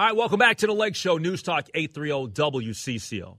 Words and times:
All 0.00 0.06
right, 0.06 0.16
welcome 0.16 0.38
back 0.38 0.56
to 0.56 0.66
the 0.66 0.72
Lake 0.72 0.96
Show, 0.96 1.18
News 1.18 1.42
Talk 1.42 1.68
830 1.74 2.32
WCCO. 2.32 3.36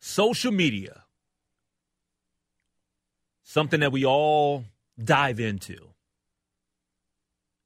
Social 0.00 0.50
media, 0.50 1.02
something 3.42 3.80
that 3.80 3.92
we 3.92 4.06
all 4.06 4.64
dive 4.98 5.38
into. 5.38 5.76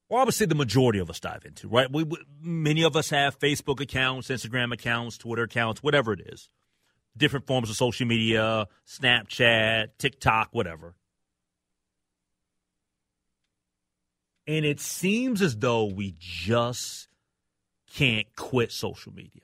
Or 0.09 0.19
obviously 0.19 0.47
the 0.47 0.57
majority 0.57 0.99
of 0.99 1.09
us 1.09 1.21
dive 1.21 1.45
into, 1.45 1.69
right? 1.69 1.89
We, 1.89 2.03
we, 2.03 2.17
many 2.43 2.83
of 2.83 2.97
us 2.97 3.11
have 3.11 3.39
Facebook 3.39 3.79
accounts, 3.79 4.27
Instagram 4.27 4.73
accounts, 4.73 5.19
Twitter 5.19 5.45
accounts, 5.45 5.85
whatever 5.85 6.13
it 6.13 6.23
is. 6.33 6.49
Different 7.17 7.47
forms 7.47 7.71
of 7.71 7.77
social 7.77 8.09
media, 8.09 8.67
Snapchat, 8.89 9.91
TikTok, 9.99 10.49
whatever. 10.51 10.97
And 14.51 14.65
it 14.65 14.81
seems 14.81 15.43
as 15.43 15.57
though 15.57 15.85
we 15.85 16.17
just 16.19 17.07
can't 17.95 18.27
quit 18.35 18.73
social 18.73 19.13
media. 19.13 19.43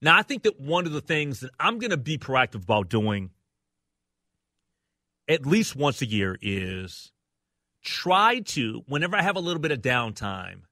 Now, 0.00 0.16
I 0.16 0.22
think 0.22 0.44
that 0.44 0.58
one 0.58 0.86
of 0.86 0.92
the 0.92 1.02
things 1.02 1.40
that 1.40 1.50
I'm 1.60 1.78
going 1.78 1.90
to 1.90 1.98
be 1.98 2.16
proactive 2.16 2.62
about 2.62 2.88
doing 2.88 3.28
at 5.28 5.44
least 5.44 5.76
once 5.76 6.00
a 6.00 6.06
year 6.06 6.38
is 6.40 7.12
try 7.84 8.40
to, 8.40 8.84
whenever 8.88 9.16
I 9.16 9.20
have 9.20 9.36
a 9.36 9.40
little 9.40 9.60
bit 9.60 9.70
of 9.70 9.82
downtime, 9.82 10.62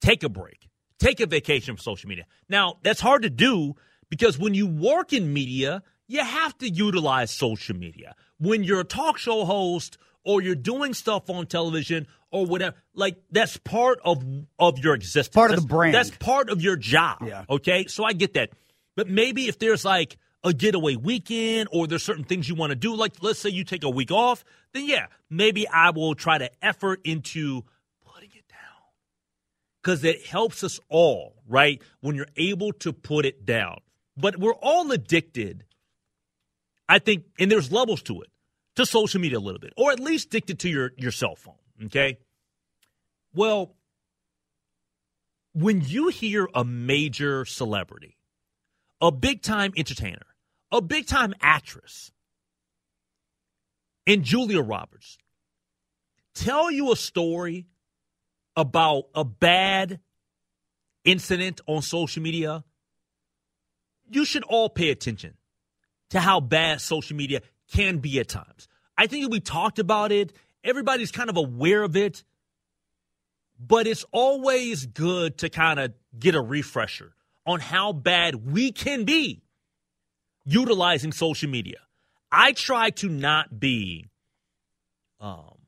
take 0.00 0.24
a 0.24 0.28
break, 0.28 0.68
take 0.98 1.20
a 1.20 1.26
vacation 1.26 1.76
from 1.76 1.80
social 1.80 2.08
media. 2.08 2.26
Now, 2.48 2.78
that's 2.82 3.00
hard 3.00 3.22
to 3.22 3.30
do 3.30 3.76
because 4.10 4.40
when 4.40 4.54
you 4.54 4.66
work 4.66 5.12
in 5.12 5.32
media, 5.32 5.84
you 6.08 6.24
have 6.24 6.58
to 6.58 6.68
utilize 6.68 7.30
social 7.30 7.76
media. 7.76 8.16
When 8.40 8.64
you're 8.64 8.80
a 8.80 8.84
talk 8.84 9.18
show 9.18 9.44
host 9.44 9.98
or 10.26 10.42
you're 10.42 10.54
doing 10.54 10.92
stuff 10.92 11.30
on 11.30 11.46
television 11.46 12.06
or 12.30 12.44
whatever, 12.44 12.76
like 12.94 13.16
that's 13.30 13.56
part 13.56 14.00
of 14.04 14.22
of 14.58 14.78
your 14.80 14.94
existence. 14.94 15.34
Part 15.34 15.52
of 15.52 15.60
the 15.62 15.66
brand. 15.66 15.94
That's 15.94 16.10
part 16.10 16.50
of 16.50 16.60
your 16.60 16.76
job. 16.76 17.18
Yeah. 17.24 17.44
Okay. 17.48 17.86
So 17.86 18.04
I 18.04 18.12
get 18.12 18.34
that. 18.34 18.50
But 18.96 19.08
maybe 19.08 19.46
if 19.46 19.58
there's 19.58 19.84
like 19.84 20.18
a 20.42 20.52
getaway 20.52 20.96
weekend 20.96 21.68
or 21.72 21.86
there's 21.86 22.02
certain 22.02 22.24
things 22.24 22.48
you 22.48 22.54
want 22.54 22.70
to 22.70 22.76
do, 22.76 22.94
like 22.94 23.14
let's 23.22 23.38
say 23.38 23.50
you 23.50 23.64
take 23.64 23.84
a 23.84 23.90
week 23.90 24.10
off, 24.10 24.44
then 24.72 24.86
yeah, 24.86 25.06
maybe 25.30 25.66
I 25.68 25.90
will 25.90 26.14
try 26.14 26.38
to 26.38 26.50
effort 26.62 27.00
into 27.04 27.62
putting 28.04 28.30
it 28.30 28.48
down. 28.48 28.58
Because 29.82 30.04
it 30.04 30.26
helps 30.26 30.64
us 30.64 30.80
all, 30.88 31.36
right? 31.48 31.80
When 32.00 32.16
you're 32.16 32.28
able 32.36 32.72
to 32.74 32.92
put 32.92 33.24
it 33.26 33.46
down. 33.46 33.78
But 34.16 34.38
we're 34.38 34.54
all 34.54 34.90
addicted, 34.90 35.64
I 36.88 36.98
think, 36.98 37.24
and 37.38 37.50
there's 37.50 37.70
levels 37.70 38.02
to 38.04 38.22
it, 38.22 38.28
to 38.76 38.86
social 38.86 39.20
media 39.20 39.38
a 39.38 39.40
little 39.40 39.58
bit, 39.58 39.72
or 39.76 39.90
at 39.90 40.00
least 40.00 40.28
addicted 40.28 40.60
to 40.60 40.68
your, 40.68 40.92
your 40.96 41.10
cell 41.10 41.34
phone. 41.34 41.54
Okay. 41.86 42.18
Well, 43.34 43.74
when 45.52 45.82
you 45.82 46.08
hear 46.08 46.48
a 46.54 46.64
major 46.64 47.44
celebrity, 47.44 48.16
a 49.00 49.10
big 49.10 49.42
time 49.42 49.72
entertainer, 49.76 50.26
a 50.70 50.80
big 50.80 51.06
time 51.06 51.34
actress, 51.40 52.12
and 54.06 54.22
Julia 54.22 54.60
Roberts 54.60 55.18
tell 56.34 56.70
you 56.70 56.92
a 56.92 56.96
story 56.96 57.66
about 58.54 59.04
a 59.14 59.24
bad 59.24 60.00
incident 61.04 61.60
on 61.66 61.82
social 61.82 62.22
media, 62.22 62.64
you 64.08 64.24
should 64.24 64.44
all 64.44 64.68
pay 64.68 64.90
attention 64.90 65.34
to 66.10 66.20
how 66.20 66.40
bad 66.40 66.80
social 66.80 67.16
media 67.16 67.40
can 67.72 67.98
be 67.98 68.18
at 68.20 68.28
times. 68.28 68.68
I 68.96 69.06
think 69.06 69.30
we 69.30 69.40
talked 69.40 69.78
about 69.78 70.12
it. 70.12 70.32
Everybody's 70.64 71.10
kind 71.10 71.30
of 71.30 71.36
aware 71.36 71.82
of 71.82 71.96
it, 71.96 72.24
but 73.58 73.86
it's 73.86 74.04
always 74.10 74.86
good 74.86 75.38
to 75.38 75.48
kind 75.48 75.78
of 75.78 75.92
get 76.18 76.34
a 76.34 76.40
refresher 76.40 77.14
on 77.46 77.60
how 77.60 77.92
bad 77.92 78.50
we 78.52 78.72
can 78.72 79.04
be 79.04 79.42
utilizing 80.44 81.12
social 81.12 81.48
media. 81.48 81.78
I 82.30 82.52
try 82.52 82.90
to 82.90 83.08
not 83.08 83.60
be 83.60 84.06
um, 85.20 85.58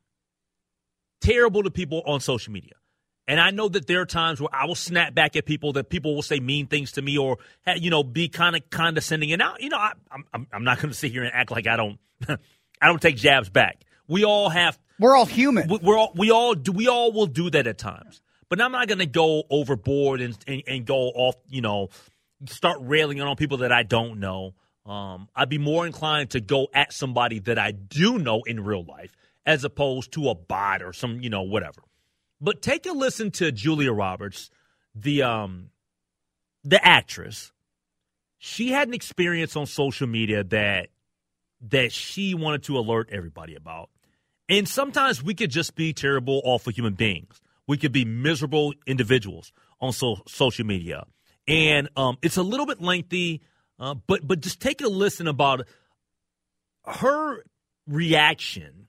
terrible 1.21 1.63
to 1.63 1.71
people 1.71 2.01
on 2.05 2.19
social 2.19 2.51
media. 2.51 2.73
And 3.29 3.39
I 3.39 3.51
know 3.51 3.69
that 3.69 3.85
there 3.87 4.01
are 4.01 4.05
times 4.05 4.41
where 4.41 4.49
I 4.51 4.65
will 4.65 4.73
snap 4.75 5.13
back 5.13 5.35
at 5.35 5.45
people 5.45 5.73
that 5.73 5.89
people 5.89 6.15
will 6.15 6.23
say 6.23 6.39
mean 6.39 6.65
things 6.67 6.93
to 6.93 7.01
me 7.01 7.17
or 7.17 7.37
you 7.77 7.89
know 7.91 8.03
be 8.03 8.27
kind 8.27 8.55
of 8.55 8.69
condescending. 8.71 9.31
And 9.31 9.39
now 9.39 9.53
you 9.59 9.69
know 9.69 9.77
I, 9.77 9.93
I'm 10.33 10.47
I'm 10.51 10.63
not 10.63 10.77
going 10.77 10.89
to 10.89 10.95
sit 10.97 11.11
here 11.11 11.23
and 11.23 11.31
act 11.33 11.51
like 11.51 11.67
I 11.67 11.77
don't 11.77 11.99
I 12.27 12.87
don't 12.87 13.01
take 13.01 13.15
jabs 13.15 13.49
back. 13.49 13.83
We 14.07 14.25
all 14.25 14.49
have 14.49 14.79
We're 14.99 15.15
all 15.15 15.27
human. 15.27 15.67
we- 15.69 15.77
we're 15.77 15.97
all 15.97 16.11
we 16.15 16.31
all 16.31 16.55
do 16.55 16.71
we 16.71 16.87
all 16.87 17.11
will 17.11 17.27
do 17.27 17.49
that 17.51 17.67
at 17.67 17.77
times. 17.77 18.21
But 18.49 18.59
I'm 18.59 18.71
not 18.71 18.87
going 18.87 18.97
to 18.97 19.05
go 19.05 19.43
overboard 19.51 20.21
and, 20.21 20.35
and 20.47 20.63
and 20.67 20.85
go 20.87 20.95
off. 21.13 21.35
You 21.49 21.61
know, 21.61 21.89
start 22.47 22.79
railing 22.81 23.21
on 23.21 23.35
people 23.35 23.57
that 23.59 23.71
I 23.71 23.83
don't 23.83 24.19
know. 24.19 24.55
Um, 24.87 25.29
I'd 25.35 25.49
be 25.49 25.59
more 25.59 25.85
inclined 25.85 26.31
to 26.31 26.41
go 26.41 26.67
at 26.73 26.91
somebody 26.91 27.37
that 27.41 27.59
I 27.59 27.71
do 27.73 28.17
know 28.17 28.41
in 28.41 28.63
real 28.63 28.83
life 28.83 29.15
as 29.45 29.63
opposed 29.63 30.13
to 30.13 30.29
a 30.29 30.35
bot 30.35 30.81
or 30.81 30.93
some 30.93 31.21
you 31.21 31.29
know 31.29 31.43
whatever. 31.43 31.83
But 32.41 32.61
take 32.61 32.85
a 32.85 32.91
listen 32.91 33.31
to 33.31 33.51
Julia 33.51 33.91
Roberts, 33.91 34.49
the 34.95 35.23
um, 35.23 35.69
the 36.63 36.85
actress. 36.85 37.51
She 38.37 38.71
had 38.71 38.87
an 38.87 38.93
experience 38.93 39.55
on 39.55 39.65
social 39.65 40.07
media 40.07 40.43
that 40.45 40.89
that 41.61 41.91
she 41.91 42.33
wanted 42.33 42.63
to 42.63 42.77
alert 42.77 43.09
everybody 43.11 43.55
about. 43.55 43.89
And 44.47 44.67
sometimes 44.67 45.21
we 45.21 45.35
could 45.35 45.51
just 45.51 45.75
be 45.75 45.93
terrible, 45.93 46.41
awful 46.43 46.71
human 46.71 46.93
beings. 46.93 47.39
We 47.67 47.77
could 47.77 47.91
be 47.91 48.05
miserable 48.05 48.73
individuals 48.87 49.51
on 49.79 49.93
so, 49.93 50.17
social 50.27 50.65
media. 50.65 51.05
And 51.47 51.89
um, 51.95 52.17
it's 52.21 52.37
a 52.37 52.43
little 52.43 52.65
bit 52.65 52.81
lengthy, 52.81 53.41
uh, 53.79 53.95
but 54.07 54.27
but 54.27 54.39
just 54.39 54.59
take 54.59 54.81
a 54.81 54.87
listen 54.87 55.27
about 55.27 55.67
her 56.85 57.43
reaction 57.87 58.87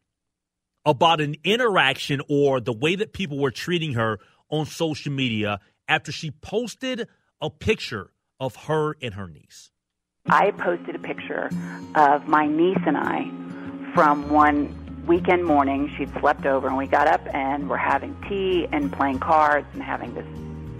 about 0.91 1.21
an 1.21 1.37
interaction 1.45 2.21
or 2.29 2.61
the 2.61 2.73
way 2.73 2.97
that 2.97 3.13
people 3.13 3.39
were 3.39 3.53
treating 3.53 3.93
her 3.93 4.19
on 4.51 4.67
social 4.67 5.13
media 5.13 5.61
after 5.87 6.11
she 6.11 6.33
posted 6.33 7.07
a 7.41 7.49
picture 7.49 8.11
of 8.41 8.57
her 8.57 8.97
and 9.01 9.15
her 9.15 9.29
niece. 9.29 9.71
I 10.27 10.51
posted 10.51 10.97
a 10.97 10.99
picture 10.99 11.49
of 11.95 12.27
my 12.27 12.49
niece 12.49 12.83
and 12.85 12.97
I 12.97 13.31
from 13.95 14.31
one 14.31 14.75
weekend 15.07 15.45
morning. 15.45 15.93
She'd 15.97 16.11
slept 16.19 16.45
over, 16.45 16.67
and 16.67 16.77
we 16.77 16.87
got 16.87 17.07
up 17.07 17.23
and 17.33 17.69
were 17.69 17.79
having 17.79 18.21
tea 18.29 18.67
and 18.73 18.93
playing 18.93 19.21
cards 19.21 19.69
and 19.73 19.83
having 19.83 20.13
this 20.15 20.27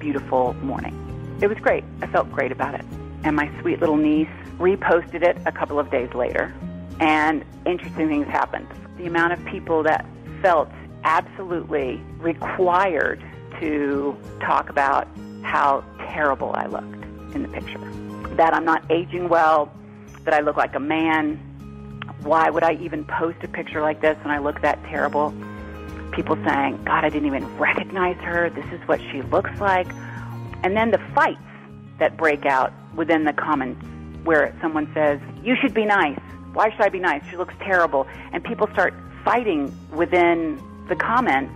beautiful 0.01 0.55
morning. 0.55 0.97
It 1.41 1.47
was 1.47 1.59
great. 1.59 1.85
I 2.03 2.09
felt 2.09 2.31
great 2.33 2.51
about 2.51 2.75
it. 2.75 2.85
And 3.23 3.37
my 3.37 3.49
sweet 3.61 3.79
little 3.79 3.97
niece 3.97 4.29
reposted 4.59 5.23
it 5.23 5.39
a 5.47 5.53
couple 5.53 5.79
of 5.79 5.89
days 5.91 6.13
later, 6.15 6.53
and 6.99 7.45
interesting 7.65 8.09
things 8.09 8.27
happened. 8.27 8.67
The 9.01 9.07
amount 9.07 9.33
of 9.33 9.43
people 9.47 9.83
that 9.85 10.05
felt 10.43 10.69
absolutely 11.05 12.03
required 12.19 13.25
to 13.59 14.15
talk 14.41 14.69
about 14.69 15.09
how 15.43 15.83
terrible 16.13 16.53
I 16.55 16.67
looked 16.67 17.03
in 17.35 17.43
the 17.43 17.49
picture 17.49 17.81
that 18.37 18.55
I'm 18.55 18.65
not 18.65 18.83
aging 18.91 19.29
well, 19.29 19.73
that 20.25 20.35
I 20.35 20.41
look 20.41 20.57
like 20.57 20.75
a 20.75 20.81
man. 20.81 21.37
Why 22.23 22.51
would 22.51 22.63
I 22.63 22.75
even 22.75 23.05
post 23.05 23.39
a 23.43 23.49
picture 23.49 23.81
like 23.81 24.03
this 24.03 24.19
when 24.23 24.35
I 24.35 24.39
look 24.39 24.61
that 24.61 24.83
terrible? 24.85 25.35
People 26.13 26.37
saying, 26.47 26.83
God, 26.85 27.05
I 27.05 27.09
didn't 27.09 27.27
even 27.27 27.47
recognize 27.57 28.17
her. 28.19 28.51
This 28.51 28.67
is 28.67 28.87
what 28.87 29.01
she 29.11 29.23
looks 29.23 29.59
like. 29.61 29.89
And 30.63 30.77
then 30.77 30.91
the 30.91 31.01
fights 31.15 31.41
that 31.99 32.17
break 32.17 32.45
out 32.45 32.73
within 32.95 33.25
the 33.25 33.33
comments 33.33 33.83
where 34.25 34.55
someone 34.61 34.91
says, 34.93 35.21
You 35.43 35.57
should 35.57 35.73
be 35.73 35.87
nice. 35.87 36.21
Why 36.53 36.71
should 36.71 36.81
I 36.81 36.89
be 36.89 36.99
nice? 36.99 37.23
She 37.31 37.37
looks 37.37 37.55
terrible. 37.61 38.07
And 38.33 38.43
people 38.43 38.69
start 38.73 38.95
fighting 39.25 39.75
within 39.93 40.61
the 40.89 40.97
comments. 40.97 41.55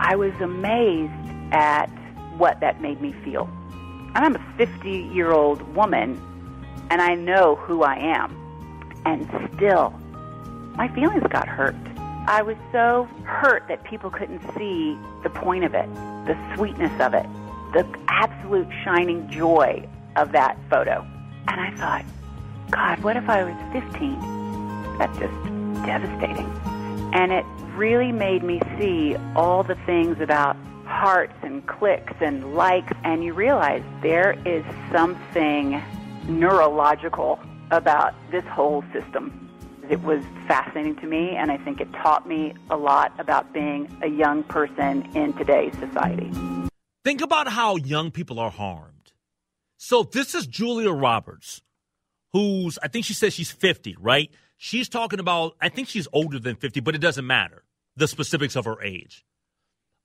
I 0.00 0.16
was 0.16 0.32
amazed 0.40 1.12
at 1.52 1.88
what 2.36 2.60
that 2.60 2.80
made 2.80 3.00
me 3.00 3.14
feel. 3.24 3.48
And 4.14 4.18
I'm 4.18 4.36
a 4.36 4.54
50 4.58 4.90
year 4.90 5.32
old 5.32 5.62
woman, 5.74 6.20
and 6.90 7.00
I 7.00 7.14
know 7.14 7.56
who 7.56 7.82
I 7.82 7.96
am. 7.96 8.36
And 9.04 9.28
still, 9.54 9.90
my 10.76 10.88
feelings 10.94 11.24
got 11.30 11.48
hurt. 11.48 11.76
I 12.26 12.42
was 12.42 12.56
so 12.70 13.08
hurt 13.24 13.66
that 13.68 13.82
people 13.84 14.10
couldn't 14.10 14.40
see 14.56 14.96
the 15.22 15.30
point 15.30 15.64
of 15.64 15.74
it, 15.74 15.92
the 16.26 16.36
sweetness 16.54 16.92
of 17.00 17.14
it, 17.14 17.26
the 17.72 17.86
absolute 18.08 18.68
shining 18.84 19.28
joy 19.28 19.88
of 20.16 20.32
that 20.32 20.56
photo. 20.70 21.06
And 21.48 21.60
I 21.60 21.70
thought, 21.76 22.04
God, 22.72 23.02
what 23.04 23.18
if 23.18 23.28
I 23.28 23.44
was 23.44 23.54
15? 23.72 24.18
That's 24.98 25.18
just 25.18 25.34
devastating. 25.84 26.50
And 27.12 27.30
it 27.30 27.44
really 27.76 28.12
made 28.12 28.42
me 28.42 28.62
see 28.78 29.14
all 29.36 29.62
the 29.62 29.74
things 29.86 30.20
about 30.20 30.56
hearts 30.86 31.34
and 31.42 31.66
clicks 31.66 32.14
and 32.20 32.54
likes, 32.54 32.92
and 33.04 33.22
you 33.22 33.34
realize 33.34 33.82
there 34.02 34.32
is 34.46 34.64
something 34.90 35.82
neurological 36.26 37.38
about 37.70 38.14
this 38.30 38.44
whole 38.44 38.82
system. 38.94 39.50
It 39.90 40.02
was 40.02 40.24
fascinating 40.48 40.96
to 40.96 41.06
me, 41.06 41.36
and 41.36 41.52
I 41.52 41.58
think 41.58 41.78
it 41.80 41.92
taught 41.92 42.26
me 42.26 42.54
a 42.70 42.76
lot 42.78 43.12
about 43.18 43.52
being 43.52 43.94
a 44.02 44.08
young 44.08 44.44
person 44.44 45.02
in 45.14 45.34
today's 45.34 45.76
society. 45.78 46.30
Think 47.04 47.20
about 47.20 47.48
how 47.48 47.76
young 47.76 48.10
people 48.10 48.38
are 48.38 48.50
harmed. 48.50 49.12
So, 49.76 50.04
this 50.04 50.34
is 50.34 50.46
Julia 50.46 50.92
Roberts, 50.92 51.60
who's, 52.32 52.78
I 52.82 52.88
think 52.88 53.04
she 53.04 53.14
says 53.14 53.34
she's 53.34 53.50
50, 53.50 53.96
right? 54.00 54.30
She's 54.56 54.88
talking 54.88 55.20
about, 55.20 55.56
I 55.60 55.68
think 55.68 55.88
she's 55.88 56.08
older 56.12 56.38
than 56.38 56.56
50, 56.56 56.80
but 56.80 56.94
it 56.94 56.98
doesn't 56.98 57.26
matter 57.26 57.64
the 57.96 58.08
specifics 58.08 58.56
of 58.56 58.64
her 58.64 58.80
age. 58.82 59.24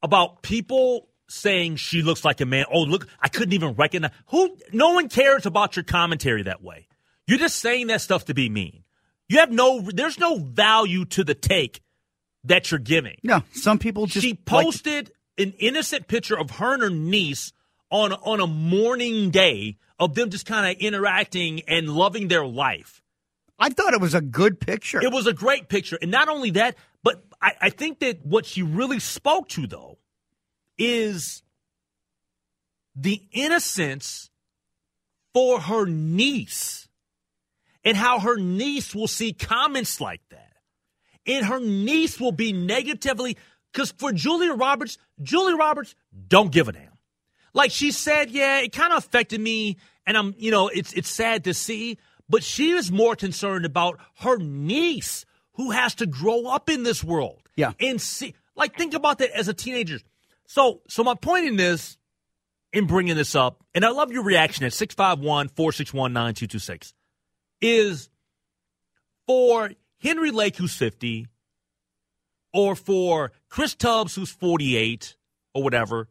About 0.01 0.41
people 0.41 1.07
saying 1.29 1.75
she 1.77 2.01
looks 2.01 2.23
like 2.23 2.41
a 2.41 2.45
man. 2.45 2.65
Oh, 2.71 2.81
look, 2.81 3.07
I 3.19 3.27
couldn't 3.27 3.53
even 3.53 3.73
recognize. 3.73 4.11
Who? 4.27 4.57
No 4.71 4.93
one 4.93 5.09
cares 5.09 5.45
about 5.45 5.75
your 5.75 5.83
commentary 5.83 6.43
that 6.43 6.63
way. 6.63 6.87
You're 7.27 7.39
just 7.39 7.59
saying 7.59 7.87
that 7.87 8.01
stuff 8.01 8.25
to 8.25 8.33
be 8.33 8.49
mean. 8.49 8.83
You 9.27 9.39
have 9.39 9.51
no, 9.51 9.81
there's 9.81 10.19
no 10.19 10.37
value 10.37 11.05
to 11.05 11.23
the 11.23 11.35
take 11.35 11.81
that 12.45 12.71
you're 12.71 12.79
giving. 12.79 13.17
No, 13.23 13.43
some 13.53 13.77
people 13.77 14.05
just. 14.05 14.25
She 14.25 14.33
posted 14.33 15.07
like- 15.07 15.47
an 15.47 15.53
innocent 15.59 16.07
picture 16.07 16.37
of 16.37 16.51
her 16.51 16.73
and 16.73 16.81
her 16.81 16.89
niece 16.89 17.51
on, 17.89 18.13
on 18.13 18.39
a 18.39 18.47
morning 18.47 19.29
day 19.29 19.77
of 19.99 20.15
them 20.15 20.29
just 20.29 20.45
kind 20.45 20.69
of 20.69 20.81
interacting 20.81 21.61
and 21.67 21.89
loving 21.89 22.27
their 22.27 22.45
life. 22.45 23.01
I 23.59 23.69
thought 23.69 23.93
it 23.93 24.01
was 24.01 24.13
a 24.13 24.21
good 24.21 24.59
picture. 24.59 25.01
It 25.01 25.11
was 25.11 25.25
a 25.25 25.33
great 25.33 25.67
picture. 25.67 25.97
And 26.01 26.11
not 26.11 26.29
only 26.29 26.51
that, 26.51 26.75
but 27.03 27.23
I, 27.41 27.53
I 27.61 27.69
think 27.69 27.99
that 27.99 28.25
what 28.25 28.45
she 28.45 28.61
really 28.61 28.99
spoke 28.99 29.49
to, 29.49 29.65
though, 29.65 29.97
is 30.77 31.41
the 32.95 33.21
innocence 33.31 34.29
for 35.33 35.59
her 35.59 35.85
niece 35.85 36.87
and 37.83 37.95
how 37.95 38.19
her 38.19 38.37
niece 38.37 38.93
will 38.93 39.07
see 39.07 39.33
comments 39.33 40.01
like 40.01 40.21
that. 40.29 40.53
And 41.25 41.45
her 41.45 41.59
niece 41.59 42.19
will 42.19 42.31
be 42.31 42.53
negatively, 42.53 43.37
because 43.71 43.91
for 43.91 44.11
Julia 44.11 44.53
Roberts, 44.53 44.97
Julia 45.21 45.55
Roberts 45.55 45.95
don't 46.27 46.51
give 46.51 46.67
a 46.69 46.71
damn. 46.71 46.96
Like 47.53 47.71
she 47.71 47.91
said, 47.91 48.29
yeah, 48.29 48.59
it 48.59 48.71
kind 48.71 48.93
of 48.93 48.99
affected 48.99 49.41
me, 49.41 49.77
and 50.05 50.17
I'm, 50.17 50.35
you 50.37 50.51
know, 50.51 50.67
it's 50.67 50.93
it's 50.93 51.09
sad 51.09 51.43
to 51.45 51.53
see, 51.53 51.97
but 52.29 52.43
she 52.43 52.71
is 52.71 52.91
more 52.91 53.15
concerned 53.15 53.65
about 53.65 53.99
her 54.19 54.37
niece 54.37 55.25
who 55.53 55.71
has 55.71 55.95
to 55.95 56.05
grow 56.05 56.45
up 56.45 56.69
in 56.69 56.83
this 56.83 57.03
world. 57.03 57.41
Yeah. 57.55 57.73
And 57.79 57.99
see, 57.99 58.35
like, 58.55 58.77
think 58.77 58.93
about 58.93 59.17
that 59.19 59.31
as 59.31 59.47
a 59.47 59.53
teenager. 59.53 59.99
So, 60.45 60.81
so 60.87 61.03
my 61.03 61.15
point 61.15 61.47
in 61.47 61.55
this, 61.55 61.97
in 62.71 62.85
bringing 62.85 63.15
this 63.15 63.35
up, 63.35 63.63
and 63.73 63.83
I 63.83 63.89
love 63.89 64.11
your 64.11 64.23
reaction 64.23 64.65
at 64.65 64.73
651 64.73 65.49
461 65.49 66.13
9226, 66.13 66.93
is 67.59 68.09
for 69.25 69.71
Henry 69.99 70.31
Lake, 70.31 70.57
who's 70.57 70.75
50, 70.75 71.27
or 72.53 72.75
for 72.75 73.31
Chris 73.49 73.75
Tubbs, 73.75 74.15
who's 74.15 74.31
48, 74.31 75.15
or 75.53 75.63
whatever, 75.63 76.07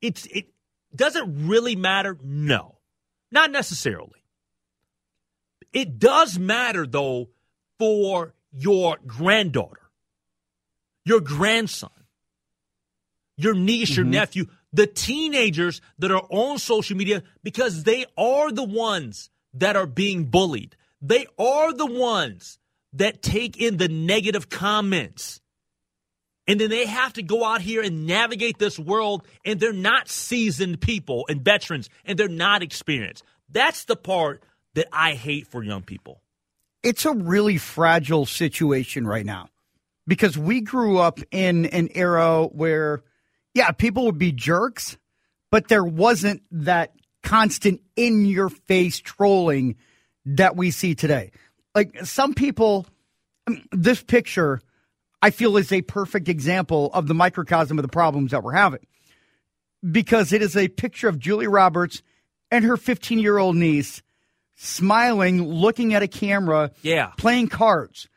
it, 0.00 0.06
it's, 0.08 0.26
it 0.26 0.46
doesn't 0.94 1.48
really 1.48 1.76
matter. 1.76 2.16
No, 2.22 2.78
not 3.30 3.50
necessarily. 3.50 4.24
It 5.72 5.98
does 5.98 6.38
matter, 6.38 6.86
though, 6.86 7.28
for 7.78 8.34
your 8.52 8.98
granddaughter, 9.06 9.90
your 11.04 11.20
grandson, 11.20 11.90
your 13.36 13.54
niece, 13.54 13.90
mm-hmm. 13.90 13.98
your 13.98 14.06
nephew, 14.06 14.46
the 14.72 14.86
teenagers 14.86 15.80
that 15.98 16.10
are 16.10 16.26
on 16.30 16.58
social 16.58 16.96
media 16.96 17.22
because 17.42 17.84
they 17.84 18.06
are 18.16 18.50
the 18.50 18.64
ones 18.64 19.30
that 19.54 19.76
are 19.76 19.86
being 19.86 20.24
bullied. 20.24 20.76
They 21.00 21.26
are 21.38 21.72
the 21.72 21.86
ones 21.86 22.58
that 22.94 23.22
take 23.22 23.60
in 23.60 23.76
the 23.76 23.88
negative 23.88 24.48
comments. 24.48 25.40
And 26.48 26.60
then 26.60 26.70
they 26.70 26.86
have 26.86 27.12
to 27.12 27.22
go 27.22 27.44
out 27.44 27.60
here 27.60 27.82
and 27.82 28.06
navigate 28.06 28.58
this 28.58 28.78
world, 28.78 29.24
and 29.44 29.60
they're 29.60 29.72
not 29.72 30.08
seasoned 30.08 30.80
people 30.80 31.26
and 31.28 31.44
veterans, 31.44 31.88
and 32.04 32.18
they're 32.18 32.26
not 32.26 32.62
experienced. 32.62 33.22
That's 33.50 33.84
the 33.84 33.96
part 33.96 34.42
that 34.74 34.88
I 34.92 35.14
hate 35.14 35.46
for 35.46 35.62
young 35.62 35.82
people 35.82 36.20
it's 36.82 37.04
a 37.04 37.12
really 37.12 37.58
fragile 37.58 38.26
situation 38.26 39.06
right 39.06 39.26
now 39.26 39.48
because 40.06 40.38
we 40.38 40.60
grew 40.60 40.98
up 40.98 41.20
in 41.30 41.66
an 41.66 41.88
era 41.94 42.44
where, 42.44 43.02
yeah, 43.54 43.70
people 43.72 44.06
would 44.06 44.18
be 44.18 44.32
jerks, 44.32 44.96
but 45.50 45.68
there 45.68 45.84
wasn't 45.84 46.42
that 46.50 46.92
constant 47.22 47.80
in 47.96 48.24
your 48.26 48.48
face 48.48 48.98
trolling 49.00 49.76
that 50.24 50.56
we 50.56 50.70
see 50.70 50.94
today. 50.94 51.32
Like 51.74 52.06
some 52.06 52.34
people, 52.34 52.86
I 53.46 53.52
mean, 53.52 53.68
this 53.72 54.02
picture, 54.02 54.60
I 55.20 55.30
feel 55.30 55.56
is 55.56 55.72
a 55.72 55.82
perfect 55.82 56.28
example 56.28 56.90
of 56.92 57.08
the 57.08 57.14
microcosm 57.14 57.78
of 57.78 57.82
the 57.82 57.88
problems 57.88 58.30
that 58.30 58.42
we're 58.42 58.52
having 58.52 58.86
because 59.88 60.32
it 60.32 60.42
is 60.42 60.56
a 60.56 60.68
picture 60.68 61.08
of 61.08 61.18
Julie 61.18 61.46
Roberts 61.46 62.02
and 62.50 62.64
her 62.64 62.76
15 62.76 63.18
year 63.18 63.38
old 63.38 63.56
niece 63.56 64.02
smiling, 64.54 65.42
looking 65.42 65.94
at 65.94 66.02
a 66.02 66.08
camera, 66.08 66.70
yeah, 66.82 67.12
playing 67.16 67.48
cards. 67.48 68.08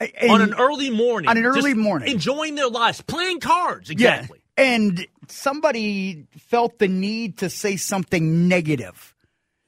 And 0.00 0.32
on 0.32 0.40
an 0.40 0.54
early 0.54 0.90
morning. 0.90 1.30
On 1.30 1.36
an 1.36 1.44
early 1.44 1.74
morning. 1.74 2.10
Enjoying 2.10 2.56
their 2.56 2.68
lives, 2.68 3.00
playing 3.02 3.38
cards, 3.38 3.88
exactly. 3.88 4.40
Yeah. 4.58 4.64
And 4.64 5.06
somebody 5.28 6.26
felt 6.38 6.78
the 6.78 6.88
need 6.88 7.38
to 7.38 7.48
say 7.48 7.76
something 7.76 8.48
negative. 8.48 9.14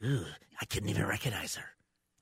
Ugh, 0.05 0.27
I 0.61 0.65
couldn't 0.65 0.89
even 0.89 1.07
recognize 1.07 1.55
her. 1.57 1.65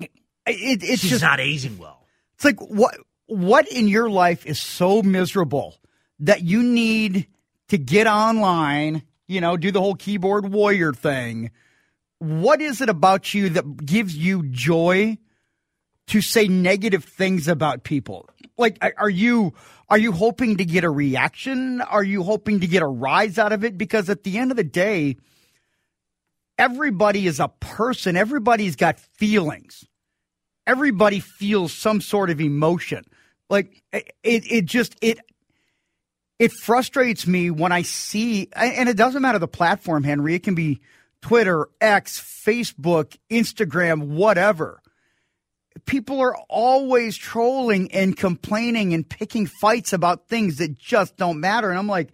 It, 0.00 0.10
it, 0.46 0.82
it's 0.82 1.00
She's 1.00 1.10
just 1.10 1.22
not 1.22 1.40
aging 1.40 1.78
well. 1.78 2.06
It's 2.34 2.44
like 2.44 2.60
what 2.60 2.96
what 3.32 3.66
in 3.68 3.88
your 3.88 4.10
life 4.10 4.44
is 4.44 4.60
so 4.60 5.02
miserable 5.02 5.78
that 6.20 6.42
you 6.42 6.62
need 6.62 7.26
to 7.68 7.78
get 7.78 8.06
online, 8.06 9.02
you 9.26 9.40
know, 9.40 9.56
do 9.56 9.70
the 9.70 9.80
whole 9.80 9.94
keyboard 9.94 10.52
warrior 10.52 10.92
thing, 10.92 11.50
what 12.18 12.60
is 12.60 12.82
it 12.82 12.90
about 12.90 13.32
you 13.32 13.48
that 13.50 13.86
gives 13.86 14.14
you 14.14 14.42
joy 14.44 15.16
to 16.08 16.20
say 16.20 16.46
negative 16.46 17.04
things 17.04 17.48
about 17.48 17.84
people? 17.84 18.28
Like, 18.58 18.78
are 18.98 19.08
you 19.08 19.54
are 19.88 19.98
you 19.98 20.12
hoping 20.12 20.58
to 20.58 20.64
get 20.64 20.84
a 20.84 20.90
reaction? 20.90 21.80
Are 21.80 22.04
you 22.04 22.22
hoping 22.22 22.60
to 22.60 22.66
get 22.66 22.82
a 22.82 22.86
rise 22.86 23.38
out 23.38 23.52
of 23.52 23.64
it? 23.64 23.78
Because 23.78 24.10
at 24.10 24.24
the 24.24 24.36
end 24.36 24.50
of 24.50 24.58
the 24.58 24.64
day, 24.64 25.16
everybody 26.58 27.26
is 27.26 27.40
a 27.40 27.48
person. 27.48 28.16
Everybody's 28.16 28.76
got 28.76 29.00
feelings. 29.00 29.86
Everybody 30.66 31.18
feels 31.18 31.72
some 31.72 32.00
sort 32.00 32.30
of 32.30 32.40
emotion. 32.40 33.04
Like 33.52 33.82
it, 33.92 34.14
it 34.24 34.64
just 34.64 34.96
it 35.02 35.18
it 36.38 36.52
frustrates 36.52 37.26
me 37.26 37.50
when 37.50 37.70
I 37.70 37.82
see, 37.82 38.48
and 38.56 38.88
it 38.88 38.96
doesn't 38.96 39.20
matter 39.20 39.38
the 39.38 39.46
platform, 39.46 40.04
Henry. 40.04 40.34
It 40.34 40.42
can 40.42 40.54
be 40.54 40.80
Twitter, 41.20 41.68
X, 41.78 42.18
Facebook, 42.18 43.14
Instagram, 43.30 44.08
whatever. 44.08 44.80
People 45.84 46.20
are 46.20 46.34
always 46.48 47.14
trolling 47.14 47.92
and 47.92 48.16
complaining 48.16 48.94
and 48.94 49.06
picking 49.06 49.44
fights 49.44 49.92
about 49.92 50.28
things 50.28 50.56
that 50.56 50.78
just 50.78 51.18
don't 51.18 51.38
matter. 51.38 51.68
And 51.68 51.78
I'm 51.78 51.86
like, 51.86 52.08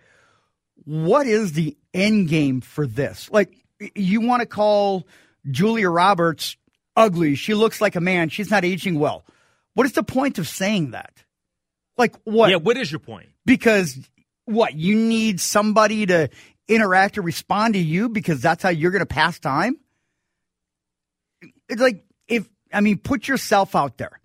what 0.84 1.28
is 1.28 1.52
the 1.52 1.76
end 1.94 2.28
game 2.28 2.60
for 2.62 2.84
this? 2.84 3.30
Like, 3.30 3.54
you 3.94 4.22
want 4.22 4.40
to 4.40 4.46
call 4.46 5.06
Julia 5.48 5.88
Roberts 5.88 6.56
ugly. 6.96 7.36
She 7.36 7.54
looks 7.54 7.80
like 7.80 7.94
a 7.94 8.00
man. 8.00 8.28
She's 8.28 8.50
not 8.50 8.64
aging 8.64 8.98
well. 8.98 9.24
What 9.74 9.86
is 9.86 9.92
the 9.92 10.02
point 10.02 10.38
of 10.38 10.48
saying 10.48 10.90
that? 10.90 11.22
Like, 11.98 12.14
what? 12.24 12.50
Yeah, 12.50 12.56
what 12.56 12.76
is 12.76 12.90
your 12.90 13.00
point? 13.00 13.28
Because 13.44 13.98
what? 14.44 14.74
You 14.74 14.94
need 14.94 15.40
somebody 15.40 16.06
to 16.06 16.30
interact 16.68 17.18
or 17.18 17.22
respond 17.22 17.74
to 17.74 17.80
you 17.80 18.08
because 18.08 18.40
that's 18.40 18.62
how 18.62 18.68
you're 18.68 18.92
going 18.92 19.00
to 19.00 19.06
pass 19.06 19.38
time? 19.38 19.76
It's 21.68 21.80
like 21.80 22.04
if 22.28 22.48
I 22.72 22.80
mean, 22.80 22.98
put 22.98 23.26
yourself 23.26 23.74
out 23.74 23.98
there. 23.98 24.20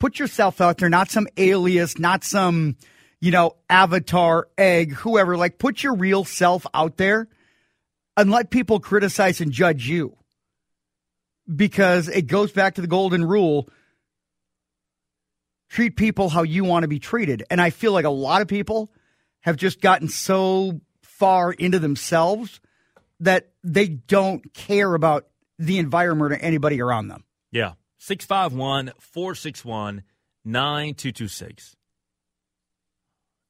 Put 0.00 0.18
yourself 0.18 0.60
out 0.60 0.78
there, 0.78 0.88
not 0.88 1.10
some 1.10 1.26
alias, 1.36 1.98
not 1.98 2.22
some, 2.22 2.76
you 3.20 3.32
know, 3.32 3.56
avatar, 3.68 4.48
egg, 4.56 4.92
whoever. 4.92 5.36
Like, 5.36 5.58
put 5.58 5.82
your 5.82 5.96
real 5.96 6.24
self 6.24 6.64
out 6.72 6.96
there 6.98 7.28
and 8.16 8.30
let 8.30 8.50
people 8.50 8.78
criticize 8.78 9.40
and 9.40 9.50
judge 9.50 9.88
you. 9.88 10.16
Because 11.52 12.08
it 12.08 12.28
goes 12.28 12.52
back 12.52 12.76
to 12.76 12.80
the 12.80 12.86
golden 12.86 13.24
rule 13.24 13.68
treat 15.68 15.96
people 15.96 16.28
how 16.28 16.42
you 16.42 16.64
want 16.64 16.84
to 16.84 16.88
be 16.88 16.98
treated. 16.98 17.44
And 17.50 17.60
I 17.60 17.70
feel 17.70 17.92
like 17.92 18.04
a 18.04 18.10
lot 18.10 18.42
of 18.42 18.48
people 18.48 18.92
have 19.40 19.56
just 19.56 19.80
gotten 19.80 20.08
so 20.08 20.80
far 21.02 21.52
into 21.52 21.78
themselves 21.78 22.60
that 23.20 23.50
they 23.64 23.88
don't 23.88 24.54
care 24.54 24.94
about 24.94 25.26
the 25.58 25.78
environment 25.78 26.32
or 26.32 26.36
anybody 26.36 26.80
around 26.80 27.08
them. 27.08 27.24
Yeah. 27.50 27.72
651 27.98 28.92
461 28.98 30.02
9226. 30.44 31.76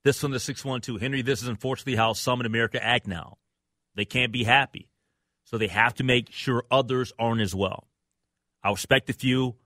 This 0.04 0.22
one, 0.22 0.32
the 0.32 0.40
612. 0.40 1.00
Henry, 1.00 1.22
this 1.22 1.42
is 1.42 1.48
unfortunately 1.48 1.96
how 1.96 2.12
some 2.14 2.40
in 2.40 2.46
America 2.46 2.82
act 2.82 3.06
now. 3.06 3.36
They 3.94 4.04
can't 4.04 4.32
be 4.32 4.44
happy. 4.44 4.88
So 5.44 5.58
they 5.58 5.68
have 5.68 5.94
to 5.94 6.04
make 6.04 6.30
sure 6.30 6.64
others 6.70 7.12
aren't 7.18 7.40
as 7.40 7.54
well. 7.54 7.88
I 8.62 8.70
respect 8.70 9.10
a 9.10 9.12
few. 9.12 9.56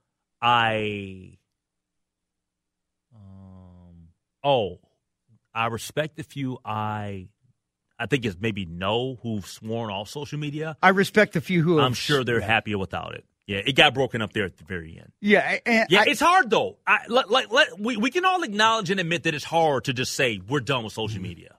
I. 0.41 1.37
Um, 3.15 4.09
oh, 4.43 4.79
I 5.53 5.67
respect 5.67 6.17
the 6.17 6.23
few. 6.23 6.59
I. 6.63 7.27
I 7.99 8.07
think 8.07 8.25
it's 8.25 8.35
maybe 8.37 8.65
no 8.65 9.19
who've 9.21 9.45
sworn 9.45 9.91
off 9.91 10.09
social 10.09 10.39
media. 10.39 10.75
I 10.81 10.89
respect 10.89 11.35
a 11.35 11.41
few 11.41 11.61
who. 11.61 11.79
I'm 11.79 11.93
sure 11.93 12.23
they're 12.23 12.41
happier 12.41 12.77
without 12.77 13.13
it. 13.13 13.23
Yeah, 13.45 13.61
it 13.65 13.73
got 13.73 13.93
broken 13.93 14.21
up 14.21 14.33
there 14.33 14.45
at 14.45 14.57
the 14.57 14.63
very 14.63 14.97
end. 14.97 15.11
Yeah, 15.21 15.57
yeah, 15.65 16.01
I, 16.01 16.05
it's 16.07 16.19
hard 16.19 16.49
though. 16.49 16.77
I, 16.87 16.99
let, 17.07 17.29
let, 17.29 17.51
let, 17.51 17.79
we 17.79 17.97
we 17.97 18.09
can 18.09 18.25
all 18.25 18.41
acknowledge 18.43 18.89
and 18.89 18.99
admit 18.99 19.23
that 19.23 19.35
it's 19.35 19.43
hard 19.43 19.85
to 19.85 19.93
just 19.93 20.13
say 20.13 20.41
we're 20.47 20.61
done 20.61 20.83
with 20.83 20.93
social 20.93 21.21
media. 21.21 21.55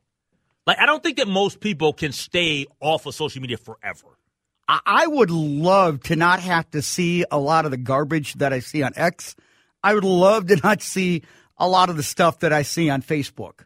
Like 0.66 0.78
I 0.80 0.86
don't 0.86 1.02
think 1.02 1.18
that 1.18 1.28
most 1.28 1.60
people 1.60 1.92
can 1.92 2.12
stay 2.12 2.66
off 2.80 3.06
of 3.06 3.14
social 3.14 3.40
media 3.40 3.58
forever. 3.58 4.18
I, 4.66 4.80
I 4.84 5.06
would 5.06 5.30
love 5.30 6.02
to 6.04 6.16
not 6.16 6.40
have 6.40 6.70
to 6.70 6.80
see 6.80 7.24
a 7.30 7.38
lot 7.38 7.64
of 7.66 7.70
the 7.70 7.76
garbage 7.76 8.34
that 8.34 8.52
I 8.52 8.60
see 8.60 8.82
on 8.82 8.92
X. 8.96 9.36
I 9.82 9.94
would 9.94 10.04
love 10.04 10.46
to 10.46 10.56
not 10.56 10.80
see 10.80 11.22
a 11.58 11.68
lot 11.68 11.90
of 11.90 11.96
the 11.96 12.02
stuff 12.02 12.40
that 12.40 12.52
I 12.52 12.62
see 12.62 12.90
on 12.90 13.02
Facebook. 13.02 13.64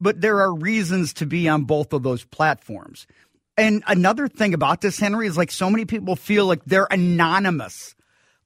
But 0.00 0.20
there 0.20 0.40
are 0.40 0.52
reasons 0.52 1.12
to 1.14 1.26
be 1.26 1.48
on 1.48 1.64
both 1.64 1.92
of 1.92 2.02
those 2.02 2.24
platforms. 2.24 3.06
And 3.56 3.82
another 3.86 4.28
thing 4.28 4.54
about 4.54 4.80
this, 4.80 4.98
Henry, 4.98 5.26
is 5.26 5.36
like 5.36 5.50
so 5.50 5.68
many 5.68 5.84
people 5.84 6.16
feel 6.16 6.46
like 6.46 6.64
they're 6.64 6.88
anonymous. 6.90 7.94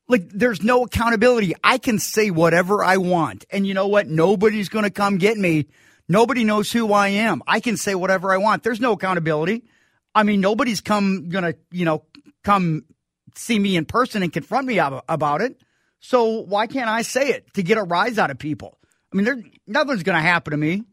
Like 0.09 0.29
there's 0.29 0.63
no 0.63 0.85
accountability. 0.85 1.55
I 1.63 1.79
can 1.79 1.99
say 1.99 2.31
whatever 2.31 2.83
I 2.85 2.97
want. 2.97 3.45
And 3.51 3.67
you 3.67 3.75
know 3.75 3.87
what? 3.87 4.09
Nobody's 4.09 4.69
going 4.69 4.85
to 4.85 4.91
come 4.91 5.19
get 5.19 5.39
me. 5.39 5.67
Nobody 6.09 6.45
knows 6.45 6.71
who 6.73 6.93
I 6.93 7.09
am. 7.09 7.43
I 7.47 7.61
can 7.61 7.77
say 7.77 7.95
whatever 7.95 8.33
I 8.33 8.37
want. 8.39 8.63
There's 8.63 8.81
no 8.81 8.93
accountability. 8.93 9.65
I 10.15 10.25
mean, 10.25 10.41
nobody's 10.41 10.81
come 10.81 11.29
going 11.29 11.45
to, 11.45 11.57
you 11.71 11.85
know, 11.85 12.05
come 12.43 12.85
see 13.35 13.59
me 13.59 13.77
in 13.77 13.85
person 13.85 14.23
and 14.23 14.33
confront 14.33 14.67
me 14.67 14.79
about 14.79 15.41
it. 15.41 15.61
So 16.07 16.41
why 16.41 16.67
can't 16.67 16.89
I 16.89 17.01
say 17.01 17.31
it 17.31 17.55
to 17.55 17.63
get 17.63 17.79
a 17.79 17.83
rise 17.83 18.19
out 18.19 18.31
of 18.31 18.39
people? 18.39 18.79
I 19.11 19.17
mean, 19.17 19.25
there, 19.25 19.43
nothing's 19.67 20.03
going 20.03 20.17
to 20.17 20.23
happen 20.23 20.51
to 20.51 20.57
me. 20.57 20.85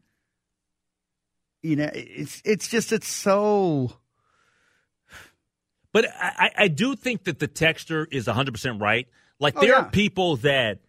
You 1.60 1.76
know, 1.76 1.90
it's 1.92 2.40
it's 2.44 2.68
just 2.68 2.92
it's 2.92 3.08
so 3.08 3.92
but 5.92 6.06
I, 6.18 6.50
I 6.56 6.68
do 6.68 6.96
think 6.96 7.24
that 7.24 7.38
the 7.38 7.46
texture 7.46 8.08
is 8.10 8.26
100% 8.26 8.80
right. 8.80 9.06
Like, 9.38 9.54
there 9.54 9.62
oh, 9.62 9.66
yeah. 9.66 9.84
are 9.84 9.90
people 9.90 10.36
that 10.38 10.80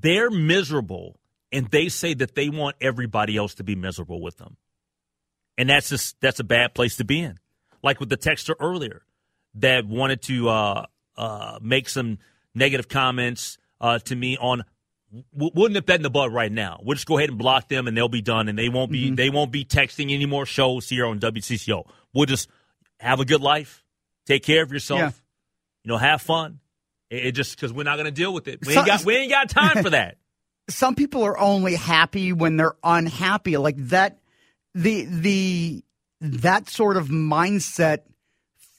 they're 0.00 0.30
miserable 0.30 1.18
and 1.50 1.66
they 1.70 1.88
say 1.88 2.12
that 2.14 2.34
they 2.34 2.50
want 2.50 2.76
everybody 2.80 3.36
else 3.36 3.54
to 3.54 3.64
be 3.64 3.74
miserable 3.74 4.20
with 4.20 4.36
them. 4.36 4.56
And 5.56 5.70
that's 5.70 5.88
just, 5.88 6.20
that's 6.20 6.40
a 6.40 6.44
bad 6.44 6.74
place 6.74 6.96
to 6.96 7.04
be 7.04 7.20
in. 7.20 7.38
Like 7.82 8.00
with 8.00 8.10
the 8.10 8.16
texture 8.16 8.56
earlier 8.60 9.02
that 9.54 9.86
wanted 9.86 10.20
to 10.22 10.48
uh, 10.48 10.86
uh, 11.16 11.58
make 11.62 11.88
some 11.88 12.18
negative 12.54 12.88
comments 12.88 13.58
uh, 13.80 13.98
to 14.00 14.14
me 14.14 14.36
on 14.36 14.64
we'll 15.32 15.68
nip 15.68 15.86
that 15.86 15.96
in 15.96 16.02
the 16.02 16.10
bud 16.10 16.32
right 16.32 16.50
now. 16.50 16.80
We'll 16.82 16.94
just 16.94 17.06
go 17.06 17.18
ahead 17.18 17.30
and 17.30 17.38
block 17.38 17.68
them, 17.68 17.86
and 17.86 17.96
they'll 17.96 18.08
be 18.08 18.22
done, 18.22 18.48
and 18.48 18.58
they 18.58 18.68
won't 18.68 18.90
be 18.90 19.06
mm-hmm. 19.06 19.14
they 19.14 19.30
won't 19.30 19.52
be 19.52 19.64
texting 19.64 20.12
any 20.12 20.26
more 20.26 20.46
shows 20.46 20.88
here 20.88 21.06
on 21.06 21.20
WCCO. 21.20 21.86
We'll 22.12 22.26
just 22.26 22.48
have 22.98 23.20
a 23.20 23.24
good 23.24 23.40
life, 23.40 23.84
Take 24.26 24.42
care 24.42 24.62
of 24.62 24.72
yourself. 24.72 25.00
Yeah. 25.00 25.10
You 25.84 25.88
know, 25.90 25.98
have 25.98 26.22
fun. 26.22 26.60
It, 27.10 27.26
it 27.26 27.32
just 27.32 27.56
because 27.56 27.72
we're 27.72 27.84
not 27.84 27.96
going 27.96 28.06
to 28.06 28.10
deal 28.10 28.32
with 28.32 28.48
it. 28.48 28.66
We 28.66 28.76
ain't 28.76 28.86
got 28.86 29.04
we 29.04 29.16
ain't 29.16 29.30
got 29.30 29.48
time 29.48 29.82
for 29.82 29.90
that. 29.90 30.16
Some 30.70 30.94
people 30.94 31.22
are 31.24 31.38
only 31.38 31.74
happy 31.74 32.32
when 32.32 32.56
they're 32.56 32.76
unhappy. 32.82 33.56
Like 33.58 33.76
that, 33.88 34.18
the 34.74 35.04
the 35.04 35.84
that 36.22 36.70
sort 36.70 36.96
of 36.96 37.08
mindset 37.08 38.00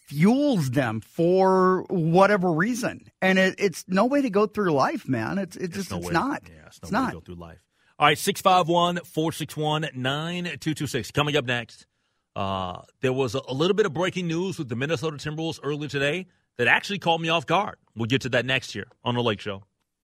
fuels 0.07 0.71
them 0.71 1.01
for 1.01 1.83
whatever 1.89 2.51
reason, 2.51 3.07
and 3.21 3.39
it, 3.39 3.55
it's 3.57 3.85
no 3.88 4.05
way 4.05 4.21
to 4.21 4.29
go 4.29 4.45
through 4.45 4.71
life, 4.71 5.07
man. 5.07 5.38
It's 5.38 5.55
it 5.55 5.71
just 5.71 5.91
no 5.91 5.97
it's 5.97 6.07
way. 6.07 6.13
not. 6.13 6.43
Yeah, 6.47 6.67
it's, 6.67 6.81
no 6.81 6.85
it's 6.85 6.91
not. 6.91 7.13
go 7.13 7.19
through 7.21 7.35
life. 7.35 7.59
All 7.97 8.07
right, 8.07 8.17
651 8.17 9.05
461 9.05 9.81
9226. 9.95 11.12
Coming 11.12 11.35
up 11.38 11.45
next. 11.45 11.88
Uh, 12.35 12.81
there 13.00 13.13
was 13.13 13.33
a, 13.33 13.41
a, 13.47 13.53
little 13.53 13.75
bit 13.75 13.85
of 13.85 13.93
breaking 13.93 14.27
news 14.27 14.59
with 14.59 14.67
the 14.67 14.75
Minnesota 14.75 15.15
Timberwolves 15.15 15.57
earlier 15.63 15.88
today 15.88 16.25
that 16.57 16.67
actually 16.67 17.00
caught 17.00 17.21
me 17.21 17.29
off 17.29 17.45
guard. 17.45 17.77
We'll 17.95 18.07
get 18.07 18.21
to 18.24 18.29
that 18.29 18.45
next 18.45 18.75
year 18.75 18.88
on 19.05 19.15
the 19.15 19.24
Lake 19.24 19.39
Show. 19.39 19.63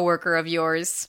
coworker 0.00 0.34
of 0.34 0.48
yours. 0.48 1.08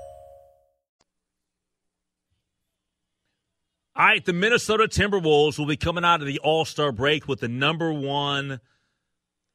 All 4.01 4.07
right, 4.07 4.25
the 4.25 4.33
Minnesota 4.33 4.85
Timberwolves 4.85 5.59
will 5.59 5.67
be 5.67 5.77
coming 5.77 6.03
out 6.03 6.21
of 6.21 6.25
the 6.25 6.39
All 6.39 6.65
Star 6.65 6.91
break 6.91 7.27
with 7.27 7.39
the 7.39 7.47
number 7.47 7.93
one 7.93 8.59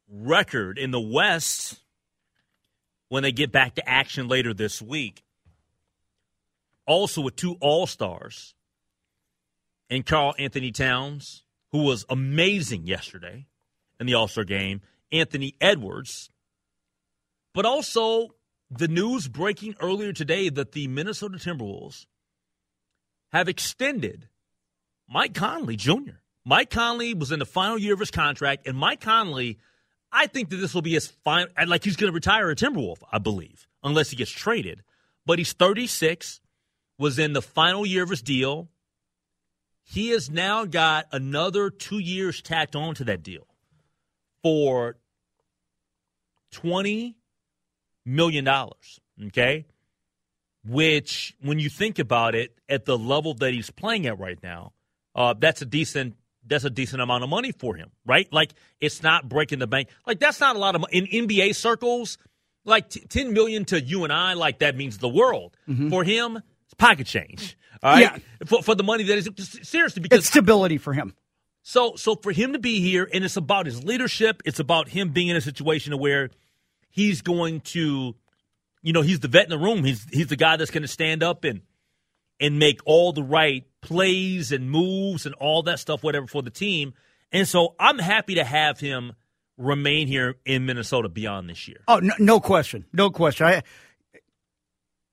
record 0.09 0.79
in 0.79 0.93
the 0.93 1.01
West 1.01 1.81
when 3.09 3.25
they 3.25 3.33
get 3.33 3.51
back 3.51 3.75
to 3.75 3.89
action 3.89 4.29
later 4.29 4.55
this 4.55 4.81
week. 4.81 5.25
Also, 6.87 7.23
with 7.23 7.35
two 7.35 7.57
All 7.61 7.89
Stars 7.89 8.55
and 9.91 10.07
Karl-Anthony 10.07 10.71
Towns, 10.71 11.43
who 11.73 11.83
was 11.83 12.07
amazing 12.09 12.87
yesterday 12.87 13.47
in 13.99 14.07
the 14.07 14.15
All 14.15 14.29
Star 14.29 14.45
game, 14.45 14.81
Anthony 15.11 15.57
Edwards, 15.61 16.31
but 17.53 17.67
also 17.67 18.29
the 18.71 18.87
news 18.87 19.27
breaking 19.27 19.75
earlier 19.81 20.13
today 20.13 20.51
that 20.51 20.71
the 20.71 20.87
Minnesota 20.87 21.37
Timberwolves 21.37 22.07
have 23.33 23.49
extended 23.49 24.29
Mike 25.09 25.35
Conley 25.35 25.77
Jr. 25.77 26.19
Mike 26.45 26.71
Conley 26.71 27.15
was 27.15 27.33
in 27.33 27.39
the 27.39 27.47
final 27.47 27.79
year 27.79 27.95
of 27.95 28.01
his 28.01 28.11
contract, 28.11 28.67
and 28.67 28.77
Mike 28.77 29.01
Conley, 29.01 29.59
I 30.13 30.27
think 30.27 30.51
that 30.51 30.57
this 30.57 30.75
will 30.75 30.83
be 30.83 30.93
his 30.93 31.09
final. 31.09 31.49
Like 31.67 31.85
he's 31.85 31.97
going 31.97 32.11
to 32.11 32.15
retire 32.15 32.51
a 32.51 32.57
Timberwolf, 32.57 32.99
I 33.11 33.19
believe, 33.19 33.67
unless 33.83 34.11
he 34.11 34.17
gets 34.17 34.31
traded. 34.31 34.83
But 35.25 35.39
he's 35.39 35.53
36, 35.53 36.41
was 36.99 37.19
in 37.19 37.33
the 37.33 37.43
final 37.43 37.85
year 37.85 38.05
of 38.05 38.11
his 38.11 38.23
deal. 38.23 38.69
He 39.83 40.11
has 40.11 40.31
now 40.31 40.65
got 40.65 41.07
another 41.13 41.71
two 41.71 41.99
years 41.99 42.43
tacked 42.43 42.75
on 42.75 42.95
to 42.97 43.05
that 43.05 43.23
deal 43.23 43.47
for 44.43 44.97
twenty 46.51 47.17
million 48.05 48.45
dollars. 48.45 49.01
Okay, 49.29 49.67
which, 50.67 51.35
when 51.41 51.59
you 51.59 51.69
think 51.71 51.99
about 51.99 52.35
it, 52.35 52.59
at 52.69 52.85
the 52.85 52.99
level 52.99 53.35
that 53.35 53.53
he's 53.53 53.71
playing 53.71 54.07
at 54.07 54.19
right 54.19 54.43
now, 54.43 54.73
uh, 55.17 55.35
that's 55.37 55.63
a 55.63 55.67
decent 55.67 56.15
that's 56.49 56.65
a 56.65 56.71
decent 56.71 57.03
amount 57.03 57.25
of 57.25 57.31
money 57.31 57.51
for 57.51 57.75
him, 57.75 57.91
right? 58.05 58.33
Like 58.33 58.53
it's 58.81 59.03
not 59.03 59.29
breaking 59.29 59.59
the 59.59 59.67
bank. 59.67 59.89
Like 60.07 60.21
that's 60.21 60.39
not 60.39 60.55
a 60.55 60.59
lot 60.61 60.77
of 60.77 60.83
money 60.83 60.99
in 60.99 61.27
NBA 61.27 61.57
circles. 61.57 62.19
Like 62.65 62.91
t- 62.91 63.01
ten 63.01 63.33
million 63.33 63.65
to 63.67 63.81
you 63.81 64.05
and 64.05 64.13
I, 64.13 64.35
like 64.35 64.61
that 64.61 64.77
means 64.77 64.99
the 64.99 65.09
world. 65.09 65.57
Mm-hmm. 65.69 65.89
For 65.89 66.05
him, 66.05 66.37
it's 66.65 66.75
pocket 66.75 67.07
change. 67.07 67.57
All 67.83 67.93
right, 67.93 68.03
yeah. 68.03 68.19
for, 68.47 68.63
for 68.63 68.75
the 68.75 68.83
money 68.83 69.05
that 69.05 69.19
is 69.19 69.59
seriously 69.63 70.03
because 70.03 70.21
it's 70.21 70.29
stability 70.29 70.79
for 70.79 70.93
him. 70.93 71.15
So, 71.63 71.95
so 71.97 72.15
for 72.15 72.31
him 72.31 72.53
to 72.53 72.61
be 72.61 72.81
here, 72.81 73.09
and 73.13 73.25
it's 73.25 73.37
about 73.37 73.67
his 73.67 73.83
leadership. 73.83 74.41
It's 74.45 74.61
about 74.61 74.89
him 74.89 75.11
being 75.11 75.29
in 75.29 75.37
a 75.37 75.41
situation 75.41 75.99
where 75.99 76.31
he's 76.91 77.23
going 77.23 77.61
to, 77.63 78.15
you 78.83 78.93
know, 78.93 79.03
he's 79.03 79.19
the 79.19 79.27
vet 79.27 79.45
in 79.45 79.51
the 79.51 79.59
room. 79.59 79.83
He's 79.83 80.07
he's 80.13 80.29
the 80.29 80.37
guy 80.37 80.57
that's 80.57 80.71
going 80.71 80.83
to 80.83 80.89
stand 80.89 81.25
up 81.25 81.43
and 81.43 81.63
and 82.39 82.59
make 82.59 82.81
all 82.85 83.13
the 83.13 83.23
right 83.23 83.65
plays 83.87 84.53
and 84.53 84.71
moves 84.71 85.25
and 85.25 85.35
all 85.37 85.63
that 85.63 85.79
stuff, 85.79 86.03
whatever, 86.03 86.27
for 86.27 86.43
the 86.43 86.51
team. 86.51 86.93
And 87.33 87.49
so 87.49 87.75
I'm 87.81 87.99
happy 87.99 88.35
to 88.35 88.45
have 88.45 88.79
him 88.79 89.13
remain 89.57 90.07
here 90.07 90.37
in 90.45 90.67
Minnesota 90.67 91.09
beyond 91.09 91.49
this 91.49 91.67
year. 91.67 91.79
Oh, 91.89 91.99
no, 91.99 92.13
no 92.19 92.41
question. 92.41 92.85
No 92.93 93.11
question. 93.11 93.47
I, 93.47 93.63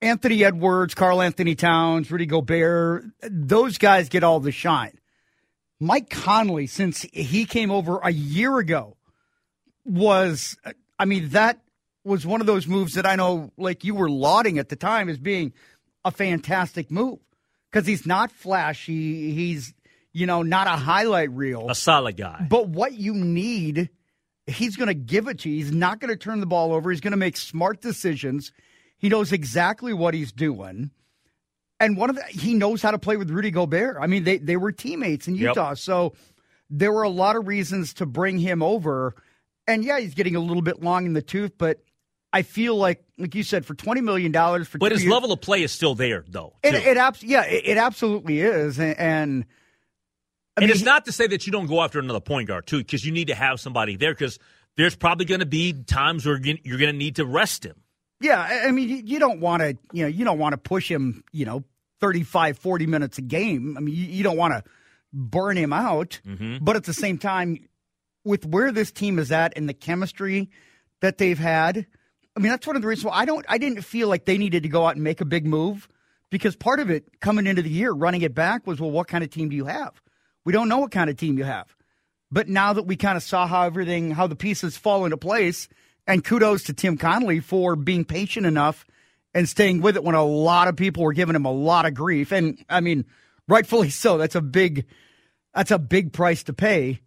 Anthony 0.02 0.44
Edwards, 0.44 0.96
Karl-Anthony 0.96 1.56
Towns, 1.56 2.12
Rudy 2.12 2.26
Gobert, 2.26 3.06
those 3.22 3.78
guys 3.78 4.10
get 4.10 4.24
all 4.24 4.42
the 4.42 4.52
shine. 4.52 5.00
Mike 5.80 6.10
Conley, 6.10 6.68
since 6.68 7.06
he 7.14 7.46
came 7.46 7.72
over 7.72 8.00
a 8.00 8.12
year 8.12 8.58
ago, 8.58 8.98
was, 9.86 10.58
I 11.00 11.06
mean, 11.06 11.30
that 11.30 11.60
was 12.04 12.26
one 12.26 12.42
of 12.42 12.48
those 12.48 12.68
moves 12.68 12.94
that 12.96 13.06
I 13.06 13.16
know, 13.16 13.52
like 13.58 13.84
you 13.84 13.96
were 13.96 14.10
lauding 14.10 14.60
at 14.60 14.70
the 14.70 14.76
time 14.76 15.08
as 15.08 15.18
being 15.18 15.54
a 16.04 16.12
fantastic 16.12 16.92
move 16.92 17.20
because 17.74 17.88
he's 17.88 18.06
not 18.06 18.32
flashy. 18.32 19.34
He's, 19.34 19.74
you 20.14 20.28
know, 20.28 20.44
not 20.44 20.68
a 20.68 20.72
highlight 20.72 21.32
reel. 21.32 21.70
A 21.70 21.76
solid 21.76 22.18
guy. 22.18 22.46
But 22.48 22.70
what 22.70 22.94
you 22.94 23.16
need, 23.16 23.90
he's 24.46 24.76
going 24.76 24.90
to 24.90 24.94
give 24.94 25.28
it 25.28 25.40
to 25.40 25.50
you. 25.50 25.56
He's 25.56 25.74
not 25.74 26.00
going 26.00 26.10
to 26.10 26.16
turn 26.16 26.40
the 26.40 26.46
ball 26.46 26.72
over. 26.72 26.92
He's 26.92 27.02
going 27.02 27.12
to 27.12 27.18
make 27.18 27.36
smart 27.36 27.82
decisions. 27.82 28.52
He 28.98 29.10
knows 29.10 29.32
exactly 29.32 29.92
what 29.92 30.14
he's 30.14 30.32
doing. 30.32 30.92
And 31.80 31.98
one 31.98 32.12
of 32.12 32.16
the, 32.16 32.24
he 32.26 32.54
knows 32.54 32.82
how 32.82 32.92
to 32.92 33.00
play 33.00 33.18
with 33.18 33.32
Rudy 33.32 33.50
Gobert. 33.50 33.98
I 34.00 34.06
mean, 34.06 34.24
they, 34.24 34.38
they 34.38 34.56
were 34.56 34.72
teammates 34.72 35.28
in 35.28 35.36
Utah. 35.36 35.70
Yep. 35.70 35.78
So 35.80 36.14
there 36.70 36.92
were 36.92 37.04
a 37.04 37.10
lot 37.10 37.36
of 37.36 37.48
reasons 37.48 37.96
to 37.96 38.06
bring 38.06 38.38
him 38.38 38.62
over. 38.62 39.16
And 39.68 39.84
yeah, 39.84 40.00
he's 40.00 40.14
getting 40.14 40.36
a 40.36 40.40
little 40.40 40.62
bit 40.62 40.84
long 40.84 41.08
in 41.08 41.14
the 41.14 41.22
tooth, 41.24 41.54
but 41.58 41.80
I 42.34 42.42
feel 42.42 42.76
like, 42.76 43.04
like 43.18 43.36
you 43.36 43.44
said, 43.44 43.66
for 43.66 43.76
twenty 43.76 44.02
million 44.02 44.32
dollars 44.32 44.68
for. 44.68 44.80
But 44.80 44.92
his 44.92 45.04
years, 45.04 45.14
level 45.14 45.32
of 45.32 45.40
play 45.40 45.64
is 45.64 45.72
still 45.72 45.96
there, 45.96 46.26
though. 46.28 46.54
It, 46.64 46.74
it, 46.74 46.98
abs- 46.98 47.24
yeah, 47.24 47.44
it, 47.46 47.64
it, 47.66 47.78
absolutely 47.78 48.42
is, 48.42 48.80
and. 48.80 49.00
and 49.00 49.46
I 50.56 50.62
and 50.62 50.70
mean, 50.70 50.76
it's 50.76 50.86
not 50.86 51.06
to 51.06 51.12
say 51.12 51.26
that 51.28 51.48
you 51.48 51.52
don't 51.52 51.66
go 51.66 51.82
after 51.82 51.98
another 52.00 52.20
point 52.20 52.48
guard 52.48 52.68
too, 52.68 52.78
because 52.80 53.04
you 53.06 53.12
need 53.12 53.30
to 53.30 53.36
have 53.36 53.60
somebody 53.60 53.96
there. 53.96 54.14
Because 54.14 54.38
there's 54.76 54.96
probably 54.96 55.26
going 55.26 55.40
to 55.40 55.48
be 55.48 55.74
times 55.74 56.26
where 56.26 56.40
you're 56.44 56.78
going 56.78 56.92
to 56.92 56.98
need 56.98 57.16
to 57.16 57.26
rest 57.26 57.66
him. 57.66 57.76
Yeah, 58.22 58.40
I 58.40 58.72
mean, 58.72 59.06
you 59.08 59.20
don't 59.20 59.40
want 59.40 59.62
to, 59.62 59.78
you 59.92 60.04
know, 60.04 60.08
you 60.08 60.24
don't 60.24 60.38
want 60.38 60.54
to 60.54 60.58
push 60.58 60.90
him, 60.90 61.24
you 61.32 61.46
know, 61.46 61.64
35, 62.02 62.58
40 62.58 62.86
minutes 62.86 63.18
a 63.18 63.22
game. 63.22 63.76
I 63.78 63.82
mean, 63.82 63.96
you, 63.96 64.06
you 64.06 64.24
don't 64.24 64.38
want 64.38 64.54
to 64.54 64.64
burn 65.12 65.58
him 65.58 65.74
out. 65.74 66.22
Mm-hmm. 66.26 66.64
But 66.64 66.76
at 66.76 66.84
the 66.84 66.94
same 66.94 67.18
time, 67.18 67.68
with 68.24 68.46
where 68.46 68.72
this 68.72 68.92
team 68.92 69.20
is 69.20 69.32
at 69.32 69.58
and 69.58 69.68
the 69.68 69.74
chemistry 69.74 70.50
that 71.02 71.18
they've 71.18 71.38
had, 71.38 71.86
I 72.36 72.40
mean, 72.40 72.52
that's 72.52 72.66
one 72.66 72.76
of 72.76 72.82
the 72.82 72.88
reasons 72.88 73.06
why 73.06 73.18
I 73.18 73.26
don't. 73.26 73.46
I 73.48 73.58
didn't 73.58 73.82
feel 73.84 74.08
like 74.08 74.26
they 74.26 74.38
needed 74.38 74.64
to 74.64 74.70
go 74.70 74.88
out 74.88 74.96
and 74.96 75.04
make 75.04 75.22
a 75.22 75.26
big 75.26 75.46
move 75.46 75.88
because 76.30 76.56
part 76.56 76.80
of 76.80 76.90
it 76.90 77.20
coming 77.20 77.46
into 77.46 77.62
the 77.62 77.70
year, 77.70 77.92
running 77.92 78.24
it 78.24 78.34
back 78.34 78.66
was, 78.66 78.80
well, 78.80 78.92
what 78.92 79.08
kind 79.08 79.24
of 79.24 79.30
team 79.30 79.50
do 79.50 79.56
you 79.56 79.66
have? 79.66 80.02
We 80.46 80.52
don't 80.52 80.68
know 80.68 80.80
what 80.80 80.92
kind 80.92 81.10
of 81.10 81.18
team 81.18 81.38
you 81.38 81.44
have. 81.44 81.76
But 82.32 82.50
now 82.50 82.74
that 82.74 82.88
we 82.88 82.96
kind 82.96 83.16
of 83.16 83.24
saw 83.24 83.46
how 83.46 83.64
everything, 83.64 84.12
how 84.12 84.26
the 84.26 84.36
pieces 84.36 84.76
fall 84.76 85.06
into 85.06 85.18
place, 85.18 85.70
and 86.08 86.24
kudos 86.24 86.64
to 86.64 86.74
Tim 86.74 86.98
Connelly 86.98 87.40
for 87.40 87.76
being 87.76 88.04
patient 88.04 88.48
enough 88.48 88.86
and 89.36 89.48
staying 89.48 89.82
with 89.82 89.96
it 89.96 90.04
when 90.04 90.16
a 90.16 90.24
lot 90.24 90.68
of 90.68 90.76
people 90.76 91.04
were 91.04 91.14
giving 91.14 91.36
him 91.36 91.46
a 91.46 91.52
lot 91.52 91.86
of 91.86 91.94
grief, 91.94 92.32
and 92.32 92.64
I 92.70 92.82
mean, 92.82 93.06
rightfully 93.48 93.90
so. 93.90 94.18
That's 94.18 94.36
a 94.36 94.42
big, 94.42 94.86
that's 95.54 95.72
a 95.72 95.80
big 95.80 96.14
price 96.14 96.44
to 96.44 96.54
pay. 96.54 97.02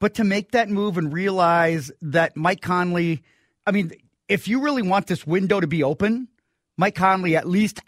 But 0.00 0.14
to 0.14 0.24
make 0.24 0.52
that 0.52 0.68
move 0.68 0.98
and 0.98 1.12
realize 1.12 1.90
that 2.02 2.36
Mike 2.36 2.60
Conley, 2.60 3.22
I 3.66 3.72
mean, 3.72 3.92
if 4.28 4.48
you 4.48 4.62
really 4.62 4.82
want 4.82 5.06
this 5.06 5.26
window 5.26 5.60
to 5.60 5.66
be 5.66 5.82
open, 5.82 6.28
Mike 6.76 6.94
Conley 6.94 7.36
at 7.36 7.48
least 7.48 7.80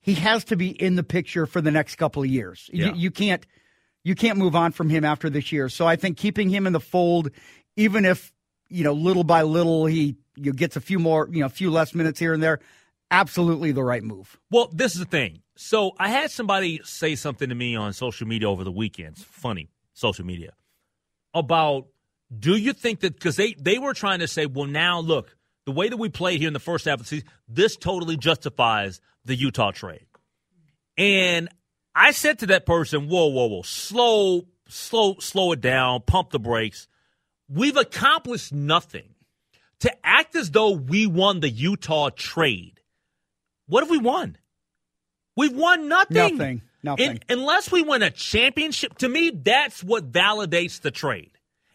he 0.00 0.14
has 0.14 0.44
to 0.44 0.56
be 0.56 0.68
in 0.68 0.94
the 0.94 1.02
picture 1.02 1.46
for 1.46 1.60
the 1.60 1.70
next 1.70 1.96
couple 1.96 2.22
of 2.22 2.28
years. 2.28 2.70
Yeah. 2.72 2.86
You, 2.86 2.94
you, 2.94 3.10
can't 3.10 3.44
you 4.04 4.14
can't 4.14 4.38
move 4.38 4.54
on 4.54 4.72
from 4.72 4.88
him 4.88 5.04
after 5.04 5.28
this 5.28 5.50
year. 5.52 5.68
So 5.68 5.86
I 5.86 5.96
think 5.96 6.16
keeping 6.16 6.48
him 6.48 6.66
in 6.66 6.72
the 6.72 6.80
fold, 6.80 7.30
even 7.76 8.04
if 8.04 8.32
you 8.68 8.84
know 8.84 8.92
little 8.92 9.24
by 9.24 9.42
little 9.42 9.86
he 9.86 10.16
you 10.36 10.46
know, 10.46 10.52
gets 10.52 10.76
a 10.76 10.80
few 10.80 10.98
more 10.98 11.28
you 11.30 11.40
know 11.40 11.46
a 11.46 11.50
few 11.50 11.70
less 11.70 11.94
minutes 11.94 12.18
here 12.18 12.32
and 12.32 12.42
there, 12.42 12.60
absolutely 13.10 13.72
the 13.72 13.82
right 13.82 14.02
move. 14.02 14.38
Well, 14.50 14.70
this 14.72 14.94
is 14.94 15.00
the 15.00 15.06
thing. 15.06 15.42
So 15.56 15.92
I 15.98 16.08
had 16.08 16.30
somebody 16.30 16.80
say 16.84 17.14
something 17.14 17.48
to 17.48 17.54
me 17.54 17.74
on 17.74 17.92
social 17.92 18.26
media 18.26 18.48
over 18.50 18.64
the 18.64 18.72
weekends. 18.72 19.22
Funny 19.22 19.70
social 19.92 20.26
media 20.26 20.52
about 21.34 21.86
do 22.36 22.56
you 22.56 22.72
think 22.72 23.00
that 23.00 23.14
because 23.14 23.36
they 23.36 23.54
they 23.54 23.78
were 23.78 23.94
trying 23.94 24.20
to 24.20 24.28
say, 24.28 24.46
well, 24.46 24.66
now 24.66 25.00
look 25.00 25.35
the 25.66 25.72
way 25.72 25.88
that 25.88 25.96
we 25.96 26.08
played 26.08 26.40
here 26.40 26.46
in 26.46 26.54
the 26.54 26.60
first 26.60 26.86
half 26.86 26.94
of 26.94 27.00
the 27.00 27.04
season, 27.06 27.28
this 27.48 27.76
totally 27.76 28.16
justifies 28.16 29.00
the 29.24 29.34
Utah 29.34 29.72
trade. 29.72 30.06
And 30.96 31.48
I 31.94 32.12
said 32.12 32.38
to 32.38 32.46
that 32.46 32.64
person, 32.64 33.08
whoa, 33.08 33.26
whoa, 33.26 33.46
whoa, 33.46 33.62
slow, 33.62 34.46
slow, 34.68 35.16
slow 35.18 35.52
it 35.52 35.60
down, 35.60 36.02
pump 36.02 36.30
the 36.30 36.38
brakes. 36.38 36.88
We've 37.48 37.76
accomplished 37.76 38.52
nothing. 38.52 39.10
To 39.80 39.92
act 40.06 40.34
as 40.36 40.50
though 40.52 40.70
we 40.70 41.06
won 41.06 41.40
the 41.40 41.50
Utah 41.50 42.08
trade, 42.08 42.80
what 43.66 43.82
have 43.82 43.90
we 43.90 43.98
won? 43.98 44.38
We've 45.36 45.52
won 45.52 45.88
nothing. 45.88 46.38
Nothing. 46.38 46.62
Nothing. 46.82 47.10
In, 47.10 47.20
unless 47.28 47.70
we 47.70 47.82
win 47.82 48.02
a 48.02 48.10
championship, 48.10 48.96
to 48.98 49.08
me, 49.08 49.30
that's 49.30 49.84
what 49.84 50.10
validates 50.10 50.80
the 50.80 50.90
trade. 50.90 51.32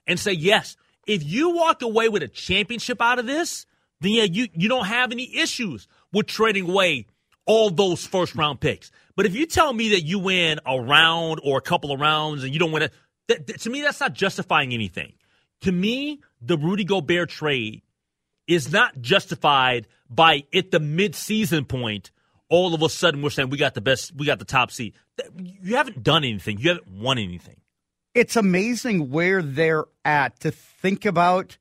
And 0.08 0.20
say, 0.20 0.32
yes, 0.32 0.78
if 1.06 1.24
you 1.24 1.52
walk 1.52 1.84
away 1.84 2.10
with 2.10 2.24
a 2.24 2.28
championship 2.28 3.02
out 3.02 3.20
of 3.20 3.28
this, 3.28 3.68
then 4.02 4.12
yeah, 4.12 4.24
you, 4.24 4.48
you 4.54 4.68
don't 4.68 4.86
have 4.86 5.12
any 5.12 5.38
issues 5.38 5.88
with 6.12 6.28
trading 6.28 6.70
away 6.70 7.08
all 7.46 7.70
those 7.70 8.06
first 8.06 8.36
round 8.36 8.60
picks. 8.60 8.92
But 9.16 9.26
if 9.26 9.36
you 9.36 9.46
tell 9.46 9.74
me 9.74 9.90
that 9.90 10.02
you 10.02 10.20
win 10.20 10.60
a 10.66 10.80
round 10.80 11.40
or 11.44 11.58
a 11.58 11.62
couple 11.62 11.92
of 11.92 12.00
rounds 12.00 12.44
and 12.44 12.54
you 12.54 12.60
don't 12.60 12.72
win 12.72 12.84
it, 12.84 12.94
that, 13.28 13.48
that, 13.48 13.62
to 13.62 13.70
me, 13.70 13.82
that's 13.82 14.00
not 14.00 14.14
justifying 14.14 14.74
anything. 14.74 15.14
To 15.62 15.72
me, 15.72 16.22
the 16.42 16.58
Rudy 16.58 16.84
Gobert 16.84 17.30
trade 17.30 17.82
is 18.48 18.72
not 18.72 19.00
justified 19.02 19.88
by 20.10 20.44
at 20.54 20.72
the 20.72 20.80
mid-season 20.80 21.66
point. 21.66 22.12
All 22.50 22.74
of 22.74 22.82
a 22.82 22.90
sudden, 22.90 23.22
we're 23.22 23.30
saying 23.30 23.50
we 23.50 23.58
got 23.58 23.76
the 23.76 23.82
best, 23.82 24.14
we 24.16 24.26
got 24.26 24.40
the 24.40 24.46
top 24.46 24.72
seed. 24.72 24.94
You 25.40 25.76
haven't 25.76 26.04
done 26.04 26.24
anything. 26.24 26.58
You 26.60 26.70
haven't 26.70 26.92
won 26.92 27.18
anything. 27.18 27.58
It's 28.14 28.36
amazing 28.36 29.10
where 29.10 29.42
they're 29.42 29.86
at 30.04 30.40
to 30.42 30.52
think 30.52 31.06
about 31.06 31.58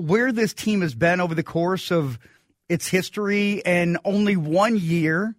where 0.00 0.32
this 0.32 0.54
team 0.54 0.80
has 0.80 0.94
been 0.94 1.20
over 1.20 1.34
the 1.34 1.42
course 1.42 1.90
of 1.90 2.18
its 2.68 2.88
history, 2.88 3.64
and 3.64 3.98
only 4.04 4.36
one 4.36 4.76
year 4.76 5.34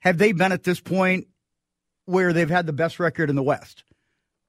have 0.00 0.18
they 0.18 0.32
been 0.32 0.52
at 0.52 0.64
this 0.64 0.80
point 0.80 1.26
where 2.04 2.32
they've 2.32 2.50
had 2.50 2.66
the 2.66 2.72
best 2.72 3.00
record 3.00 3.30
in 3.30 3.36
the 3.36 3.42
West. 3.42 3.84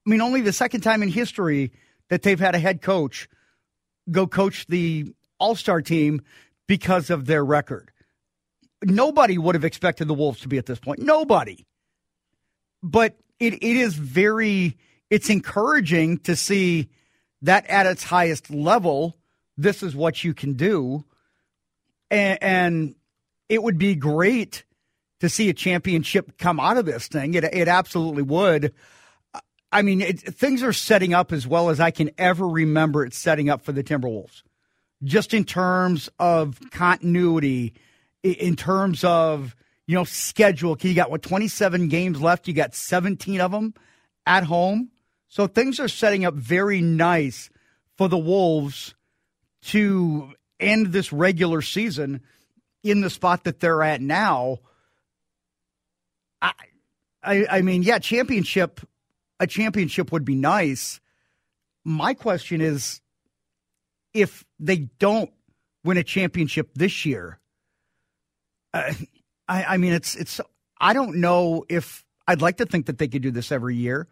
I 0.06 0.10
mean, 0.10 0.20
only 0.20 0.42
the 0.42 0.52
second 0.52 0.82
time 0.82 1.02
in 1.02 1.08
history 1.08 1.72
that 2.10 2.22
they've 2.22 2.38
had 2.38 2.54
a 2.54 2.58
head 2.58 2.82
coach 2.82 3.28
go 4.10 4.26
coach 4.26 4.66
the 4.66 5.14
All 5.38 5.54
Star 5.54 5.82
team 5.82 6.20
because 6.66 7.10
of 7.10 7.26
their 7.26 7.44
record. 7.44 7.90
Nobody 8.84 9.38
would 9.38 9.54
have 9.54 9.64
expected 9.64 10.06
the 10.06 10.14
Wolves 10.14 10.40
to 10.40 10.48
be 10.48 10.58
at 10.58 10.66
this 10.66 10.78
point. 10.78 11.00
Nobody. 11.00 11.66
But 12.82 13.16
it, 13.40 13.54
it 13.54 13.76
is 13.76 13.94
very, 13.94 14.76
it's 15.10 15.30
encouraging 15.30 16.18
to 16.18 16.36
see 16.36 16.90
that 17.42 17.66
at 17.66 17.86
its 17.86 18.04
highest 18.04 18.50
level 18.50 19.16
this 19.56 19.82
is 19.82 19.94
what 19.96 20.22
you 20.22 20.34
can 20.34 20.54
do. 20.54 21.04
and, 22.10 22.38
and 22.42 22.94
it 23.48 23.62
would 23.62 23.78
be 23.78 23.94
great 23.94 24.64
to 25.20 25.28
see 25.28 25.48
a 25.48 25.54
championship 25.54 26.38
come 26.38 26.60
out 26.60 26.76
of 26.76 26.84
this 26.84 27.08
thing. 27.08 27.34
It, 27.34 27.44
it 27.44 27.68
absolutely 27.68 28.22
would. 28.22 28.74
I 29.72 29.82
mean, 29.82 30.00
it, 30.00 30.20
things 30.20 30.62
are 30.62 30.72
setting 30.72 31.14
up 31.14 31.32
as 31.32 31.46
well 31.46 31.70
as 31.70 31.80
I 31.80 31.90
can 31.90 32.10
ever 32.18 32.46
remember 32.46 33.04
it 33.04 33.14
setting 33.14 33.50
up 33.50 33.62
for 33.62 33.72
the 33.72 33.82
Timberwolves, 33.82 34.42
just 35.02 35.34
in 35.34 35.44
terms 35.44 36.08
of 36.18 36.58
continuity, 36.70 37.74
in 38.22 38.56
terms 38.56 39.04
of 39.04 39.56
you 39.86 39.94
know 39.94 40.04
schedule. 40.04 40.76
You 40.80 40.94
got 40.94 41.10
what 41.10 41.22
twenty 41.22 41.48
seven 41.48 41.88
games 41.88 42.20
left. 42.20 42.46
You 42.46 42.54
got 42.54 42.74
seventeen 42.74 43.40
of 43.40 43.50
them 43.50 43.74
at 44.24 44.44
home, 44.44 44.90
so 45.28 45.46
things 45.46 45.80
are 45.80 45.88
setting 45.88 46.24
up 46.24 46.34
very 46.34 46.80
nice 46.80 47.50
for 47.96 48.08
the 48.08 48.18
Wolves 48.18 48.94
to 49.66 50.32
end 50.58 50.88
this 50.88 51.12
regular 51.12 51.62
season 51.62 52.22
in 52.82 53.00
the 53.00 53.10
spot 53.10 53.44
that 53.44 53.60
they're 53.60 53.82
at 53.82 54.00
now. 54.00 54.58
I, 56.40 56.52
I, 57.22 57.46
I 57.50 57.62
mean, 57.62 57.82
yeah, 57.82 57.98
championship 57.98 58.80
a 59.38 59.46
championship 59.46 60.12
would 60.12 60.24
be 60.24 60.34
nice. 60.34 61.00
My 61.84 62.14
question 62.14 62.60
is 62.60 63.00
if 64.14 64.44
they 64.58 64.88
don't 64.98 65.30
win 65.84 65.98
a 65.98 66.04
championship 66.04 66.70
this 66.74 67.04
year, 67.04 67.38
uh, 68.72 68.92
I, 69.48 69.64
I 69.64 69.76
mean, 69.76 69.92
it's, 69.92 70.14
it's, 70.16 70.40
I 70.80 70.92
don't 70.92 71.16
know 71.20 71.64
if 71.68 72.04
I'd 72.26 72.42
like 72.42 72.56
to 72.58 72.66
think 72.66 72.86
that 72.86 72.98
they 72.98 73.08
could 73.08 73.22
do 73.22 73.30
this 73.30 73.52
every 73.52 73.76
year, 73.76 74.08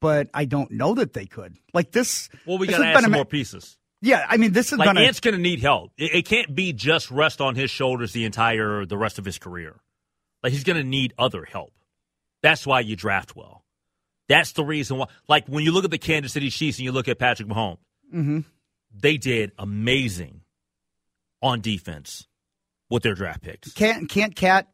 but 0.00 0.28
I 0.32 0.44
don't 0.44 0.70
know 0.70 0.94
that 0.94 1.12
they 1.12 1.26
could. 1.26 1.56
Like 1.74 1.92
this. 1.92 2.28
Well, 2.46 2.58
we 2.58 2.66
got 2.66 2.78
to 2.78 2.86
add 2.86 3.02
some 3.02 3.12
a, 3.12 3.16
more 3.16 3.24
pieces. 3.24 3.76
Yeah, 4.02 4.24
I 4.28 4.36
mean, 4.36 4.52
this 4.52 4.72
is 4.72 4.78
like 4.78 4.86
gonna, 4.86 5.00
Ant's 5.00 5.20
going 5.20 5.34
to 5.34 5.40
need 5.40 5.60
help. 5.60 5.92
It, 5.96 6.14
it, 6.14 6.26
can't 6.26 6.54
be 6.54 6.72
just 6.72 7.10
rest 7.10 7.40
on 7.40 7.54
his 7.54 7.70
shoulders 7.70 8.12
the 8.12 8.24
entire 8.24 8.84
the 8.84 8.98
rest 8.98 9.18
of 9.18 9.24
his 9.24 9.38
career. 9.38 9.80
Like 10.42 10.52
he's 10.52 10.64
going 10.64 10.76
to 10.76 10.84
need 10.84 11.14
other 11.18 11.44
help. 11.44 11.72
That's 12.42 12.66
why 12.66 12.80
you 12.80 12.94
draft 12.94 13.34
well. 13.34 13.64
That's 14.28 14.52
the 14.52 14.64
reason 14.64 14.98
why. 14.98 15.06
Like 15.28 15.46
when 15.46 15.64
you 15.64 15.72
look 15.72 15.84
at 15.84 15.90
the 15.90 15.98
Kansas 15.98 16.32
City 16.32 16.50
Chiefs 16.50 16.78
and 16.78 16.84
you 16.84 16.92
look 16.92 17.08
at 17.08 17.18
Patrick 17.18 17.48
Mahomes, 17.48 17.78
mm-hmm. 18.14 18.40
they 18.94 19.16
did 19.16 19.52
amazing 19.58 20.42
on 21.42 21.60
defense 21.60 22.26
with 22.90 23.02
their 23.02 23.14
draft 23.14 23.42
picks. 23.42 23.72
Can't 23.72 24.08
can't 24.08 24.36
Cat 24.36 24.68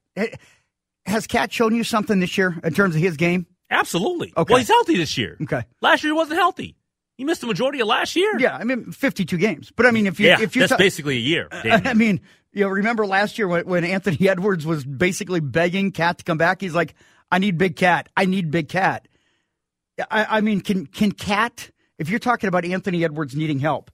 has 1.06 1.26
Cat 1.26 1.52
shown 1.52 1.74
you 1.74 1.85
something 1.85 2.20
this 2.20 2.37
year 2.37 2.58
in 2.64 2.74
terms 2.74 2.94
of 2.94 3.00
his 3.00 3.16
game? 3.16 3.46
Absolutely. 3.70 4.32
Okay. 4.37 4.52
Well, 4.52 4.58
he's 4.58 4.68
healthy 4.68 4.96
this 4.96 5.16
year. 5.16 5.37
Okay. 5.42 5.62
Last 5.80 6.04
year 6.04 6.12
he 6.12 6.16
wasn't 6.16 6.38
healthy. 6.38 6.76
He 7.22 7.24
missed 7.24 7.40
the 7.40 7.46
majority 7.46 7.78
of 7.78 7.87
last 7.87 8.16
year. 8.16 8.37
Yeah, 8.40 8.56
I 8.56 8.64
mean, 8.64 8.90
fifty-two 8.90 9.37
games. 9.37 9.70
But 9.76 9.87
I 9.87 9.92
mean, 9.92 10.08
if 10.08 10.18
you 10.18 10.26
yeah, 10.26 10.40
if 10.40 10.56
you 10.56 10.62
that's 10.62 10.70
ta- 10.70 10.76
basically 10.76 11.18
a 11.18 11.20
year. 11.20 11.46
I 11.52 11.94
mean, 11.94 12.20
you 12.52 12.64
know, 12.64 12.68
remember 12.68 13.06
last 13.06 13.38
year 13.38 13.46
when, 13.46 13.64
when 13.64 13.85
Anthony 13.85 14.28
Edwards 14.28 14.66
was 14.66 14.85
basically 14.85 15.38
begging 15.38 15.92
Cat 15.92 16.18
to 16.18 16.24
come 16.24 16.37
back? 16.37 16.61
He's 16.61 16.74
like, 16.74 16.96
"I 17.30 17.38
need 17.38 17.58
Big 17.58 17.76
Cat. 17.76 18.08
I 18.16 18.24
need 18.24 18.50
Big 18.50 18.68
Cat." 18.68 19.06
I, 20.11 20.38
I 20.38 20.40
mean, 20.40 20.62
can 20.62 20.85
can 20.85 21.12
Cat? 21.12 21.70
If 21.96 22.11
you're 22.11 22.18
talking 22.18 22.48
about 22.48 22.64
Anthony 22.64 23.04
Edwards 23.04 23.37
needing 23.37 23.61
help, 23.61 23.92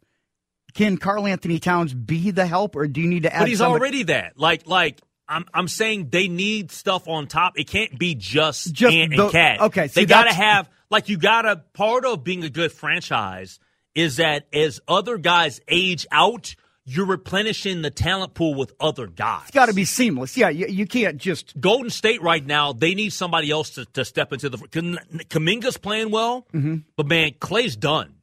can 0.73 0.97
Karl-Anthony 0.97 1.59
Towns 1.59 1.93
be 1.93 2.31
the 2.31 2.47
help, 2.47 2.77
or 2.77 2.89
do 2.89 3.03
you 3.03 3.09
need 3.09 3.25
to 3.25 3.35
add? 3.35 3.41
But 3.41 3.49
he's 3.49 3.59
somebody? 3.59 3.79
already 3.79 4.03
that. 4.05 4.39
Like, 4.39 4.67
like 4.67 5.03
I'm, 5.29 5.45
I'm 5.53 5.69
saying 5.69 6.09
they 6.09 6.29
need 6.29 6.73
stuff 6.73 7.07
on 7.07 7.27
top. 7.27 7.59
It 7.59 7.69
can't 7.69 7.99
be 7.99 8.15
just, 8.15 8.73
just 8.73 8.95
Ant 8.95 9.15
the, 9.15 9.25
and 9.25 9.33
Cat. 9.33 9.61
Okay, 9.61 9.89
they 9.89 10.07
got 10.07 10.25
to 10.25 10.33
have 10.33 10.71
like 10.91 11.09
you 11.09 11.19
got 11.19 11.43
to. 11.43 11.63
Part 11.75 12.05
of 12.05 12.25
being 12.25 12.45
a 12.45 12.51
good 12.51 12.73
franchise 12.73 13.59
is 13.95 14.17
that 14.17 14.47
as 14.53 14.81
other 14.87 15.19
guys 15.19 15.61
age 15.69 16.07
out, 16.13 16.55
you're 16.85 17.07
replenishing 17.07 17.83
the 17.83 17.91
talent 17.91 18.35
pool 18.35 18.55
with 18.55 18.73
other 18.81 19.07
guys. 19.07 19.43
It's 19.43 19.51
got 19.51 19.67
to 19.67 19.75
be 19.75 19.85
seamless. 19.85 20.37
Yeah, 20.37 20.49
you, 20.49 20.67
you, 20.69 20.87
can't 20.87 21.19
just 21.19 21.59
Golden 21.61 21.91
State 21.91 22.23
right 22.23 22.45
now. 22.45 22.73
They 22.73 22.95
need 22.95 23.13
somebody 23.13 23.51
else 23.51 23.71
to, 23.71 23.85
to 23.87 24.05
step 24.05 24.33
into 24.33 24.49
the. 24.49 24.59
Kuminga's 24.59 25.77
playing 25.77 26.11
well, 26.11 26.47
mm-hmm. 26.53 26.77
but 26.97 27.07
man, 27.07 27.33
Klay's 27.33 27.77
done. 27.77 28.15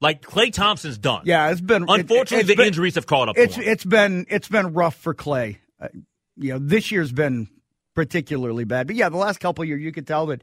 Like 0.00 0.22
Klay 0.22 0.52
Thompson's 0.52 0.98
done. 0.98 1.22
Yeah, 1.24 1.50
it's 1.50 1.60
been. 1.60 1.86
Unfortunately, 1.88 2.40
it, 2.40 2.46
the 2.46 2.56
been, 2.56 2.66
injuries 2.66 2.96
have 2.96 3.06
caught 3.06 3.28
up. 3.28 3.38
It's 3.38 3.56
it's 3.56 3.84
been 3.84 4.26
it's 4.28 4.48
been 4.48 4.74
rough 4.74 4.96
for 4.96 5.14
Klay. 5.14 5.58
Uh, 5.80 5.88
you 6.36 6.52
know, 6.52 6.58
this 6.58 6.90
year's 6.90 7.12
been 7.12 7.48
particularly 7.94 8.64
bad. 8.64 8.86
But 8.86 8.96
yeah, 8.96 9.08
the 9.08 9.16
last 9.16 9.40
couple 9.40 9.64
years, 9.64 9.80
you 9.80 9.92
could 9.92 10.06
tell 10.06 10.26
that 10.26 10.42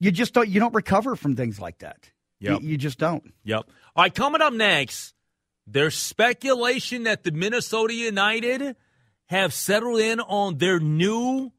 you 0.00 0.10
just 0.10 0.34
don't 0.34 0.48
you 0.48 0.58
don't 0.58 0.74
recover 0.74 1.14
from 1.14 1.36
things 1.36 1.60
like 1.60 1.78
that. 1.78 2.10
Yep. 2.40 2.62
You, 2.62 2.70
you 2.70 2.76
just 2.78 2.98
don't. 2.98 3.32
Yep. 3.44 3.70
All 3.94 4.04
right, 4.04 4.14
coming 4.14 4.40
up 4.40 4.52
next. 4.52 5.14
There's 5.66 5.94
speculation 5.94 7.04
that 7.04 7.22
the 7.22 7.30
Minnesota 7.30 7.94
United 7.94 8.74
have 9.26 9.52
settled 9.52 10.00
in 10.00 10.18
on 10.18 10.58
their 10.58 10.80
new 10.80 11.52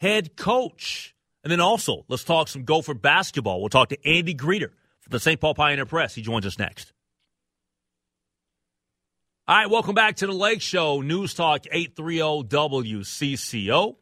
head 0.00 0.36
coach. 0.36 1.14
And 1.42 1.50
then 1.50 1.60
also, 1.60 2.04
let's 2.08 2.24
talk 2.24 2.48
some 2.48 2.64
Gopher 2.64 2.92
basketball. 2.92 3.60
We'll 3.60 3.70
talk 3.70 3.88
to 3.90 4.06
Andy 4.06 4.34
Greder 4.34 4.72
from 5.00 5.10
the 5.10 5.20
St. 5.20 5.40
Paul 5.40 5.54
Pioneer 5.54 5.86
Press. 5.86 6.14
He 6.14 6.20
joins 6.20 6.44
us 6.44 6.58
next. 6.58 6.92
All 9.48 9.56
right, 9.56 9.70
welcome 9.70 9.94
back 9.94 10.16
to 10.16 10.26
the 10.26 10.32
Lake 10.32 10.60
Show, 10.60 11.00
News 11.00 11.32
Talk 11.32 11.64
830 11.72 12.18
WCCO. 12.48 13.96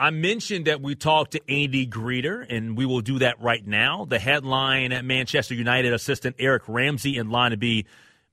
I 0.00 0.08
mentioned 0.08 0.64
that 0.64 0.80
we 0.80 0.94
talked 0.94 1.32
to 1.32 1.42
Andy 1.46 1.86
Greder, 1.86 2.46
and 2.48 2.74
we 2.74 2.86
will 2.86 3.02
do 3.02 3.18
that 3.18 3.38
right 3.38 3.64
now. 3.66 4.06
The 4.06 4.18
headline 4.18 4.92
at 4.92 5.04
Manchester 5.04 5.54
United 5.54 5.92
assistant 5.92 6.36
Eric 6.38 6.62
Ramsay 6.66 7.18
in 7.18 7.28
line 7.28 7.50
to 7.50 7.58
be 7.58 7.84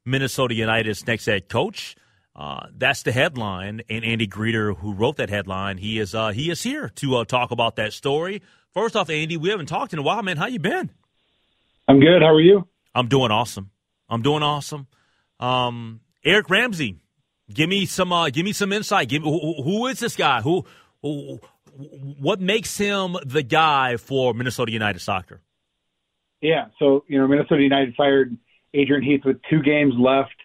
Minnesota 0.06 0.56
United's 0.56 1.06
next 1.06 1.26
head 1.26 1.50
coach. 1.50 1.98
Uh, 2.34 2.68
that's 2.74 3.04
the 3.04 3.12
headline, 3.12 3.82
and 3.90 4.06
Andy 4.06 4.30
Greder, 4.30 4.78
who 4.78 4.94
wrote 4.94 5.18
that 5.18 5.30
headline, 5.30 5.78
he 5.78 6.00
is 6.00 6.16
uh, 6.16 6.30
he 6.30 6.50
is 6.50 6.64
here 6.64 6.88
to 6.96 7.18
uh, 7.18 7.26
talk 7.26 7.52
about 7.52 7.76
that 7.76 7.92
story. 7.92 8.42
First 8.74 8.96
off, 8.96 9.10
Andy, 9.10 9.36
we 9.36 9.50
haven't 9.50 9.66
talked 9.66 9.92
in 9.92 10.00
a 10.00 10.04
while, 10.04 10.24
man. 10.24 10.38
How 10.38 10.46
you 10.48 10.60
been? 10.60 10.90
I'm 11.86 12.00
good. 12.00 12.22
How 12.22 12.34
are 12.34 12.40
you? 12.40 12.66
I'm 12.96 13.10
doing 13.10 13.32
awesome. 13.32 13.72
I'm 14.08 14.22
doing 14.22 14.42
awesome. 14.42 14.88
Um, 15.38 16.00
Eric 16.24 16.50
Ramsay, 16.50 16.96
give 17.54 17.68
me 17.68 17.86
some 17.86 18.14
uh, 18.14 18.30
give 18.30 18.46
me 18.46 18.54
some 18.54 18.72
insight. 18.72 19.10
Give 19.10 19.22
me, 19.22 19.30
who, 19.30 19.64
who 19.64 19.88
is 19.88 20.00
this 20.00 20.16
guy? 20.16 20.40
Who, 20.40 20.64
who 21.02 21.42
what 22.20 22.40
makes 22.40 22.78
him 22.78 23.18
the 23.26 23.44
guy 23.44 23.98
for 23.98 24.34
Minnesota 24.34 24.72
United 24.72 25.00
soccer? 25.00 25.42
Yeah, 26.42 26.66
so 26.80 27.04
you 27.08 27.20
know 27.20 27.28
Minnesota 27.28 27.62
United 27.62 27.96
fired 27.96 28.36
Adrian 28.74 29.04
Heath 29.04 29.22
with 29.26 29.38
two 29.50 29.62
games 29.62 29.94
left 29.98 30.36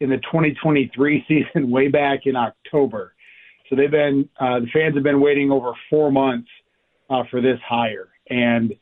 in 0.00 0.10
the 0.10 0.16
2023 0.16 1.24
season, 1.28 1.70
way 1.70 1.88
back 1.88 2.20
in 2.26 2.36
October. 2.36 3.14
So 3.68 3.76
they've 3.76 3.90
been 3.90 4.28
uh, 4.38 4.60
the 4.60 4.66
fans 4.72 4.94
have 4.94 5.04
been 5.04 5.20
waiting 5.20 5.50
over 5.50 5.72
four 5.90 6.10
months 6.12 6.48
uh, 7.10 7.24
for 7.30 7.40
this 7.40 7.58
hire, 7.66 8.08
and 8.28 8.74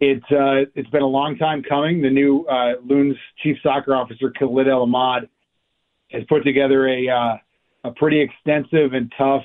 it's 0.00 0.24
uh, 0.30 0.68
it's 0.74 0.90
been 0.90 1.02
a 1.02 1.06
long 1.06 1.36
time 1.36 1.62
coming. 1.62 2.02
The 2.02 2.10
new 2.10 2.44
uh, 2.44 2.74
Loons 2.84 3.16
chief 3.42 3.56
soccer 3.62 3.94
officer 3.94 4.30
Khalid 4.38 4.68
El 4.68 4.82
Ahmad 4.82 5.28
has 6.10 6.22
put 6.28 6.44
together 6.44 6.88
a 6.88 7.08
uh, 7.08 7.36
a 7.84 7.92
pretty 7.92 8.20
extensive 8.20 8.92
and 8.92 9.12
tough 9.16 9.44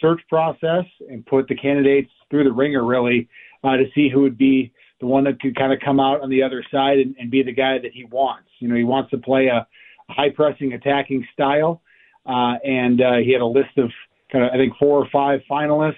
search 0.00 0.20
process 0.28 0.84
and 1.08 1.24
put 1.26 1.48
the 1.48 1.56
candidates 1.56 2.10
through 2.30 2.44
the 2.44 2.52
ringer 2.52 2.84
really 2.84 3.28
uh, 3.64 3.76
to 3.76 3.84
see 3.94 4.08
who 4.08 4.22
would 4.22 4.38
be 4.38 4.72
the 5.00 5.06
one 5.06 5.24
that 5.24 5.40
could 5.40 5.56
kind 5.56 5.72
of 5.72 5.78
come 5.84 6.00
out 6.00 6.22
on 6.22 6.30
the 6.30 6.42
other 6.42 6.64
side 6.70 6.98
and, 6.98 7.14
and 7.18 7.30
be 7.30 7.42
the 7.42 7.52
guy 7.52 7.78
that 7.78 7.92
he 7.92 8.04
wants. 8.04 8.48
You 8.58 8.68
know, 8.68 8.76
he 8.76 8.84
wants 8.84 9.10
to 9.10 9.18
play 9.18 9.46
a, 9.46 9.66
high 10.08 10.30
pressing 10.30 10.72
attacking 10.72 11.26
style, 11.32 11.82
uh, 12.26 12.54
and 12.64 13.00
uh, 13.00 13.16
he 13.16 13.32
had 13.32 13.42
a 13.42 13.46
list 13.46 13.76
of 13.76 13.90
kind 14.30 14.44
of 14.44 14.50
I 14.52 14.56
think 14.56 14.74
four 14.78 15.02
or 15.02 15.08
five 15.12 15.40
finalists 15.50 15.94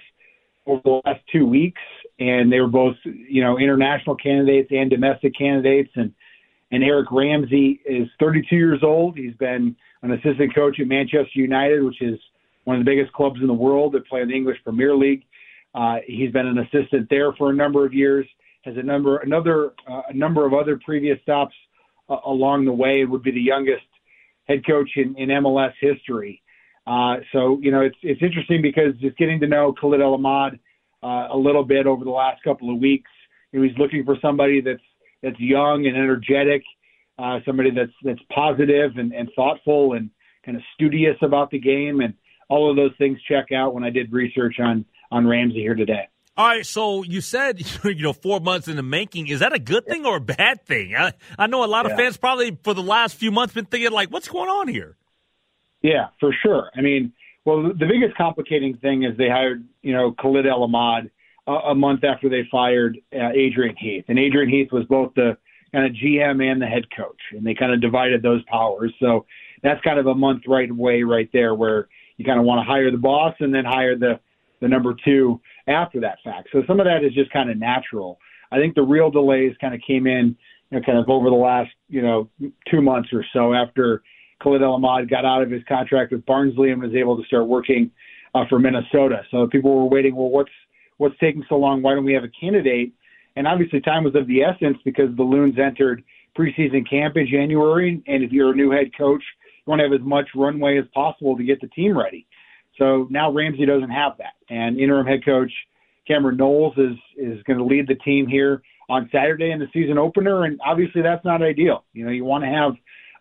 over 0.65 0.81
the 0.83 1.01
last 1.05 1.21
two 1.31 1.45
weeks, 1.45 1.81
and 2.19 2.51
they 2.51 2.59
were 2.59 2.67
both 2.67 2.95
you 3.03 3.43
know 3.43 3.57
international 3.57 4.15
candidates 4.15 4.69
and 4.71 4.89
domestic 4.89 5.33
candidates, 5.37 5.91
and 5.95 6.13
and 6.71 6.83
Eric 6.83 7.11
Ramsay 7.11 7.81
is 7.85 8.07
32 8.19 8.55
years 8.55 8.79
old. 8.83 9.17
He's 9.17 9.33
been 9.35 9.75
an 10.03 10.11
assistant 10.11 10.53
coach 10.53 10.79
at 10.79 10.87
Manchester 10.87 11.29
United, 11.33 11.83
which 11.83 12.01
is 12.01 12.19
one 12.69 12.77
of 12.79 12.85
the 12.85 12.91
biggest 12.91 13.11
clubs 13.13 13.41
in 13.41 13.47
the 13.47 13.53
world 13.53 13.93
that 13.93 14.07
play 14.07 14.21
in 14.21 14.27
the 14.27 14.35
English 14.35 14.57
Premier 14.63 14.95
League. 14.95 15.23
Uh, 15.73 15.95
he's 16.05 16.31
been 16.31 16.45
an 16.45 16.59
assistant 16.59 17.07
there 17.09 17.33
for 17.33 17.49
a 17.49 17.53
number 17.53 17.83
of 17.83 17.95
years. 17.95 18.27
Has 18.63 18.75
a 18.77 18.83
number 18.83 19.17
another 19.17 19.71
uh, 19.89 20.03
a 20.07 20.13
number 20.13 20.45
of 20.45 20.53
other 20.53 20.79
previous 20.85 21.19
stops 21.23 21.55
uh, 22.09 22.17
along 22.27 22.65
the 22.65 22.71
way. 22.71 23.01
It 23.01 23.05
would 23.05 23.23
be 23.23 23.31
the 23.31 23.41
youngest 23.41 23.87
head 24.47 24.63
coach 24.67 24.91
in, 24.97 25.15
in 25.17 25.29
MLS 25.29 25.73
history. 25.81 26.43
Uh, 26.85 27.15
so 27.31 27.57
you 27.59 27.71
know 27.71 27.81
it's 27.81 27.97
it's 28.03 28.21
interesting 28.21 28.61
because 28.61 28.93
just 29.01 29.17
getting 29.17 29.39
to 29.39 29.47
know 29.47 29.73
Khalid 29.73 30.01
El 30.01 30.13
Ahmad 30.13 30.59
uh, 31.01 31.29
a 31.31 31.37
little 31.37 31.63
bit 31.63 31.87
over 31.87 32.03
the 32.03 32.11
last 32.11 32.43
couple 32.43 32.71
of 32.71 32.79
weeks. 32.79 33.09
You 33.51 33.59
know, 33.59 33.67
he's 33.67 33.77
looking 33.79 34.05
for 34.05 34.15
somebody 34.21 34.61
that's 34.61 34.87
that's 35.23 35.39
young 35.39 35.87
and 35.87 35.97
energetic, 35.97 36.61
uh, 37.17 37.39
somebody 37.47 37.71
that's 37.71 37.97
that's 38.03 38.21
positive 38.31 38.91
and, 38.97 39.11
and 39.11 39.27
thoughtful 39.35 39.93
and 39.93 40.11
kind 40.45 40.55
of 40.55 40.61
studious 40.75 41.17
about 41.23 41.49
the 41.49 41.59
game 41.59 42.01
and 42.01 42.13
all 42.49 42.69
of 42.69 42.75
those 42.75 42.91
things 42.97 43.19
check 43.27 43.51
out 43.51 43.73
when 43.73 43.83
I 43.83 43.89
did 43.89 44.11
research 44.11 44.59
on 44.59 44.85
on 45.11 45.25
Ramsay 45.27 45.59
here 45.59 45.75
today. 45.75 46.07
All 46.35 46.47
right, 46.47 46.65
so 46.65 47.03
you 47.03 47.21
said 47.21 47.61
you 47.83 48.01
know 48.01 48.13
four 48.13 48.39
months 48.39 48.67
in 48.67 48.75
the 48.75 48.83
making. 48.83 49.27
Is 49.27 49.39
that 49.39 49.53
a 49.53 49.59
good 49.59 49.85
thing 49.85 50.05
or 50.05 50.17
a 50.17 50.21
bad 50.21 50.65
thing? 50.65 50.95
I, 50.95 51.13
I 51.37 51.47
know 51.47 51.63
a 51.63 51.67
lot 51.67 51.85
of 51.85 51.97
fans 51.97 52.17
probably 52.17 52.57
for 52.63 52.73
the 52.73 52.83
last 52.83 53.15
few 53.15 53.31
months 53.31 53.53
been 53.53 53.65
thinking 53.65 53.91
like, 53.91 54.09
what's 54.09 54.27
going 54.27 54.49
on 54.49 54.67
here? 54.67 54.97
Yeah, 55.81 56.07
for 56.19 56.35
sure. 56.43 56.69
I 56.75 56.81
mean, 56.81 57.13
well, 57.45 57.63
the 57.63 57.85
biggest 57.85 58.15
complicating 58.17 58.77
thing 58.77 59.03
is 59.03 59.17
they 59.17 59.29
hired, 59.29 59.65
you 59.81 59.93
know, 59.93 60.11
Khalid 60.11 60.45
El 60.45 60.63
Ahmad 60.63 61.09
a, 61.47 61.51
a 61.51 61.75
month 61.75 62.03
after 62.03 62.29
they 62.29 62.47
fired 62.51 62.97
uh, 63.13 63.29
Adrian 63.33 63.75
Heath, 63.77 64.05
and 64.07 64.19
Adrian 64.19 64.49
Heath 64.49 64.71
was 64.71 64.85
both 64.85 65.13
the 65.15 65.37
kind 65.73 65.85
of 65.85 65.93
GM 65.93 66.43
and 66.43 66.61
the 66.61 66.65
head 66.65 66.85
coach, 66.95 67.19
and 67.31 67.45
they 67.45 67.53
kind 67.53 67.73
of 67.73 67.81
divided 67.81 68.21
those 68.21 68.43
powers. 68.43 68.93
So 68.99 69.25
that's 69.63 69.81
kind 69.81 69.99
of 69.99 70.07
a 70.07 70.15
month 70.15 70.43
right 70.47 70.69
away, 70.69 71.03
right 71.03 71.29
there, 71.33 71.53
where 71.53 71.87
you 72.19 72.25
kind 72.25 72.37
of 72.37 72.45
want 72.45 72.59
to 72.59 72.69
hire 72.69 72.91
the 72.91 72.97
boss 72.97 73.33
and 73.39 73.55
then 73.55 73.65
hire 73.65 73.97
the 73.97 74.19
the 74.61 74.67
number 74.67 74.93
two 75.05 75.39
after 75.67 76.01
that 76.01 76.17
fact. 76.23 76.49
So 76.51 76.61
some 76.67 76.81
of 76.81 76.85
that 76.85 77.03
is 77.03 77.13
just 77.13 77.31
kind 77.31 77.49
of 77.49 77.57
natural. 77.57 78.19
I 78.51 78.57
think 78.57 78.75
the 78.75 78.83
real 78.83 79.09
delays 79.09 79.55
kind 79.61 79.73
of 79.73 79.79
came 79.87 80.05
in, 80.05 80.35
you 80.69 80.79
know, 80.79 80.85
kind 80.85 80.97
of 80.97 81.09
over 81.09 81.29
the 81.29 81.35
last, 81.35 81.71
you 81.87 82.01
know, 82.01 82.29
two 82.69 82.81
months 82.81 83.09
or 83.13 83.23
so 83.31 83.53
after 83.53 84.03
Khalid 84.43 84.61
El 84.61 84.73
Ahmad 84.73 85.09
got 85.09 85.23
out 85.23 85.41
of 85.41 85.49
his 85.49 85.63
contract 85.67 86.11
with 86.11 86.25
Barnsley 86.25 86.71
and 86.71 86.81
was 86.81 86.93
able 86.93 87.15
to 87.17 87.23
start 87.23 87.47
working 87.47 87.89
uh, 88.35 88.43
for 88.49 88.59
Minnesota. 88.59 89.21
So 89.31 89.47
people 89.47 89.73
were 89.73 89.89
waiting. 89.89 90.13
Well, 90.13 90.29
what's 90.29 90.51
what's 90.97 91.17
taking 91.19 91.45
so 91.47 91.55
long? 91.55 91.81
Why 91.81 91.93
don't 91.95 92.03
we 92.03 92.13
have 92.13 92.25
a 92.25 92.31
candidate? 92.39 92.91
And 93.37 93.47
obviously, 93.47 93.79
time 93.79 94.03
was 94.03 94.15
of 94.15 94.27
the 94.27 94.41
essence 94.41 94.77
because 94.83 95.15
the 95.15 95.23
Loons 95.23 95.57
entered 95.57 96.03
preseason 96.37 96.89
camp 96.89 97.15
in 97.15 97.27
January, 97.27 98.03
and 98.07 98.23
if 98.23 98.31
you're 98.31 98.51
a 98.51 98.55
new 98.55 98.71
head 98.71 98.91
coach, 98.97 99.23
want 99.69 99.79
to 99.79 99.83
have 99.83 99.93
as 99.93 100.05
much 100.05 100.27
runway 100.35 100.79
as 100.79 100.85
possible 100.93 101.37
to 101.37 101.43
get 101.43 101.61
the 101.61 101.67
team 101.67 101.97
ready. 101.97 102.25
So 102.77 103.07
now 103.09 103.31
Ramsay 103.31 103.65
doesn't 103.65 103.91
have 103.91 104.17
that, 104.17 104.33
and 104.49 104.79
interim 104.79 105.05
head 105.05 105.23
coach 105.23 105.51
Cameron 106.07 106.37
Knowles 106.37 106.73
is 106.77 106.97
is 107.17 107.43
going 107.43 107.59
to 107.59 107.65
lead 107.65 107.87
the 107.87 107.95
team 107.95 108.27
here 108.27 108.61
on 108.89 109.09
Saturday 109.11 109.51
in 109.51 109.59
the 109.59 109.67
season 109.71 109.97
opener, 109.97 110.45
and 110.45 110.59
obviously 110.65 111.01
that's 111.01 111.23
not 111.23 111.43
ideal. 111.43 111.83
You 111.93 112.05
know, 112.05 112.11
you 112.11 112.25
want 112.25 112.43
to 112.43 112.49
have 112.49 112.73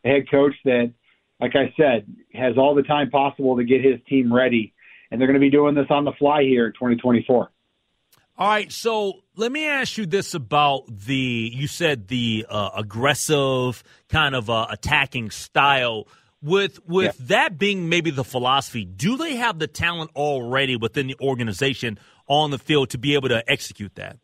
a 0.05 0.09
head 0.09 0.31
coach 0.31 0.55
that, 0.65 0.93
like 1.41 1.55
I 1.55 1.75
said, 1.77 2.07
has 2.33 2.57
all 2.57 2.75
the 2.75 2.83
time 2.83 3.11
possible 3.11 3.57
to 3.59 3.65
get 3.65 3.85
his 3.85 4.01
team 4.09 4.33
ready, 4.33 4.73
and 5.11 5.21
they're 5.21 5.29
going 5.29 5.35
to 5.35 5.45
be 5.45 5.51
doing 5.51 5.75
this 5.75 5.87
on 5.91 6.05
the 6.05 6.13
fly 6.19 6.43
here 6.43 6.67
in 6.67 6.73
2024. 6.73 7.51
All 8.39 8.49
right, 8.49 8.71
so 8.71 9.25
let 9.35 9.51
me 9.51 9.67
ask 9.67 9.99
you 9.99 10.07
this 10.07 10.33
about 10.33 10.85
the 10.87 11.51
you 11.53 11.67
said 11.67 12.07
the 12.07 12.47
uh, 12.49 12.71
aggressive 12.77 13.83
kind 14.09 14.37
of 14.37 14.49
uh, 14.49 14.69
attacking 14.71 15.31
style 15.31 16.07
with 16.43 16.79
with 16.87 17.17
yeah. 17.19 17.27
that 17.29 17.59
being 17.59 17.89
maybe 17.89 18.11
the 18.11 18.25
philosophy, 18.25 18.85
do 18.85 19.17
they 19.17 19.37
have 19.37 19.59
the 19.59 19.67
talent 19.67 20.11
already 20.15 20.77
within 20.77 21.07
the 21.07 21.17
organization 21.21 21.99
on 22.29 22.51
the 22.51 22.59
field 22.59 22.91
to 22.91 22.99
be 22.99 23.15
able 23.15 23.29
to 23.29 23.43
execute 23.51 23.95
that? 23.97 24.19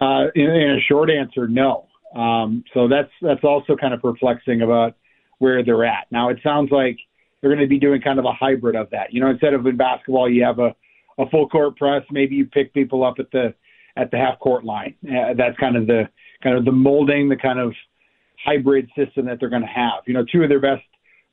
Uh, 0.00 0.26
in, 0.34 0.44
in, 0.44 0.70
a 0.70 0.80
short 0.80 1.08
answer, 1.10 1.48
no. 1.48 1.86
Um, 2.14 2.64
so 2.74 2.88
that's 2.88 3.10
that's 3.22 3.44
also 3.44 3.76
kind 3.76 3.94
of 3.94 4.00
perplexing 4.00 4.62
about 4.62 4.96
where 5.38 5.64
they're 5.64 5.84
at. 5.84 6.06
Now 6.10 6.28
it 6.28 6.38
sounds 6.42 6.70
like 6.70 6.98
they're 7.40 7.50
going 7.50 7.62
to 7.62 7.68
be 7.68 7.78
doing 7.78 8.00
kind 8.00 8.18
of 8.18 8.24
a 8.24 8.32
hybrid 8.32 8.76
of 8.76 8.90
that. 8.90 9.12
You 9.12 9.20
know, 9.20 9.30
instead 9.30 9.54
of 9.54 9.66
in 9.66 9.76
basketball, 9.76 10.30
you 10.30 10.44
have 10.44 10.58
a, 10.58 10.74
a 11.18 11.28
full 11.30 11.48
court 11.48 11.76
press. 11.76 12.02
Maybe 12.10 12.36
you 12.36 12.46
pick 12.46 12.72
people 12.72 13.04
up 13.04 13.16
at 13.18 13.30
the 13.32 13.54
at 13.96 14.10
the 14.10 14.16
half 14.16 14.38
court 14.38 14.64
line. 14.64 14.94
Uh, 15.04 15.34
that's 15.36 15.56
kind 15.58 15.76
of 15.76 15.86
the 15.86 16.08
kind 16.42 16.56
of 16.56 16.64
the 16.64 16.72
molding, 16.72 17.28
the 17.28 17.36
kind 17.36 17.58
of 17.58 17.74
hybrid 18.44 18.90
system 18.96 19.26
that 19.26 19.38
they're 19.40 19.48
going 19.48 19.62
to 19.62 19.68
have. 19.68 20.02
You 20.06 20.14
know, 20.14 20.24
two 20.30 20.42
of 20.42 20.48
their 20.48 20.60
best 20.60 20.82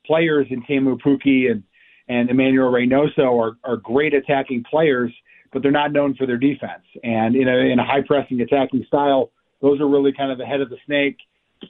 players 0.06 0.46
in 0.50 0.62
Teemu 0.62 0.98
Pukki 1.00 1.50
and 1.50 1.62
and 2.08 2.30
Emmanuel 2.30 2.70
Reynoso 2.70 3.40
are, 3.40 3.56
are 3.64 3.76
great 3.76 4.12
attacking 4.12 4.64
players, 4.68 5.12
but 5.52 5.62
they're 5.62 5.70
not 5.70 5.92
known 5.92 6.14
for 6.14 6.26
their 6.26 6.36
defense. 6.36 6.82
And 7.04 7.36
in 7.36 7.48
a 7.48 7.56
in 7.72 7.78
a 7.78 7.84
high 7.84 8.02
pressing 8.06 8.40
attacking 8.40 8.84
style, 8.86 9.30
those 9.60 9.80
are 9.80 9.88
really 9.88 10.12
kind 10.12 10.32
of 10.32 10.38
the 10.38 10.44
head 10.44 10.60
of 10.60 10.70
the 10.70 10.78
snake 10.84 11.16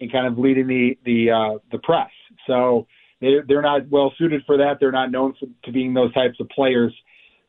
and 0.01 0.11
kind 0.11 0.27
of 0.27 0.39
leading 0.39 0.67
the 0.67 0.99
the 1.05 1.31
uh, 1.31 1.59
the 1.71 1.79
press. 1.79 2.11
So 2.47 2.87
they 3.21 3.37
they're 3.47 3.63
not 3.63 3.89
well 3.89 4.13
suited 4.19 4.43
for 4.47 4.57
that. 4.57 4.79
They're 4.81 4.93
not 4.93 5.11
known 5.11 5.35
for, 5.39 5.47
to 5.65 5.73
being 5.73 5.95
those 5.95 6.13
types 6.15 6.39
of 6.41 6.49
players. 6.49 6.95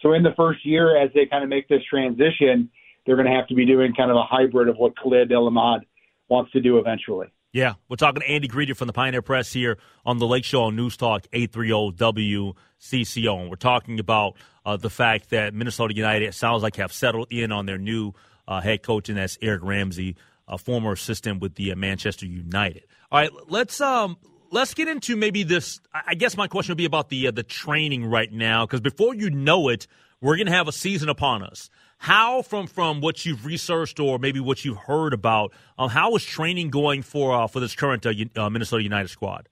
So 0.01 0.13
in 0.13 0.23
the 0.23 0.33
first 0.35 0.65
year, 0.65 0.97
as 1.01 1.09
they 1.15 1.25
kind 1.25 1.43
of 1.43 1.49
make 1.49 1.69
this 1.69 1.81
transition, 1.89 2.69
they're 3.05 3.15
going 3.15 3.27
to 3.27 3.33
have 3.33 3.47
to 3.47 3.55
be 3.55 3.65
doing 3.65 3.93
kind 3.93 4.11
of 4.11 4.17
a 4.17 4.23
hybrid 4.23 4.67
of 4.67 4.75
what 4.75 4.97
Khalid 4.97 5.31
El 5.31 5.47
Ahmad 5.47 5.85
wants 6.27 6.51
to 6.51 6.61
do 6.61 6.77
eventually. 6.77 7.27
Yeah, 7.53 7.75
we're 7.87 7.97
talking 7.97 8.21
to 8.21 8.27
Andy 8.27 8.47
Greder 8.47 8.75
from 8.75 8.87
the 8.87 8.93
Pioneer 8.93 9.21
Press 9.21 9.53
here 9.53 9.77
on 10.07 10.17
the 10.17 10.25
Lake 10.25 10.43
Show 10.43 10.63
on 10.63 10.75
News 10.75 10.97
Talk 10.97 11.27
830 11.31 11.95
WCCO. 11.95 13.41
And 13.41 13.49
we're 13.51 13.57
talking 13.57 13.99
about 13.99 14.37
uh, 14.65 14.75
the 14.75 14.89
fact 14.89 15.29
that 15.29 15.53
Minnesota 15.53 15.95
United 15.95 16.33
sounds 16.33 16.63
like 16.63 16.77
have 16.77 16.91
settled 16.91 17.27
in 17.29 17.51
on 17.51 17.67
their 17.67 17.77
new 17.77 18.13
uh, 18.47 18.59
head 18.59 18.81
coach, 18.81 19.07
and 19.07 19.19
that's 19.19 19.37
Eric 19.39 19.61
Ramsay, 19.63 20.15
a 20.47 20.57
former 20.57 20.93
assistant 20.93 21.41
with 21.41 21.53
the 21.53 21.71
uh, 21.71 21.75
Manchester 21.75 22.25
United. 22.25 22.85
All 23.11 23.19
right, 23.19 23.29
let's 23.47 23.79
um, 23.79 24.17
let's 24.49 24.73
get 24.73 24.87
into 24.87 25.15
maybe 25.15 25.43
this. 25.43 25.79
I 25.93 26.15
guess 26.15 26.35
my 26.35 26.47
question 26.47 26.71
would 26.71 26.77
be 26.79 26.85
about 26.85 27.09
the 27.09 27.27
uh, 27.27 27.31
the 27.31 27.43
training 27.43 28.03
right 28.03 28.31
now, 28.31 28.65
because 28.65 28.81
before 28.81 29.13
you 29.13 29.29
know 29.29 29.69
it, 29.69 29.85
we're 30.21 30.37
going 30.37 30.47
to 30.47 30.53
have 30.53 30.67
a 30.67 30.71
season 30.71 31.07
upon 31.07 31.43
us. 31.43 31.69
How, 32.03 32.41
from 32.41 32.67
from 32.67 32.99
what 32.99 33.25
you've 33.25 33.45
researched 33.45 33.97
or 33.97 34.19
maybe 34.19 34.41
what 34.41 34.65
you've 34.65 34.75
heard 34.75 35.13
about, 35.13 35.53
um, 35.77 35.89
how 35.89 36.13
is 36.17 36.25
training 36.25 36.69
going 36.69 37.01
for 37.01 37.33
uh, 37.33 37.47
for 37.47 37.61
this 37.61 37.75
current 37.75 38.05
uh, 38.05 38.11
uh, 38.35 38.49
Minnesota 38.49 38.83
United 38.83 39.07
squad? 39.07 39.47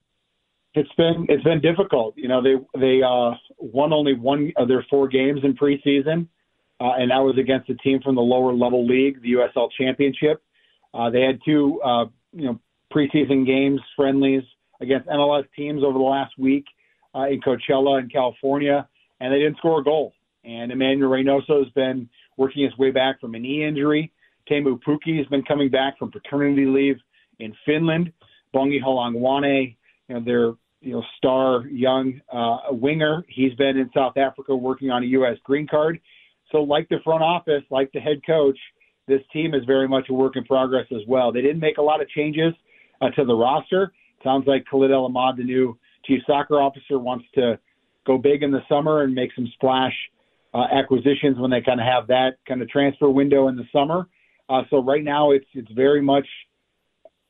It's 0.73 0.91
been 0.97 1.27
it's 1.29 1.45
been 1.45 1.61
difficult. 1.61 2.15
You 2.17 2.27
know, 2.27 2.43
they 2.43 2.55
they 2.77 3.01
uh, 3.03 3.35
won 3.57 3.93
only 3.93 4.15
one 4.15 4.51
of 4.57 4.67
their 4.67 4.85
four 4.89 5.07
games 5.07 5.39
in 5.45 5.55
preseason, 5.55 6.27
uh, 6.81 6.99
and 6.99 7.11
that 7.11 7.19
was 7.19 7.37
against 7.39 7.69
a 7.69 7.75
team 7.75 8.01
from 8.03 8.15
the 8.15 8.21
lower 8.21 8.51
level 8.51 8.85
league, 8.85 9.21
the 9.21 9.31
USL 9.31 9.69
Championship. 9.79 10.43
Uh, 10.93 11.09
they 11.09 11.21
had 11.21 11.39
two 11.45 11.79
you 12.33 12.47
know 12.47 12.59
preseason 12.93 13.45
games, 13.45 13.79
friendlies 13.95 14.43
against 14.81 15.07
MLS 15.07 15.45
teams 15.55 15.85
over 15.85 15.97
the 15.97 16.03
last 16.03 16.33
week 16.37 16.65
in 17.15 17.39
Coachella 17.39 18.01
in 18.01 18.09
California, 18.09 18.89
and 19.21 19.31
they 19.31 19.39
didn't 19.39 19.55
score 19.59 19.79
a 19.79 19.83
goal. 19.85 20.11
And 20.43 20.71
Emmanuel 20.71 21.11
Reynoso 21.11 21.63
has 21.63 21.71
been 21.75 22.09
working 22.37 22.63
his 22.63 22.77
way 22.77 22.91
back 22.91 23.19
from 23.19 23.35
a 23.35 23.39
knee 23.39 23.65
injury. 23.65 24.11
Teemu 24.49 24.79
Pukki 24.81 25.17
has 25.17 25.27
been 25.27 25.43
coming 25.43 25.69
back 25.69 25.97
from 25.97 26.11
paternity 26.11 26.65
leave 26.65 26.97
in 27.39 27.53
Finland. 27.65 28.11
Bongi 28.53 28.81
Hlongwane, 28.81 29.75
you 30.07 30.15
know, 30.15 30.21
their 30.23 30.53
you 30.81 30.93
know 30.93 31.03
star 31.17 31.65
young 31.67 32.19
uh, 32.31 32.57
winger, 32.71 33.23
he's 33.29 33.53
been 33.55 33.77
in 33.77 33.89
South 33.93 34.17
Africa 34.17 34.55
working 34.55 34.89
on 34.89 35.03
a 35.03 35.07
U.S. 35.07 35.37
green 35.43 35.67
card. 35.67 35.99
So, 36.51 36.57
like 36.59 36.89
the 36.89 36.97
front 37.03 37.23
office, 37.23 37.63
like 37.69 37.91
the 37.93 37.99
head 37.99 38.21
coach, 38.25 38.57
this 39.07 39.21
team 39.31 39.53
is 39.53 39.63
very 39.65 39.87
much 39.87 40.07
a 40.09 40.13
work 40.13 40.35
in 40.35 40.43
progress 40.43 40.85
as 40.91 41.01
well. 41.07 41.31
They 41.31 41.41
didn't 41.41 41.59
make 41.59 41.77
a 41.77 41.81
lot 41.81 42.01
of 42.01 42.09
changes 42.09 42.53
uh, 43.01 43.09
to 43.11 43.25
the 43.25 43.33
roster. 43.33 43.93
Sounds 44.23 44.45
like 44.47 44.65
Khalid 44.69 44.91
El 44.91 45.05
Ahmad, 45.05 45.37
the 45.37 45.43
new 45.43 45.77
chief 46.05 46.21
soccer 46.27 46.59
officer, 46.59 46.99
wants 46.99 47.25
to 47.35 47.57
go 48.05 48.17
big 48.17 48.43
in 48.43 48.51
the 48.51 48.61
summer 48.67 49.03
and 49.03 49.13
make 49.13 49.31
some 49.35 49.47
splash 49.53 49.93
uh, 50.53 50.65
acquisitions 50.71 51.37
when 51.37 51.51
they 51.51 51.61
kind 51.61 51.79
of 51.79 51.85
have 51.85 52.07
that 52.07 52.37
kind 52.47 52.61
of 52.61 52.69
transfer 52.69 53.09
window 53.09 53.47
in 53.47 53.55
the 53.55 53.65
summer. 53.71 54.07
Uh, 54.49 54.63
so 54.69 54.83
right 54.83 55.03
now 55.03 55.31
it's 55.31 55.45
it's 55.53 55.71
very 55.71 56.01
much 56.01 56.27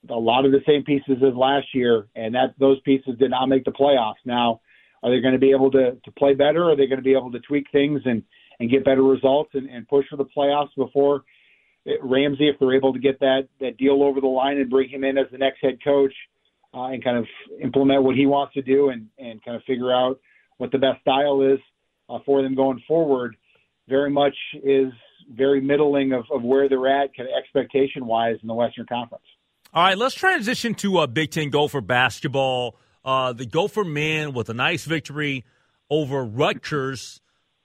a 0.09 0.15
lot 0.15 0.45
of 0.45 0.51
the 0.51 0.61
same 0.65 0.83
pieces 0.83 1.17
as 1.25 1.35
last 1.35 1.67
year, 1.73 2.07
and 2.15 2.33
that 2.33 2.55
those 2.59 2.79
pieces 2.81 3.13
did 3.19 3.29
not 3.29 3.47
make 3.47 3.63
the 3.63 3.71
playoffs. 3.71 4.15
Now, 4.25 4.61
are 5.03 5.11
they 5.11 5.21
going 5.21 5.33
to 5.33 5.39
be 5.39 5.51
able 5.51 5.69
to 5.71 5.97
to 6.03 6.11
play 6.17 6.33
better? 6.33 6.69
Are 6.69 6.75
they 6.75 6.87
going 6.87 6.99
to 6.99 7.03
be 7.03 7.13
able 7.13 7.31
to 7.31 7.39
tweak 7.39 7.67
things 7.71 8.01
and 8.05 8.23
and 8.59 8.69
get 8.69 8.85
better 8.85 9.03
results 9.03 9.51
and, 9.53 9.69
and 9.69 9.87
push 9.87 10.05
for 10.09 10.17
the 10.17 10.25
playoffs 10.25 10.69
before 10.75 11.23
it, 11.85 11.99
Ramsay, 12.03 12.47
if 12.47 12.57
they're 12.59 12.75
able 12.75 12.93
to 12.93 12.99
get 12.99 13.19
that 13.19 13.47
that 13.59 13.77
deal 13.77 14.03
over 14.03 14.21
the 14.21 14.27
line 14.27 14.57
and 14.57 14.69
bring 14.69 14.89
him 14.89 15.03
in 15.03 15.17
as 15.17 15.27
the 15.31 15.37
next 15.37 15.59
head 15.61 15.79
coach 15.83 16.13
uh, 16.73 16.85
and 16.85 17.03
kind 17.03 17.17
of 17.17 17.25
implement 17.61 18.03
what 18.03 18.15
he 18.15 18.25
wants 18.25 18.53
to 18.53 18.61
do 18.61 18.89
and 18.89 19.07
and 19.17 19.43
kind 19.43 19.57
of 19.57 19.63
figure 19.63 19.93
out 19.93 20.19
what 20.57 20.71
the 20.71 20.77
best 20.77 21.01
style 21.01 21.41
is 21.41 21.59
uh, 22.11 22.19
for 22.25 22.41
them 22.41 22.55
going 22.55 22.81
forward 22.87 23.35
very 23.87 24.09
much 24.09 24.35
is 24.63 24.91
very 25.33 25.61
middling 25.61 26.13
of, 26.13 26.25
of 26.31 26.43
where 26.43 26.67
they're 26.67 26.87
at 26.87 27.15
kind 27.15 27.29
of 27.29 27.35
expectation 27.37 28.05
wise 28.05 28.37
in 28.41 28.47
the 28.47 28.53
Western 28.53 28.85
Conference. 28.85 29.23
All 29.73 29.83
right, 29.83 29.97
let's 29.97 30.15
transition 30.15 30.75
to 30.75 30.99
uh, 30.99 31.07
Big 31.07 31.31
Ten 31.31 31.49
Gopher 31.49 31.81
basketball. 31.81 32.75
Uh, 33.05 33.33
the 33.33 33.45
Gopher 33.45 33.83
men 33.83 34.33
with 34.33 34.49
a 34.49 34.53
nice 34.53 34.85
victory 34.85 35.45
over 35.89 36.23
Rutgers, 36.23 37.21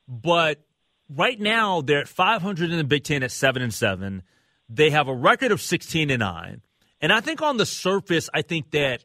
but 0.09 0.62
right 1.09 1.38
now 1.38 1.80
they're 1.80 2.00
at 2.00 2.09
500 2.09 2.70
in 2.70 2.76
the 2.76 2.85
Big 2.85 3.04
Ten 3.04 3.22
at 3.22 3.32
seven 3.32 3.62
and 3.62 3.74
seven. 3.74 4.22
They 4.68 4.90
have 4.90 5.09
a 5.09 5.14
record 5.14 5.52
of 5.52 5.61
16 5.61 6.11
and 6.11 6.20
nine, 6.20 6.62
and 7.00 7.12
I 7.12 7.20
think 7.20 7.42
on 7.42 7.56
the 7.56 7.66
surface, 7.66 8.30
I 8.32 8.42
think 8.42 8.70
that 8.70 9.04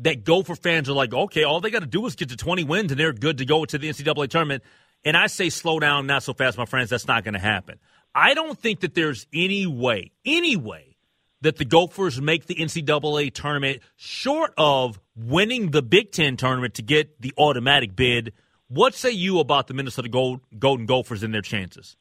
that 0.00 0.24
Gopher 0.24 0.56
fans 0.56 0.88
are 0.88 0.94
like, 0.94 1.12
okay, 1.12 1.44
all 1.44 1.60
they 1.60 1.70
got 1.70 1.80
to 1.80 1.86
do 1.86 2.06
is 2.06 2.14
get 2.14 2.30
to 2.30 2.36
20 2.36 2.64
wins 2.64 2.90
and 2.90 3.00
they're 3.00 3.12
good 3.12 3.38
to 3.38 3.44
go 3.44 3.64
to 3.64 3.78
the 3.78 3.88
NCAA 3.88 4.28
tournament. 4.28 4.62
And 5.04 5.16
I 5.16 5.28
say, 5.28 5.48
slow 5.48 5.78
down, 5.78 6.06
not 6.06 6.22
so 6.22 6.34
fast, 6.34 6.58
my 6.58 6.66
friends. 6.66 6.90
That's 6.90 7.06
not 7.06 7.24
going 7.24 7.34
to 7.34 7.40
happen. 7.40 7.78
I 8.14 8.34
don't 8.34 8.58
think 8.58 8.80
that 8.80 8.94
there's 8.94 9.26
any 9.32 9.66
way, 9.66 10.12
any 10.24 10.56
way 10.56 10.96
that 11.42 11.56
the 11.56 11.64
Gophers 11.64 12.20
make 12.20 12.46
the 12.46 12.54
NCAA 12.54 13.32
tournament 13.32 13.80
short 13.96 14.52
of 14.58 15.00
winning 15.16 15.70
the 15.70 15.82
Big 15.82 16.12
Ten 16.12 16.36
tournament 16.36 16.74
to 16.74 16.82
get 16.82 17.20
the 17.20 17.32
automatic 17.38 17.96
bid. 17.96 18.32
What 18.68 18.94
say 18.94 19.10
you 19.10 19.38
about 19.38 19.66
the 19.66 19.74
Minnesota 19.74 20.08
Gold, 20.08 20.40
Golden 20.58 20.86
Gophers 20.86 21.22
and 21.22 21.32
their 21.32 21.42
chances? 21.42 21.96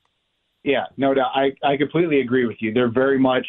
Yeah, 0.63 0.85
no 0.97 1.13
doubt. 1.13 1.31
I, 1.33 1.53
I 1.63 1.77
completely 1.77 2.19
agree 2.19 2.45
with 2.45 2.57
you. 2.59 2.73
They're 2.73 2.91
very 2.91 3.17
much 3.17 3.45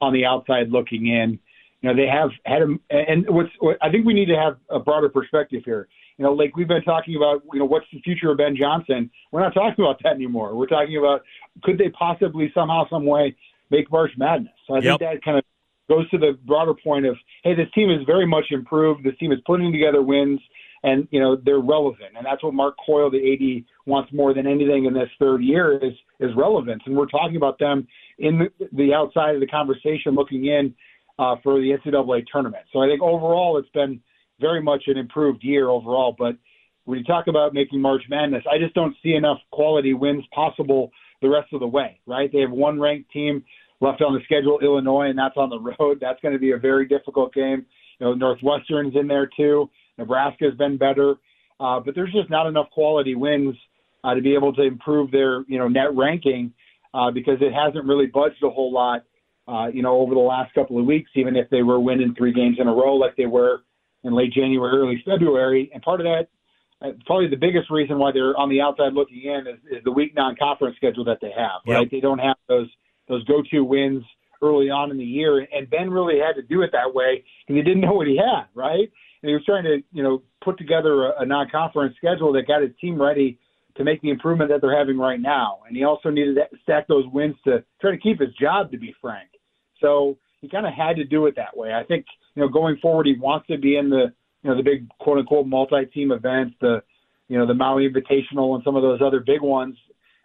on 0.00 0.12
the 0.12 0.24
outside 0.24 0.70
looking 0.70 1.06
in. 1.06 1.38
You 1.84 1.90
know, 1.90 1.96
they 1.96 2.08
have 2.08 2.30
had 2.46 2.62
a, 2.62 2.68
and 2.88 3.26
what's 3.28 3.50
what 3.60 3.76
I 3.82 3.90
think 3.90 4.06
we 4.06 4.14
need 4.14 4.28
to 4.28 4.36
have 4.36 4.56
a 4.70 4.78
broader 4.78 5.10
perspective 5.10 5.60
here. 5.66 5.86
you 6.16 6.24
know, 6.24 6.32
like 6.32 6.56
we've 6.56 6.66
been 6.66 6.82
talking 6.82 7.14
about, 7.14 7.42
you 7.52 7.58
know, 7.58 7.66
what's 7.66 7.84
the 7.92 8.00
future 8.00 8.30
of 8.30 8.38
Ben 8.38 8.56
Johnson? 8.56 9.10
We're 9.32 9.42
not 9.42 9.52
talking 9.52 9.84
about 9.84 10.00
that 10.02 10.14
anymore. 10.14 10.54
We're 10.54 10.66
talking 10.66 10.96
about 10.96 11.24
could 11.62 11.76
they 11.76 11.90
possibly 11.90 12.50
somehow, 12.54 12.88
some 12.88 13.04
way 13.04 13.36
make 13.68 13.92
March 13.92 14.12
Madness? 14.16 14.54
So 14.66 14.76
I 14.76 14.78
Yep. 14.78 14.84
think 14.84 15.00
that 15.00 15.24
kind 15.26 15.36
of 15.36 15.44
goes 15.90 16.08
to 16.08 16.16
the 16.16 16.38
broader 16.46 16.72
point 16.72 17.04
of, 17.04 17.18
hey, 17.42 17.54
this 17.54 17.70
team 17.74 17.90
is 17.90 18.00
very 18.06 18.24
much 18.24 18.46
improved. 18.50 19.04
This 19.04 19.18
team 19.18 19.30
is 19.30 19.40
putting 19.44 19.70
together 19.70 20.00
wins, 20.00 20.40
and 20.84 21.06
you 21.10 21.20
know 21.20 21.36
they're 21.36 21.58
relevant, 21.58 22.16
and 22.16 22.24
that's 22.24 22.42
what 22.42 22.54
Mark 22.54 22.76
Coyle, 22.86 23.10
the 23.10 23.18
AD, 23.18 23.64
wants 23.84 24.10
more 24.10 24.32
than 24.32 24.46
anything 24.46 24.86
in 24.86 24.94
this 24.94 25.10
third 25.18 25.42
year 25.42 25.76
is 25.84 25.92
is 26.18 26.34
relevance. 26.34 26.82
And 26.86 26.96
we're 26.96 27.04
talking 27.04 27.36
about 27.36 27.58
them 27.58 27.86
in 28.18 28.38
the, 28.38 28.68
the 28.72 28.94
outside 28.94 29.34
of 29.34 29.42
the 29.42 29.46
conversation, 29.46 30.14
looking 30.14 30.46
in 30.46 30.74
uh, 31.18 31.36
for 31.42 31.60
the 31.60 31.70
NCAA 31.70 32.24
tournament. 32.30 32.64
So 32.72 32.80
I 32.80 32.88
think 32.88 33.02
overall 33.02 33.58
it's 33.58 33.68
been 33.70 34.00
very 34.40 34.62
much 34.62 34.84
an 34.86 34.96
improved 34.96 35.42
year 35.42 35.68
overall. 35.68 36.14
But 36.18 36.36
when 36.84 36.98
you 36.98 37.04
talk 37.04 37.26
about 37.28 37.54
making 37.54 37.80
March 37.80 38.02
Madness, 38.08 38.44
I 38.50 38.58
just 38.58 38.74
don't 38.74 38.96
see 39.02 39.14
enough 39.14 39.38
quality 39.52 39.94
wins 39.94 40.24
possible 40.34 40.90
the 41.22 41.28
rest 41.28 41.52
of 41.52 41.60
the 41.60 41.66
way. 41.66 42.00
Right? 42.06 42.30
They 42.32 42.40
have 42.40 42.50
one 42.50 42.80
ranked 42.80 43.10
team 43.10 43.44
left 43.80 44.02
on 44.02 44.14
the 44.14 44.20
schedule, 44.24 44.58
Illinois, 44.60 45.08
and 45.10 45.18
that's 45.18 45.36
on 45.36 45.50
the 45.50 45.60
road. 45.78 45.98
That's 46.00 46.20
going 46.20 46.34
to 46.34 46.38
be 46.38 46.52
a 46.52 46.58
very 46.58 46.86
difficult 46.86 47.32
game. 47.32 47.66
You 48.00 48.06
know, 48.06 48.14
Northwestern's 48.14 48.94
in 48.96 49.06
there 49.06 49.28
too. 49.36 49.70
Nebraska's 49.98 50.54
been 50.58 50.76
better, 50.76 51.14
uh, 51.60 51.78
but 51.78 51.94
there's 51.94 52.12
just 52.12 52.28
not 52.28 52.48
enough 52.48 52.68
quality 52.70 53.14
wins 53.14 53.54
uh, 54.02 54.14
to 54.14 54.20
be 54.20 54.34
able 54.34 54.52
to 54.54 54.62
improve 54.62 55.12
their 55.12 55.44
you 55.46 55.58
know 55.58 55.68
net 55.68 55.94
ranking 55.94 56.52
uh, 56.92 57.10
because 57.10 57.38
it 57.40 57.52
hasn't 57.52 57.84
really 57.84 58.06
budged 58.06 58.42
a 58.42 58.50
whole 58.50 58.72
lot. 58.72 59.04
Uh, 59.46 59.66
you 59.66 59.82
know, 59.82 60.00
over 60.00 60.14
the 60.14 60.20
last 60.20 60.54
couple 60.54 60.78
of 60.78 60.86
weeks, 60.86 61.10
even 61.14 61.36
if 61.36 61.50
they 61.50 61.62
were 61.62 61.78
winning 61.78 62.14
three 62.16 62.32
games 62.32 62.56
in 62.58 62.66
a 62.66 62.72
row 62.72 62.94
like 62.94 63.14
they 63.16 63.26
were 63.26 63.62
in 64.02 64.14
late 64.14 64.32
January, 64.32 64.78
early 64.78 65.02
February, 65.04 65.70
and 65.74 65.82
part 65.82 66.00
of 66.00 66.04
that, 66.04 66.28
uh, 66.80 66.92
probably 67.06 67.28
the 67.28 67.36
biggest 67.36 67.70
reason 67.70 67.98
why 67.98 68.10
they're 68.12 68.36
on 68.36 68.48
the 68.48 68.60
outside 68.60 68.94
looking 68.94 69.22
in 69.22 69.46
is, 69.46 69.58
is 69.70 69.84
the 69.84 69.92
weak 69.92 70.14
non-conference 70.14 70.76
schedule 70.76 71.04
that 71.04 71.18
they 71.20 71.30
have. 71.36 71.60
Yep. 71.66 71.76
Right, 71.76 71.90
they 71.90 72.00
don't 72.00 72.18
have 72.18 72.36
those 72.48 72.68
those 73.06 73.24
go-to 73.24 73.62
wins 73.62 74.02
early 74.42 74.70
on 74.70 74.90
in 74.90 74.96
the 74.96 75.04
year, 75.04 75.38
and 75.38 75.68
Ben 75.68 75.90
really 75.90 76.18
had 76.18 76.34
to 76.36 76.42
do 76.42 76.62
it 76.62 76.70
that 76.72 76.94
way 76.94 77.22
because 77.46 77.58
he 77.58 77.62
didn't 77.62 77.82
know 77.82 77.92
what 77.92 78.06
he 78.06 78.16
had. 78.16 78.46
Right, 78.54 78.90
and 79.22 79.28
he 79.28 79.32
was 79.32 79.44
trying 79.44 79.64
to 79.64 79.82
you 79.92 80.02
know 80.02 80.22
put 80.42 80.58
together 80.58 81.06
a, 81.06 81.22
a 81.22 81.26
non-conference 81.26 81.96
schedule 81.96 82.32
that 82.32 82.46
got 82.46 82.62
his 82.62 82.72
team 82.80 83.00
ready 83.00 83.38
to 83.76 83.84
make 83.84 84.00
the 84.02 84.10
improvement 84.10 84.50
that 84.50 84.60
they're 84.60 84.76
having 84.76 84.98
right 84.98 85.20
now. 85.20 85.60
And 85.66 85.76
he 85.76 85.84
also 85.84 86.10
needed 86.10 86.36
to 86.36 86.44
stack 86.62 86.86
those 86.86 87.04
wins 87.12 87.36
to 87.44 87.64
try 87.80 87.90
to 87.90 87.98
keep 87.98 88.20
his 88.20 88.32
job, 88.40 88.70
to 88.70 88.78
be 88.78 88.94
frank. 89.00 89.28
So 89.84 90.16
he 90.40 90.48
kind 90.48 90.66
of 90.66 90.72
had 90.72 90.96
to 90.96 91.04
do 91.04 91.26
it 91.26 91.36
that 91.36 91.56
way. 91.56 91.74
I 91.74 91.84
think 91.84 92.06
you 92.34 92.42
know 92.42 92.48
going 92.48 92.78
forward, 92.80 93.06
he 93.06 93.14
wants 93.18 93.46
to 93.48 93.58
be 93.58 93.76
in 93.76 93.90
the 93.90 94.12
you 94.42 94.50
know 94.50 94.56
the 94.56 94.62
big 94.62 94.88
quote 94.98 95.18
unquote 95.18 95.46
multi-team 95.46 96.10
events, 96.10 96.54
the 96.60 96.82
you 97.28 97.38
know 97.38 97.46
the 97.46 97.54
Maui 97.54 97.88
Invitational 97.88 98.54
and 98.54 98.64
some 98.64 98.76
of 98.76 98.82
those 98.82 99.00
other 99.04 99.20
big 99.20 99.42
ones. 99.42 99.76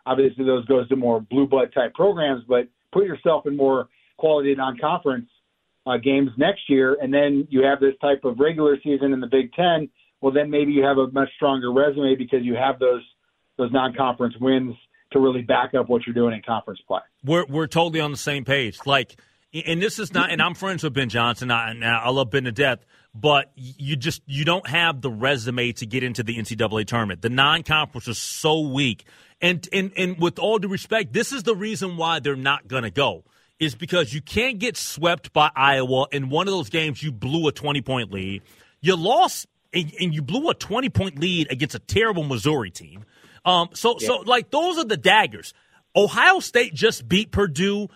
Obviously, 0.06 0.46
those 0.46 0.66
goes 0.66 0.88
to 0.90 0.96
more 0.96 1.20
blue 1.20 1.48
blood 1.48 1.72
type 1.74 1.94
programs, 1.94 2.44
but 2.48 2.68
put 2.94 3.06
yourself 3.06 3.46
in 3.46 3.56
more 3.56 3.90
quality 4.18 4.56
non-conference 4.56 5.30
uh, 5.86 5.98
games 5.98 6.32
next 6.38 6.62
year, 6.68 6.98
and 7.02 7.14
then 7.14 7.48
you 7.50 7.64
have 7.64 7.80
this 7.80 7.94
type 8.02 8.24
of 8.24 8.40
regular 8.40 8.78
season 8.84 9.14
in 9.14 9.20
the 9.20 9.28
Big 9.28 9.54
Ten. 9.54 9.90
Well, 10.22 10.34
then 10.34 10.50
maybe 10.50 10.72
you 10.72 10.84
have 10.84 10.98
a 10.98 11.08
much 11.12 11.30
stronger 11.36 11.72
resume 11.72 12.16
because 12.16 12.44
you 12.44 12.56
have 12.56 12.80
those 12.80 13.04
those 13.58 13.72
non-conference 13.72 14.36
wins 14.40 14.76
to 15.12 15.20
really 15.20 15.42
back 15.42 15.74
up 15.74 15.90
what 15.90 16.06
you're 16.06 16.14
doing 16.14 16.34
in 16.34 16.42
conference 16.42 16.80
play. 16.88 17.02
We're 17.24 17.46
we're 17.46 17.68
totally 17.68 18.00
on 18.00 18.12
the 18.12 18.18
same 18.18 18.46
page. 18.46 18.80
Like, 18.86 19.16
and 19.54 19.82
this 19.82 20.00
is 20.00 20.14
not. 20.14 20.32
And 20.32 20.42
I'm 20.42 20.54
friends 20.54 20.84
with 20.84 20.94
Ben 20.94 21.10
Johnson. 21.10 21.52
I, 21.52 21.72
and 21.72 21.84
I 21.84 22.10
love 22.10 22.30
Ben 22.30 22.44
to 22.44 22.52
death. 22.52 22.80
But 23.16 23.52
you 23.56 23.96
just 23.96 24.22
you 24.28 24.46
don't 24.46 24.68
have 24.68 25.02
the 25.02 25.10
resume 25.10 25.72
to 25.74 25.86
get 25.86 26.04
into 26.04 26.22
the 26.22 26.38
NCAA 26.38 26.86
tournament. 26.86 27.22
The 27.22 27.30
non-conference 27.30 28.08
is 28.08 28.18
so 28.20 28.62
weak. 28.62 29.06
And 29.42 29.68
and 29.74 29.92
and 29.98 30.20
with 30.20 30.38
all 30.38 30.60
due 30.60 30.68
respect, 30.68 31.14
this 31.14 31.32
is 31.32 31.44
the 31.44 31.56
reason 31.56 31.98
why 31.98 32.20
they're 32.20 32.36
not 32.36 32.68
going 32.68 32.84
to 32.84 32.92
go. 32.92 33.24
Is 33.60 33.76
because 33.76 34.14
you 34.14 34.22
can't 34.22 34.60
get 34.60 34.78
swept 34.78 35.34
by 35.34 35.50
Iowa 35.56 36.06
in 36.12 36.30
one 36.30 36.48
of 36.48 36.54
those 36.54 36.70
games. 36.70 37.04
You 37.04 37.12
blew 37.12 37.48
a 37.48 37.52
20 37.52 37.82
point 37.82 38.12
lead. 38.12 38.44
You 38.80 38.96
lost 38.96 39.48
and, 39.74 39.92
and 40.00 40.14
you 40.14 40.22
blew 40.22 40.50
a 40.50 40.54
20 40.54 40.90
point 40.90 41.20
lead 41.20 41.52
against 41.52 41.76
a 41.76 41.80
terrible 41.80 42.24
Missouri 42.24 42.72
team. 42.72 43.04
Um, 43.44 43.70
so 43.74 43.98
so 43.98 44.18
like 44.20 44.52
those 44.52 44.78
are 44.78 44.86
the 44.86 44.98
daggers. 44.98 45.54
Ohio 45.96 46.40
State 46.40 46.74
just 46.74 47.10
beat 47.10 47.32
Purdue. 47.32 47.90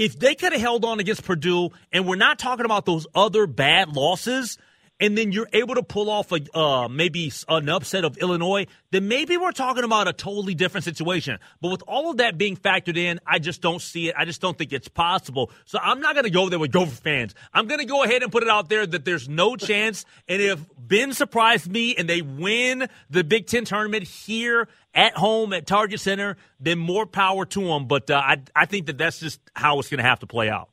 If 0.00 0.18
they 0.18 0.34
could 0.34 0.52
have 0.52 0.60
held 0.62 0.86
on 0.86 0.98
against 0.98 1.24
Purdue, 1.24 1.72
and 1.92 2.06
we're 2.06 2.16
not 2.16 2.38
talking 2.38 2.64
about 2.64 2.86
those 2.86 3.06
other 3.14 3.46
bad 3.46 3.94
losses, 3.94 4.56
and 5.00 5.16
then 5.16 5.32
you're 5.32 5.48
able 5.52 5.74
to 5.74 5.82
pull 5.82 6.10
off 6.10 6.30
a 6.32 6.40
uh, 6.56 6.88
maybe 6.88 7.32
an 7.48 7.68
upset 7.68 8.04
of 8.04 8.18
Illinois, 8.18 8.66
then 8.90 9.08
maybe 9.08 9.36
we're 9.36 9.52
talking 9.52 9.82
about 9.82 10.06
a 10.06 10.12
totally 10.12 10.54
different 10.54 10.84
situation. 10.84 11.38
But 11.60 11.70
with 11.70 11.82
all 11.88 12.10
of 12.10 12.18
that 12.18 12.36
being 12.36 12.56
factored 12.56 12.96
in, 12.96 13.18
I 13.26 13.38
just 13.38 13.62
don't 13.62 13.80
see 13.80 14.08
it. 14.08 14.14
I 14.16 14.24
just 14.24 14.40
don't 14.40 14.56
think 14.56 14.72
it's 14.72 14.88
possible. 14.88 15.50
So 15.64 15.78
I'm 15.82 16.00
not 16.00 16.14
going 16.14 16.24
to 16.24 16.30
go 16.30 16.48
there 16.48 16.58
with 16.58 16.70
Gopher 16.70 16.94
fans. 16.94 17.34
I'm 17.52 17.66
going 17.66 17.80
to 17.80 17.86
go 17.86 18.02
ahead 18.04 18.22
and 18.22 18.30
put 18.30 18.42
it 18.42 18.50
out 18.50 18.68
there 18.68 18.86
that 18.86 19.04
there's 19.04 19.28
no 19.28 19.56
chance. 19.56 20.04
And 20.28 20.42
if 20.42 20.60
Ben 20.78 21.12
surprised 21.12 21.70
me 21.70 21.96
and 21.96 22.08
they 22.08 22.20
win 22.22 22.88
the 23.08 23.24
Big 23.24 23.46
Ten 23.46 23.64
tournament 23.64 24.04
here 24.04 24.68
at 24.94 25.16
home 25.16 25.52
at 25.52 25.66
Target 25.66 26.00
Center, 26.00 26.36
then 26.58 26.78
more 26.78 27.06
power 27.06 27.46
to 27.46 27.60
them. 27.60 27.86
But 27.86 28.10
uh, 28.10 28.16
I 28.22 28.42
I 28.54 28.66
think 28.66 28.86
that 28.86 28.98
that's 28.98 29.18
just 29.18 29.40
how 29.54 29.78
it's 29.78 29.88
going 29.88 29.98
to 29.98 30.04
have 30.04 30.20
to 30.20 30.26
play 30.26 30.50
out. 30.50 30.68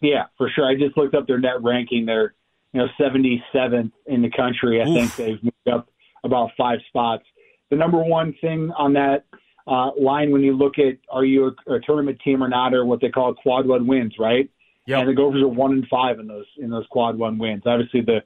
Yeah, 0.00 0.24
for 0.36 0.50
sure. 0.54 0.66
I 0.66 0.74
just 0.74 0.96
looked 0.96 1.14
up 1.14 1.26
their 1.26 1.38
net 1.38 1.62
ranking. 1.62 2.04
They're 2.06 2.34
you 2.74 2.80
know 2.80 2.88
77th 3.00 3.92
in 4.06 4.20
the 4.20 4.30
country. 4.30 4.82
I 4.82 4.84
Oof. 4.86 4.94
think 4.94 5.16
they've 5.16 5.42
moved 5.42 5.68
up 5.72 5.88
about 6.24 6.50
five 6.58 6.80
spots. 6.88 7.24
The 7.70 7.76
number 7.76 8.02
one 8.02 8.34
thing 8.40 8.70
on 8.76 8.92
that 8.94 9.24
uh, 9.66 9.90
line 9.98 10.30
when 10.32 10.42
you 10.42 10.56
look 10.56 10.78
at 10.78 10.98
are 11.08 11.24
you 11.24 11.54
a, 11.66 11.74
a 11.74 11.80
tournament 11.80 12.20
team 12.22 12.42
or 12.42 12.48
not, 12.48 12.74
or 12.74 12.84
what 12.84 13.00
they 13.00 13.08
call 13.08 13.32
quad 13.34 13.66
one 13.66 13.86
wins, 13.86 14.14
right? 14.18 14.50
Yep. 14.86 15.00
And 15.00 15.08
the 15.08 15.14
Gophers 15.14 15.42
are 15.42 15.48
one 15.48 15.72
and 15.72 15.86
five 15.88 16.18
in 16.18 16.26
those 16.26 16.44
in 16.58 16.68
those 16.68 16.84
quad 16.90 17.16
one 17.16 17.38
wins. 17.38 17.62
Obviously, 17.64 18.02
the 18.02 18.18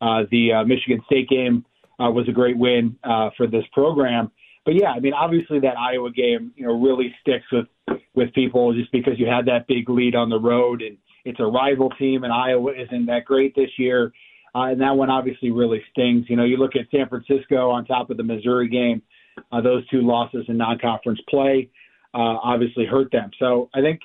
uh, 0.00 0.24
the 0.30 0.52
uh, 0.52 0.64
Michigan 0.64 1.00
State 1.06 1.28
game 1.28 1.64
uh, 1.98 2.10
was 2.10 2.28
a 2.28 2.32
great 2.32 2.58
win 2.58 2.96
uh, 3.02 3.30
for 3.36 3.46
this 3.46 3.64
program. 3.72 4.30
But 4.64 4.74
yeah, 4.74 4.90
I 4.90 5.00
mean, 5.00 5.12
obviously 5.12 5.60
that 5.60 5.76
Iowa 5.78 6.10
game, 6.10 6.52
you 6.56 6.66
know, 6.66 6.78
really 6.80 7.14
sticks 7.20 7.46
with 7.50 7.66
with 8.14 8.32
people 8.32 8.72
just 8.74 8.92
because 8.92 9.18
you 9.18 9.26
had 9.26 9.46
that 9.46 9.66
big 9.66 9.88
lead 9.88 10.14
on 10.14 10.30
the 10.30 10.38
road, 10.38 10.82
and 10.82 10.96
it's 11.24 11.40
a 11.40 11.44
rival 11.44 11.90
team, 11.90 12.24
and 12.24 12.32
Iowa 12.32 12.72
isn't 12.72 13.06
that 13.06 13.24
great 13.24 13.54
this 13.54 13.70
year, 13.78 14.12
uh, 14.54 14.64
and 14.64 14.80
that 14.80 14.96
one 14.96 15.10
obviously 15.10 15.50
really 15.50 15.82
stings. 15.90 16.26
You 16.28 16.36
know, 16.36 16.44
you 16.44 16.56
look 16.56 16.76
at 16.76 16.86
San 16.90 17.08
Francisco 17.08 17.70
on 17.70 17.84
top 17.84 18.10
of 18.10 18.16
the 18.16 18.22
Missouri 18.22 18.68
game; 18.68 19.02
uh, 19.52 19.60
those 19.60 19.86
two 19.88 20.02
losses 20.02 20.44
in 20.48 20.56
non-conference 20.56 21.20
play 21.28 21.70
uh, 22.14 22.38
obviously 22.42 22.86
hurt 22.86 23.10
them. 23.10 23.30
So 23.38 23.68
I 23.74 23.80
think 23.80 24.00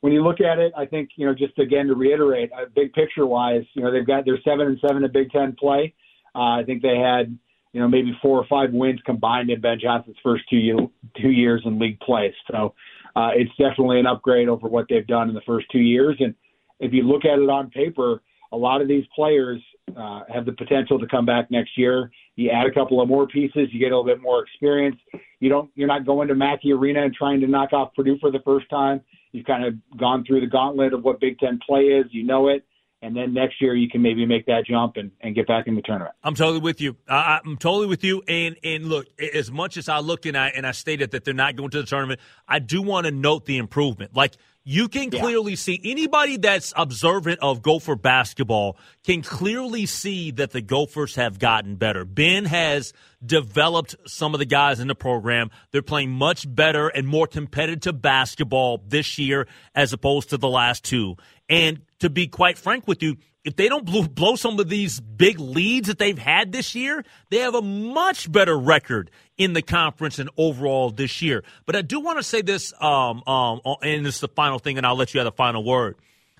when 0.00 0.12
you 0.12 0.22
look 0.22 0.40
at 0.40 0.58
it, 0.58 0.72
I 0.76 0.86
think 0.86 1.10
you 1.16 1.26
know 1.26 1.34
just 1.34 1.58
again 1.58 1.86
to 1.86 1.94
reiterate, 1.94 2.50
uh, 2.52 2.64
big 2.74 2.92
picture 2.92 3.26
wise, 3.26 3.64
you 3.74 3.82
know 3.82 3.92
they've 3.92 4.06
got 4.06 4.24
their 4.24 4.38
seven 4.44 4.66
and 4.66 4.78
seven 4.86 5.04
in 5.04 5.12
Big 5.12 5.30
Ten 5.30 5.54
play. 5.58 5.94
Uh, 6.34 6.58
I 6.58 6.62
think 6.66 6.82
they 6.82 6.96
had 6.96 7.36
you 7.72 7.80
know 7.80 7.88
maybe 7.88 8.16
four 8.20 8.38
or 8.38 8.46
five 8.48 8.72
wins 8.72 9.00
combined 9.06 9.50
in 9.50 9.60
Ben 9.60 9.78
Johnson's 9.80 10.16
first 10.22 10.44
two 10.50 10.56
year, 10.56 10.76
two 11.20 11.30
years 11.30 11.62
in 11.64 11.78
league 11.78 12.00
play. 12.00 12.34
So 12.50 12.74
uh, 13.14 13.30
it's 13.34 13.50
definitely 13.58 14.00
an 14.00 14.06
upgrade 14.06 14.48
over 14.48 14.66
what 14.66 14.86
they've 14.88 15.06
done 15.06 15.28
in 15.28 15.34
the 15.34 15.42
first 15.46 15.66
two 15.70 15.78
years. 15.78 16.16
And 16.18 16.34
if 16.82 16.92
you 16.92 17.04
look 17.04 17.24
at 17.24 17.38
it 17.38 17.48
on 17.48 17.70
paper, 17.70 18.20
a 18.52 18.56
lot 18.56 18.82
of 18.82 18.88
these 18.88 19.04
players 19.14 19.62
uh, 19.96 20.20
have 20.28 20.44
the 20.44 20.52
potential 20.52 20.98
to 20.98 21.06
come 21.06 21.24
back 21.24 21.50
next 21.50 21.78
year. 21.78 22.10
You 22.36 22.50
add 22.50 22.66
a 22.66 22.72
couple 22.72 23.00
of 23.00 23.08
more 23.08 23.26
pieces, 23.26 23.68
you 23.72 23.78
get 23.78 23.92
a 23.92 23.96
little 23.96 24.04
bit 24.04 24.20
more 24.20 24.42
experience. 24.42 24.96
You 25.40 25.48
don't, 25.48 25.70
you're 25.74 25.88
not 25.88 26.04
going 26.04 26.28
to 26.28 26.34
Mackey 26.34 26.72
Arena 26.72 27.04
and 27.04 27.14
trying 27.14 27.40
to 27.40 27.46
knock 27.46 27.72
off 27.72 27.94
Purdue 27.94 28.18
for 28.20 28.30
the 28.30 28.40
first 28.44 28.68
time. 28.68 29.00
You've 29.32 29.46
kind 29.46 29.64
of 29.64 29.74
gone 29.98 30.24
through 30.26 30.40
the 30.40 30.46
gauntlet 30.46 30.92
of 30.92 31.02
what 31.02 31.20
Big 31.20 31.38
Ten 31.38 31.58
play 31.66 31.82
is. 31.82 32.06
You 32.10 32.24
know 32.24 32.48
it, 32.48 32.66
and 33.00 33.16
then 33.16 33.32
next 33.32 33.60
year 33.60 33.74
you 33.74 33.88
can 33.88 34.02
maybe 34.02 34.26
make 34.26 34.44
that 34.46 34.66
jump 34.66 34.96
and, 34.96 35.10
and 35.20 35.34
get 35.34 35.46
back 35.46 35.66
in 35.66 35.74
the 35.74 35.82
tournament. 35.82 36.14
I'm 36.22 36.34
totally 36.34 36.60
with 36.60 36.80
you. 36.80 36.96
I, 37.08 37.40
I'm 37.44 37.56
totally 37.56 37.86
with 37.86 38.04
you. 38.04 38.22
And 38.28 38.56
and 38.62 38.86
look, 38.86 39.06
as 39.18 39.50
much 39.50 39.76
as 39.76 39.88
I 39.88 40.00
looked 40.00 40.26
and 40.26 40.36
I 40.36 40.48
and 40.48 40.66
I 40.66 40.72
stated 40.72 41.12
that 41.12 41.24
they're 41.24 41.32
not 41.32 41.56
going 41.56 41.70
to 41.70 41.80
the 41.80 41.86
tournament, 41.86 42.20
I 42.46 42.58
do 42.58 42.82
want 42.82 43.06
to 43.06 43.10
note 43.10 43.46
the 43.46 43.56
improvement. 43.56 44.14
Like 44.14 44.36
you 44.64 44.88
can 44.88 45.10
Yeah. 45.10 45.20
clearly 45.20 45.56
see 45.56 45.80
anybody 45.84 46.36
that's 46.36 46.72
observant 46.76 47.40
of 47.40 47.62
Gopher 47.62 47.96
basketball 47.96 48.76
can 49.04 49.22
clearly 49.22 49.86
see 49.86 50.30
that 50.32 50.52
the 50.52 50.60
Gophers 50.60 51.16
have 51.16 51.38
gotten 51.38 51.76
better. 51.76 52.04
Ben 52.04 52.44
has 52.44 52.92
developed 53.24 53.94
some 54.06 54.34
of 54.34 54.38
the 54.38 54.44
guys 54.46 54.78
in 54.80 54.88
the 54.88 54.94
program. 54.94 55.50
They're 55.70 55.82
playing 55.82 56.10
much 56.10 56.52
better 56.52 56.88
and 56.88 57.06
more 57.08 57.26
competitive 57.26 58.00
basketball 58.00 58.82
this 58.86 59.18
year 59.18 59.48
as 59.74 59.92
opposed 59.92 60.30
to 60.30 60.36
the 60.36 60.48
last 60.48 60.84
two. 60.84 61.16
And 61.48 61.80
to 61.98 62.08
be 62.08 62.26
quite 62.28 62.56
frank 62.58 62.86
with 62.86 63.02
you, 63.02 63.16
if 63.44 63.56
they 63.56 63.68
don't 63.68 63.84
blow, 63.84 64.02
blow 64.04 64.36
some 64.36 64.58
of 64.58 64.68
these 64.68 65.00
big 65.00 65.40
leads 65.40 65.88
that 65.88 65.98
they've 65.98 66.18
had 66.18 66.52
this 66.52 66.74
year, 66.74 67.04
they 67.30 67.38
have 67.38 67.54
a 67.54 67.62
much 67.62 68.30
better 68.30 68.56
record 68.56 69.10
in 69.36 69.52
the 69.52 69.62
conference 69.62 70.18
and 70.18 70.30
overall 70.36 70.90
this 70.90 71.20
year. 71.22 71.42
But 71.66 71.74
I 71.74 71.82
do 71.82 72.00
want 72.00 72.18
to 72.18 72.22
say 72.22 72.42
this, 72.42 72.72
um, 72.80 73.22
um, 73.26 73.60
and 73.82 74.06
this 74.06 74.16
is 74.16 74.20
the 74.20 74.28
final 74.28 74.58
thing, 74.58 74.78
and 74.78 74.86
I'll 74.86 74.96
let 74.96 75.12
you 75.12 75.18
have 75.18 75.24
the 75.24 75.32
final 75.32 75.64
word. 75.64 75.96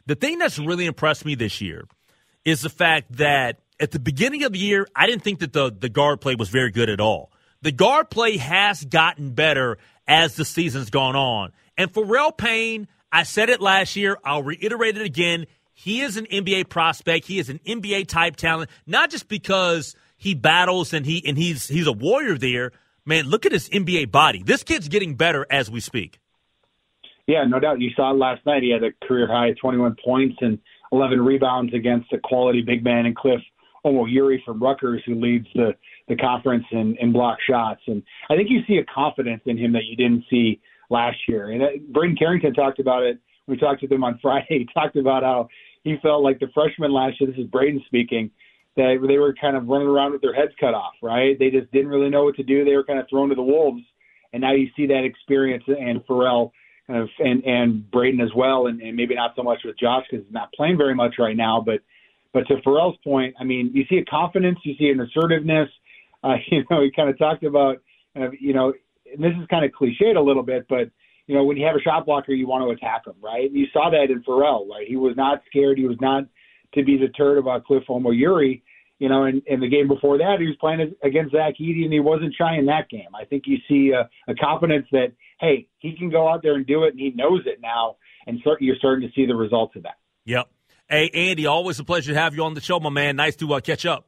The 0.06 0.14
thing 0.14 0.38
that's 0.38 0.58
really 0.58 0.86
impressed 0.86 1.24
me 1.24 1.34
this 1.34 1.60
year 1.60 1.86
is 2.44 2.60
the 2.60 2.70
fact 2.70 3.16
that 3.16 3.58
at 3.80 3.90
the 3.90 4.00
beginning 4.00 4.44
of 4.44 4.52
the 4.52 4.58
year, 4.58 4.86
I 4.94 5.06
didn't 5.06 5.22
think 5.22 5.40
that 5.40 5.52
the, 5.52 5.72
the 5.72 5.88
guard 5.88 6.20
play 6.20 6.36
was 6.36 6.48
very 6.48 6.70
good 6.70 6.88
at 6.88 7.00
all. 7.00 7.32
The 7.62 7.72
guard 7.72 8.10
play 8.10 8.36
has 8.36 8.84
gotten 8.84 9.30
better 9.30 9.78
as 10.06 10.36
the 10.36 10.44
season's 10.44 10.90
gone 10.90 11.16
on. 11.16 11.52
And 11.76 11.92
Pharrel 11.92 12.36
Payne, 12.36 12.88
I 13.10 13.22
said 13.24 13.48
it 13.48 13.60
last 13.60 13.96
year, 13.96 14.18
I'll 14.24 14.42
reiterate 14.42 14.96
it 14.96 15.04
again. 15.04 15.46
He 15.74 16.00
is 16.00 16.16
an 16.16 16.26
NBA 16.26 16.68
prospect. 16.68 17.26
He 17.26 17.38
is 17.38 17.48
an 17.48 17.60
NBA 17.66 18.06
type 18.06 18.36
talent, 18.36 18.70
not 18.86 19.10
just 19.10 19.28
because 19.28 19.96
he 20.16 20.34
battles 20.34 20.92
and 20.92 21.04
he 21.04 21.22
and 21.26 21.36
he's 21.36 21.66
he's 21.66 21.86
a 21.86 21.92
warrior 21.92 22.36
there. 22.36 22.72
Man, 23.04 23.24
look 23.24 23.46
at 23.46 23.52
his 23.52 23.68
NBA 23.68 24.10
body. 24.10 24.42
This 24.44 24.62
kid's 24.62 24.88
getting 24.88 25.16
better 25.16 25.46
as 25.50 25.70
we 25.70 25.80
speak. 25.80 26.20
Yeah, 27.26 27.44
no 27.44 27.58
doubt. 27.58 27.80
You 27.80 27.90
saw 27.96 28.12
it 28.12 28.16
last 28.16 28.44
night. 28.46 28.62
He 28.62 28.70
had 28.70 28.82
a 28.82 28.92
career 29.06 29.26
high 29.26 29.52
21 29.60 29.96
points 30.04 30.36
and 30.40 30.58
11 30.92 31.20
rebounds 31.20 31.72
against 31.74 32.12
a 32.12 32.18
quality 32.18 32.62
big 32.62 32.84
man 32.84 33.06
in 33.06 33.14
Cliff 33.14 33.40
Omoruyi 33.84 34.44
from 34.44 34.62
Rutgers, 34.62 35.02
who 35.06 35.14
leads 35.14 35.46
the 35.54 35.74
the 36.08 36.16
conference 36.16 36.64
in, 36.72 36.96
in 37.00 37.12
block 37.12 37.38
shots. 37.48 37.80
And 37.86 38.02
I 38.28 38.36
think 38.36 38.50
you 38.50 38.60
see 38.66 38.76
a 38.76 38.84
confidence 38.84 39.42
in 39.46 39.56
him 39.56 39.72
that 39.72 39.84
you 39.84 39.96
didn't 39.96 40.24
see 40.28 40.60
last 40.90 41.16
year. 41.28 41.50
And 41.50 41.62
uh, 41.62 42.00
Carrington 42.18 42.54
talked 42.54 42.80
about 42.80 43.02
it. 43.02 43.18
We 43.46 43.56
talked 43.56 43.80
to 43.80 43.86
him 43.86 44.04
on 44.04 44.18
Friday. 44.22 44.46
He 44.48 44.68
talked 44.72 44.96
about 44.96 45.22
how 45.22 45.48
he 45.84 45.96
felt 46.02 46.22
like 46.22 46.38
the 46.38 46.48
freshmen 46.54 46.92
last 46.92 47.20
year. 47.20 47.30
This 47.30 47.38
is 47.38 47.50
Braeden 47.50 47.82
speaking. 47.86 48.30
That 48.76 49.04
they 49.06 49.18
were 49.18 49.34
kind 49.38 49.54
of 49.54 49.66
running 49.66 49.88
around 49.88 50.12
with 50.12 50.22
their 50.22 50.34
heads 50.34 50.52
cut 50.58 50.72
off, 50.72 50.94
right? 51.02 51.38
They 51.38 51.50
just 51.50 51.70
didn't 51.72 51.88
really 51.88 52.08
know 52.08 52.24
what 52.24 52.36
to 52.36 52.42
do. 52.42 52.64
They 52.64 52.74
were 52.74 52.84
kind 52.84 52.98
of 52.98 53.06
thrown 53.10 53.28
to 53.28 53.34
the 53.34 53.42
wolves. 53.42 53.82
And 54.32 54.40
now 54.40 54.52
you 54.54 54.68
see 54.74 54.86
that 54.86 55.04
experience 55.04 55.64
and 55.66 56.00
Pharrel 56.06 56.52
kind 56.86 57.00
of 57.00 57.08
and 57.18 57.44
and 57.44 57.90
Braeden 57.90 58.20
as 58.20 58.30
well, 58.34 58.66
and, 58.66 58.80
and 58.80 58.96
maybe 58.96 59.14
not 59.14 59.32
so 59.36 59.42
much 59.42 59.60
with 59.64 59.78
Josh 59.78 60.04
because 60.10 60.24
he's 60.24 60.32
not 60.32 60.52
playing 60.54 60.78
very 60.78 60.94
much 60.94 61.16
right 61.18 61.36
now. 61.36 61.62
But 61.64 61.80
but 62.32 62.46
to 62.48 62.56
Pharrel's 62.66 62.96
point, 63.04 63.34
I 63.38 63.44
mean, 63.44 63.70
you 63.74 63.84
see 63.88 63.98
a 63.98 64.04
confidence, 64.04 64.58
you 64.64 64.74
see 64.78 64.88
an 64.88 65.00
assertiveness. 65.00 65.68
Uh, 66.24 66.36
you 66.50 66.64
know, 66.70 66.82
he 66.82 66.90
kind 66.90 67.10
of 67.10 67.18
talked 67.18 67.44
about, 67.44 67.78
uh, 68.16 68.30
you 68.40 68.54
know, 68.54 68.72
and 69.12 69.22
this 69.22 69.32
is 69.40 69.46
kind 69.48 69.64
of 69.64 69.72
cliched 69.72 70.16
a 70.16 70.20
little 70.20 70.42
bit, 70.42 70.66
but 70.68 70.90
you 71.26 71.34
know, 71.34 71.44
when 71.44 71.56
you 71.56 71.66
have 71.66 71.76
a 71.76 71.80
shot 71.80 72.06
blocker, 72.06 72.32
you 72.32 72.46
want 72.46 72.64
to 72.64 72.70
attack 72.70 73.06
him, 73.06 73.14
right? 73.22 73.50
You 73.50 73.66
saw 73.72 73.90
that 73.90 74.10
in 74.10 74.22
Pharrel, 74.22 74.68
right? 74.68 74.86
He 74.86 74.96
was 74.96 75.16
not 75.16 75.42
scared. 75.46 75.78
He 75.78 75.86
was 75.86 75.98
not 76.00 76.24
to 76.74 76.84
be 76.84 76.98
deterred 76.98 77.38
about 77.38 77.64
Cliff 77.64 77.84
Omoruyi. 77.88 78.62
You 78.98 79.08
know, 79.08 79.24
and 79.24 79.42
in 79.46 79.58
the 79.58 79.68
game 79.68 79.88
before 79.88 80.18
that, 80.18 80.36
he 80.38 80.46
was 80.46 80.54
playing 80.60 80.94
against 81.02 81.32
Zach 81.32 81.54
Edey, 81.60 81.82
and 81.82 81.92
he 81.92 81.98
wasn't 81.98 82.34
shy 82.36 82.56
in 82.56 82.66
that 82.66 82.88
game. 82.88 83.08
I 83.20 83.24
think 83.24 83.44
you 83.46 83.56
see 83.68 83.90
a, 83.90 84.08
a 84.30 84.34
confidence 84.36 84.86
that, 84.92 85.12
hey, 85.40 85.66
he 85.78 85.96
can 85.96 86.08
go 86.08 86.28
out 86.28 86.40
there 86.42 86.54
and 86.54 86.64
do 86.64 86.84
it, 86.84 86.90
and 86.90 87.00
he 87.00 87.10
knows 87.10 87.40
it 87.46 87.58
now, 87.60 87.96
and 88.28 88.40
you're 88.60 88.76
starting 88.76 89.08
to 89.08 89.12
see 89.12 89.26
the 89.26 89.34
results 89.34 89.74
of 89.74 89.82
that. 89.82 89.98
Yep. 90.26 90.48
Hey, 90.88 91.10
Andy, 91.14 91.46
always 91.46 91.80
a 91.80 91.84
pleasure 91.84 92.12
to 92.12 92.18
have 92.18 92.36
you 92.36 92.44
on 92.44 92.54
the 92.54 92.60
show, 92.60 92.78
my 92.78 92.90
man. 92.90 93.16
Nice 93.16 93.34
to 93.36 93.52
uh, 93.54 93.60
catch 93.60 93.86
up. 93.86 94.06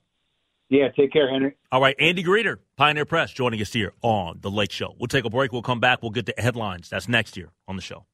Yeah, 0.74 0.88
take 0.88 1.12
care, 1.12 1.30
Henry. 1.30 1.54
All 1.70 1.80
right, 1.80 1.94
Andy 2.00 2.24
Greder, 2.24 2.56
Pioneer 2.76 3.04
Press, 3.04 3.30
joining 3.30 3.60
us 3.60 3.72
here 3.72 3.92
on 4.02 4.38
The 4.40 4.50
Lake 4.50 4.72
Show. 4.72 4.96
We'll 4.98 5.06
take 5.06 5.24
a 5.24 5.30
break. 5.30 5.52
We'll 5.52 5.62
come 5.62 5.78
back. 5.78 6.02
We'll 6.02 6.10
get 6.10 6.26
the 6.26 6.34
headlines. 6.36 6.88
That's 6.88 7.08
next 7.08 7.36
year 7.36 7.50
on 7.68 7.76
the 7.76 7.82
show. 7.82 8.06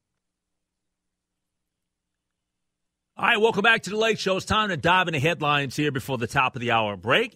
All 3.17 3.25
right, 3.25 3.41
welcome 3.41 3.63
back 3.63 3.81
to 3.83 3.89
The 3.89 3.97
Lake 3.97 4.19
Show. 4.19 4.37
It's 4.37 4.45
time 4.45 4.69
to 4.69 4.77
dive 4.77 5.07
into 5.07 5.19
headlines 5.19 5.75
here 5.75 5.91
before 5.91 6.19
the 6.19 6.27
top 6.27 6.55
of 6.55 6.61
the 6.61 6.69
hour 6.69 6.95
break. 6.95 7.35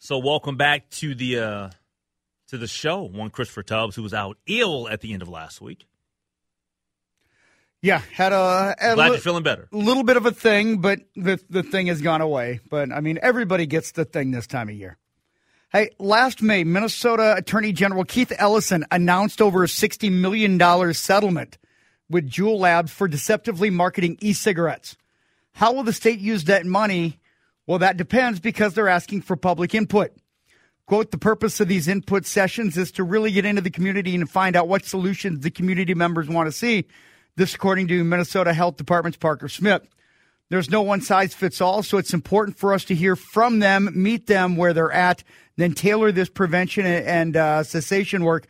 So, 0.00 0.18
welcome 0.18 0.56
back 0.56 0.90
to 0.90 1.14
the 1.14 1.38
uh, 1.38 1.70
to 2.48 2.58
the 2.58 2.66
show. 2.66 3.02
One 3.02 3.30
Christopher 3.30 3.62
Tubbs, 3.62 3.94
who 3.94 4.02
was 4.02 4.12
out 4.12 4.36
ill 4.48 4.88
at 4.88 5.00
the 5.00 5.12
end 5.12 5.22
of 5.22 5.28
last 5.28 5.60
week. 5.60 5.86
Yeah, 7.84 8.00
had 8.14 8.32
a, 8.32 8.74
glad 8.80 8.96
li- 8.96 9.06
you're 9.08 9.18
feeling 9.18 9.42
better. 9.42 9.68
A 9.70 9.76
little 9.76 10.04
bit 10.04 10.16
of 10.16 10.24
a 10.24 10.32
thing, 10.32 10.78
but 10.78 11.00
the 11.16 11.38
the 11.50 11.62
thing 11.62 11.88
has 11.88 12.00
gone 12.00 12.22
away. 12.22 12.60
But 12.70 12.90
I 12.90 13.00
mean, 13.00 13.18
everybody 13.20 13.66
gets 13.66 13.92
the 13.92 14.06
thing 14.06 14.30
this 14.30 14.46
time 14.46 14.70
of 14.70 14.74
year. 14.74 14.96
Hey, 15.70 15.90
last 15.98 16.40
May, 16.40 16.64
Minnesota 16.64 17.34
Attorney 17.36 17.72
General 17.72 18.04
Keith 18.04 18.32
Ellison 18.38 18.86
announced 18.90 19.42
over 19.42 19.62
a 19.62 19.68
sixty 19.68 20.08
million 20.08 20.56
dollars 20.56 20.96
settlement 20.96 21.58
with 22.08 22.30
Juul 22.30 22.58
Labs 22.58 22.90
for 22.90 23.06
deceptively 23.06 23.68
marketing 23.68 24.16
e-cigarettes. 24.22 24.96
How 25.52 25.74
will 25.74 25.82
the 25.82 25.92
state 25.92 26.20
use 26.20 26.44
that 26.44 26.64
money? 26.64 27.20
Well, 27.66 27.80
that 27.80 27.98
depends 27.98 28.40
because 28.40 28.72
they're 28.72 28.88
asking 28.88 29.22
for 29.22 29.36
public 29.36 29.74
input. 29.74 30.10
Quote, 30.86 31.10
the 31.10 31.18
purpose 31.18 31.60
of 31.60 31.68
these 31.68 31.86
input 31.86 32.24
sessions 32.24 32.78
is 32.78 32.92
to 32.92 33.04
really 33.04 33.30
get 33.30 33.44
into 33.44 33.60
the 33.60 33.70
community 33.70 34.14
and 34.14 34.28
find 34.28 34.56
out 34.56 34.68
what 34.68 34.86
solutions 34.86 35.40
the 35.40 35.50
community 35.50 35.92
members 35.92 36.30
want 36.30 36.46
to 36.46 36.52
see. 36.52 36.86
This, 37.36 37.54
according 37.54 37.88
to 37.88 38.04
Minnesota 38.04 38.52
Health 38.52 38.76
Department's 38.76 39.18
Parker 39.18 39.48
Smith. 39.48 39.82
There's 40.50 40.70
no 40.70 40.82
one 40.82 41.00
size 41.00 41.34
fits 41.34 41.60
all, 41.60 41.82
so 41.82 41.98
it's 41.98 42.14
important 42.14 42.56
for 42.58 42.72
us 42.72 42.84
to 42.84 42.94
hear 42.94 43.16
from 43.16 43.58
them, 43.58 43.90
meet 43.92 44.28
them 44.28 44.56
where 44.56 44.72
they're 44.72 44.92
at, 44.92 45.24
then 45.56 45.72
tailor 45.72 46.12
this 46.12 46.28
prevention 46.28 46.86
and 46.86 47.36
uh, 47.36 47.64
cessation 47.64 48.22
work 48.22 48.46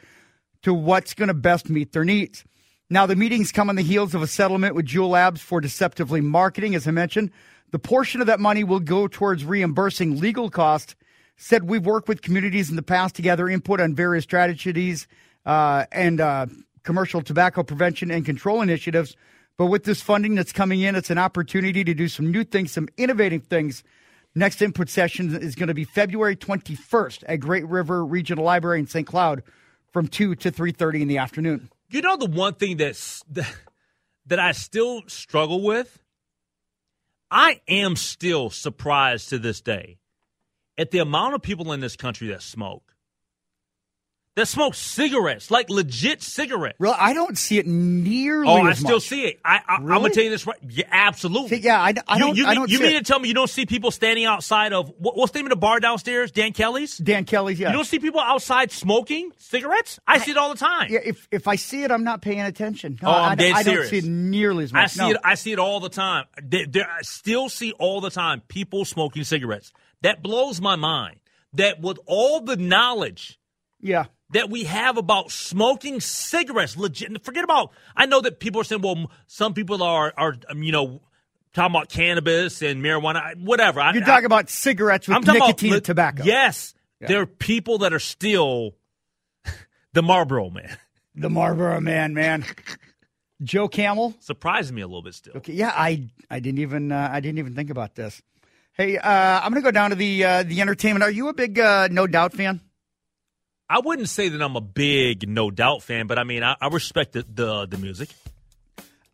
to 0.63 0.75
what's 0.75 1.15
going 1.15 1.29
to 1.29 1.35
best 1.35 1.71
meet 1.71 1.93
their 1.93 2.05
needs. 2.05 2.45
Now, 2.91 3.07
the 3.07 3.17
meetings 3.17 3.53
come 3.53 3.71
on 3.71 3.77
the 3.77 3.83
heels 3.83 4.15
of 4.15 4.23
a 4.23 4.27
settlement 4.27 4.75
with 4.75 4.87
Juul 4.87 5.09
Labs 5.09 5.41
for 5.41 5.63
deceptively 5.63 6.21
marketing, 6.21 6.75
as 6.75 6.87
I 6.87 6.91
mentioned. 6.91 7.31
The 7.71 7.79
portion 7.79 8.21
of 8.21 8.27
that 8.27 8.39
money 8.39 8.65
will 8.65 8.81
go 8.81 9.09
towards 9.09 9.45
reimbursing 9.45 10.21
legal 10.21 10.51
costs. 10.51 10.95
Said 11.37 11.65
we've 11.65 11.87
worked 11.87 12.09
with 12.09 12.23
communities 12.23 12.69
in 12.69 12.77
the 12.77 12.83
past 12.83 13.15
to 13.17 13.23
gather 13.23 13.49
input 13.49 13.81
on 13.81 13.95
various 13.95 14.25
strategies 14.25 15.09
uh, 15.47 15.87
and 15.91 16.21
uh, 16.21 16.47
commercial 16.85 17.23
tobacco 17.23 17.63
prevention 17.63 18.11
and 18.11 18.25
control 18.25 18.63
initiatives. 18.63 19.17
But 19.57 19.67
with 19.67 19.85
this 19.85 20.01
funding 20.01 20.35
that's 20.35 20.53
coming 20.53 20.81
in, 20.81 20.95
it's 20.95 21.11
an 21.11 21.19
opportunity 21.19 21.85
to 21.85 21.95
do 21.95 22.09
some 22.09 22.31
new 22.31 22.45
things, 22.45 22.73
some 22.73 22.89
innovative 22.97 23.47
things. 23.47 23.83
Next 24.35 24.63
input 24.63 24.89
session 24.89 25.35
is 25.37 25.55
going 25.55 25.69
to 25.69 25.75
be 25.75 25.85
February 25.85 26.37
21st 26.37 27.25
at 27.27 27.37
Great 27.37 27.67
River 27.67 28.05
Regional 28.05 28.45
Library 28.45 28.81
in 28.81 28.87
St. 28.87 29.07
Cloud 29.07 29.43
from 29.93 30.09
2 30.09 30.35
to 30.37 30.51
3.30 30.51 31.03
in 31.03 31.09
the 31.09 31.19
afternoon. 31.19 31.71
You 31.89 32.03
know 32.03 32.17
the 32.17 32.27
one 32.27 32.55
thing 32.55 32.77
that's 32.79 33.23
that 33.29 34.41
I 34.41 34.53
still 34.53 35.03
struggle 35.07 35.63
with? 35.63 36.01
I 37.31 37.61
am 37.69 37.95
still 37.95 38.51
surprised 38.51 39.29
to 39.29 39.39
this 39.39 39.61
day 39.61 39.99
at 40.77 40.91
the 40.91 40.99
amount 40.99 41.35
of 41.35 41.43
people 41.43 41.73
in 41.73 41.81
this 41.81 41.97
country 41.97 42.29
that 42.29 42.43
smoke. 42.43 42.94
That 44.37 44.49
smoke 44.49 44.75
cigarettes, 44.75 45.49
like 45.53 45.71
legit 45.71 46.21
cigarettes. 46.21 46.75
Really, 46.81 46.97
I 46.99 47.13
don't 47.15 47.39
see 47.39 47.59
it 47.59 47.69
nearly. 47.69 48.49
Oh, 48.49 48.63
I 48.63 48.73
still 48.73 48.97
much. 48.97 49.05
see 49.05 49.27
it. 49.27 49.39
I, 49.45 49.61
I, 49.69 49.77
Really? 49.79 49.93
I'm 49.95 50.03
gonna 50.03 50.11
tell 50.13 50.25
you 50.25 50.31
this 50.31 50.45
right. 50.45 50.57
Yeah, 50.69 50.87
absolutely. 50.91 51.51
See, 51.59 51.63
yeah, 51.63 51.81
I, 51.81 51.95
I 52.09 52.15
You- 52.17 52.19
don't. 52.19 52.37
You, 52.37 52.45
I 52.47 52.49
mean, 52.49 52.55
don't 52.59 52.71
you 52.71 52.81
mean 52.81 52.97
it. 52.97 52.99
to 52.99 53.05
tell 53.05 53.21
me 53.21 53.29
you 53.29 53.35
don't 53.35 53.49
see 53.49 53.65
people 53.65 53.93
standing 53.93 54.25
outside 54.25 54.73
of 54.73 54.93
what, 54.99 55.17
what's 55.17 55.31
the 55.31 55.39
name 55.39 55.47
of 55.47 55.51
the 55.51 55.57
bar 55.57 55.79
downstairs? 55.79 56.33
Dan 56.33 56.53
Kelly's. 56.53 56.99
Dan 56.99 57.25
Kelly's. 57.27 57.61
Yeah. 57.61 57.69
You 57.69 57.75
don't 57.77 57.85
see 57.85 58.01
people 58.01 58.19
outside 58.19 58.73
smoking 58.73 59.31
cigarettes. 59.39 60.01
I 60.05 60.19
see 60.19 60.33
it 60.33 60.37
all 60.37 60.49
the 60.53 60.59
time. 60.59 60.89
yeah. 60.91 60.99
If 61.05 61.29
if 61.31 61.47
I 61.47 61.55
see 61.55 61.85
it, 61.85 61.93
I'm 61.93 62.03
not 62.03 62.21
paying 62.21 62.41
attention. 62.41 62.99
No, 63.01 63.11
Oh, 63.11 63.13
I'm 63.13 63.33
I, 63.33 63.35
dead 63.37 63.53
I 63.55 63.63
don't 63.63 63.87
see 63.87 63.99
it 63.99 64.05
nearly 64.05 64.65
as 64.65 64.73
much. 64.73 64.83
I 64.83 64.87
see 64.89 65.01
no. 65.01 65.11
it. 65.11 65.17
I 65.23 65.35
see 65.37 65.53
it 65.53 65.61
all 65.61 65.79
the 65.79 65.89
time. 65.91 66.25
There, 66.43 66.67
there- 66.67 66.91
I 66.91 67.03
still 67.03 67.49
see 67.49 67.71
all 67.79 68.01
the 68.01 68.11
time 68.11 68.43
people 68.49 68.85
smoking 68.85 69.23
cigarettes. 69.23 69.73
That 70.03 70.25
blows 70.25 70.61
my 70.61 70.75
mind. 70.75 71.21
That 71.53 71.81
with 71.81 72.01
all 72.07 72.41
the 72.41 72.57
knowledge 72.57 73.39
yeah. 73.81 74.07
That 74.31 74.51
we 74.51 74.65
have 74.65 74.97
about 74.97 75.31
smoking 75.31 76.01
cigarettes, 76.01 76.77
legit. 76.77 77.25
Forget 77.25 77.45
about. 77.45 77.71
I 77.97 78.07
know 78.07 78.21
that 78.21 78.41
people 78.41 78.61
are 78.61 78.65
saying, 78.65 78.83
well, 78.83 79.11
some 79.27 79.55
people 79.55 79.83
are 79.83 80.13
are 80.17 80.37
um, 80.49 80.63
you 80.63 80.73
know 80.73 81.01
talking 81.53 81.75
about 81.77 81.89
cannabis 81.89 82.63
and 82.63 82.83
marijuana, 82.83 83.37
whatever. 83.43 83.81
You're 83.93 84.03
I- 84.03 84.07
talking 84.07 84.27
about 84.27 84.51
cigarettes 84.51 85.07
with 85.09 85.17
I'm 85.17 85.23
nicotine 85.23 85.71
about 85.71 85.77
and 85.77 85.85
tobacco. 85.85 86.25
Yes, 86.25 86.75
Yeah. 87.01 87.09
there 87.09 87.21
are 87.21 87.27
people 87.27 87.79
that 87.79 87.93
are 87.93 88.01
still 88.01 88.75
the 89.93 90.03
Marlboro 90.03 90.51
man. 90.51 90.77
The 91.15 91.31
Marlboro 91.31 91.81
Man, 91.81 92.13
man. 92.15 92.45
Joe 93.43 93.69
Camel. 93.69 94.15
surprised 94.21 94.73
me 94.73 94.81
a 94.83 94.87
little 94.87 95.03
bit 95.03 95.15
still. 95.15 95.35
Okay. 95.37 95.53
Yeah. 95.53 95.73
I 95.75 96.09
I 96.31 96.41
didn't 96.41 96.59
even 96.61 96.91
uh, 96.91 97.09
I 97.13 97.21
didn't 97.21 97.39
even 97.39 97.55
think 97.55 97.71
about 97.71 97.95
this. 97.95 98.21
Hey, 98.73 98.97
uh, 98.99 99.09
I'm 99.41 99.53
going 99.53 99.63
to 99.63 99.67
go 99.67 99.71
down 99.71 99.91
to 99.91 99.97
the 99.97 100.25
uh, 100.25 100.43
the 100.43 100.61
entertainment. 100.61 101.05
Are 101.05 101.11
you 101.11 101.29
a 101.29 101.33
big 101.35 101.59
uh, 101.61 101.87
No 101.91 102.07
Doubt 102.09 102.33
fan? 102.33 102.61
I 103.75 103.81
wouldn't 103.81 104.09
say 104.09 104.29
that 104.29 104.41
I'm 104.41 104.55
a 104.55 104.61
big 104.61 105.29
No 105.29 105.51
Doubt 105.51 105.83
fan, 105.83 106.07
but 106.07 106.17
I 106.17 106.23
mean 106.23 106.45
I, 106.45 106.55
I 106.61 106.69
respect 106.69 107.11
the, 107.11 107.27
the 107.29 107.67
the 107.67 107.77
music. 107.77 108.09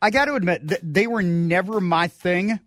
I 0.02 0.10
got 0.10 0.26
to 0.26 0.34
admit 0.34 0.68
that 0.68 0.80
they 0.82 1.06
were 1.06 1.22
never 1.22 1.80
my 1.80 2.08
thing. 2.08 2.60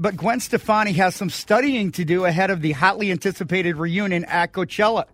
But 0.00 0.16
Gwen 0.16 0.40
Stefani 0.40 0.90
has 0.94 1.14
some 1.14 1.30
studying 1.30 1.92
to 1.92 2.04
do 2.04 2.24
ahead 2.24 2.50
of 2.50 2.60
the 2.60 2.72
hotly 2.72 3.12
anticipated 3.12 3.76
reunion 3.76 4.24
at 4.24 4.52
Coachella 4.52 5.04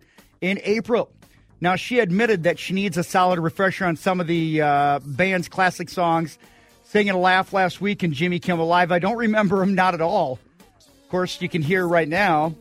in 0.41 0.61
April. 0.65 1.13
Now, 1.61 1.77
she 1.77 1.99
admitted 1.99 2.45
that 2.45 2.59
she 2.59 2.73
needs 2.73 2.97
a 2.97 3.05
solid 3.05 3.39
refresher 3.39 3.85
on 3.85 3.97
some 3.97 4.19
of 4.19 4.27
the 4.27 4.63
uh, 4.63 5.01
band's 5.05 5.49
classic 5.49 5.91
songs. 5.91 6.39
Singing 6.85 7.13
a 7.13 7.19
laugh 7.19 7.53
last 7.53 7.83
week 7.83 8.03
in 8.03 8.15
Jimmy 8.15 8.39
Kimmel 8.39 8.67
Live. 8.67 8.93
I 8.93 8.99
don't 8.99 9.19
remember 9.19 9.63
him, 9.63 9.75
not 9.75 9.93
at 9.93 10.01
all. 10.01 10.39
Of 10.79 11.09
course, 11.11 11.43
you 11.43 11.51
can 11.51 11.61
hear 11.61 11.87
right 11.87 12.09
now. 12.09 12.55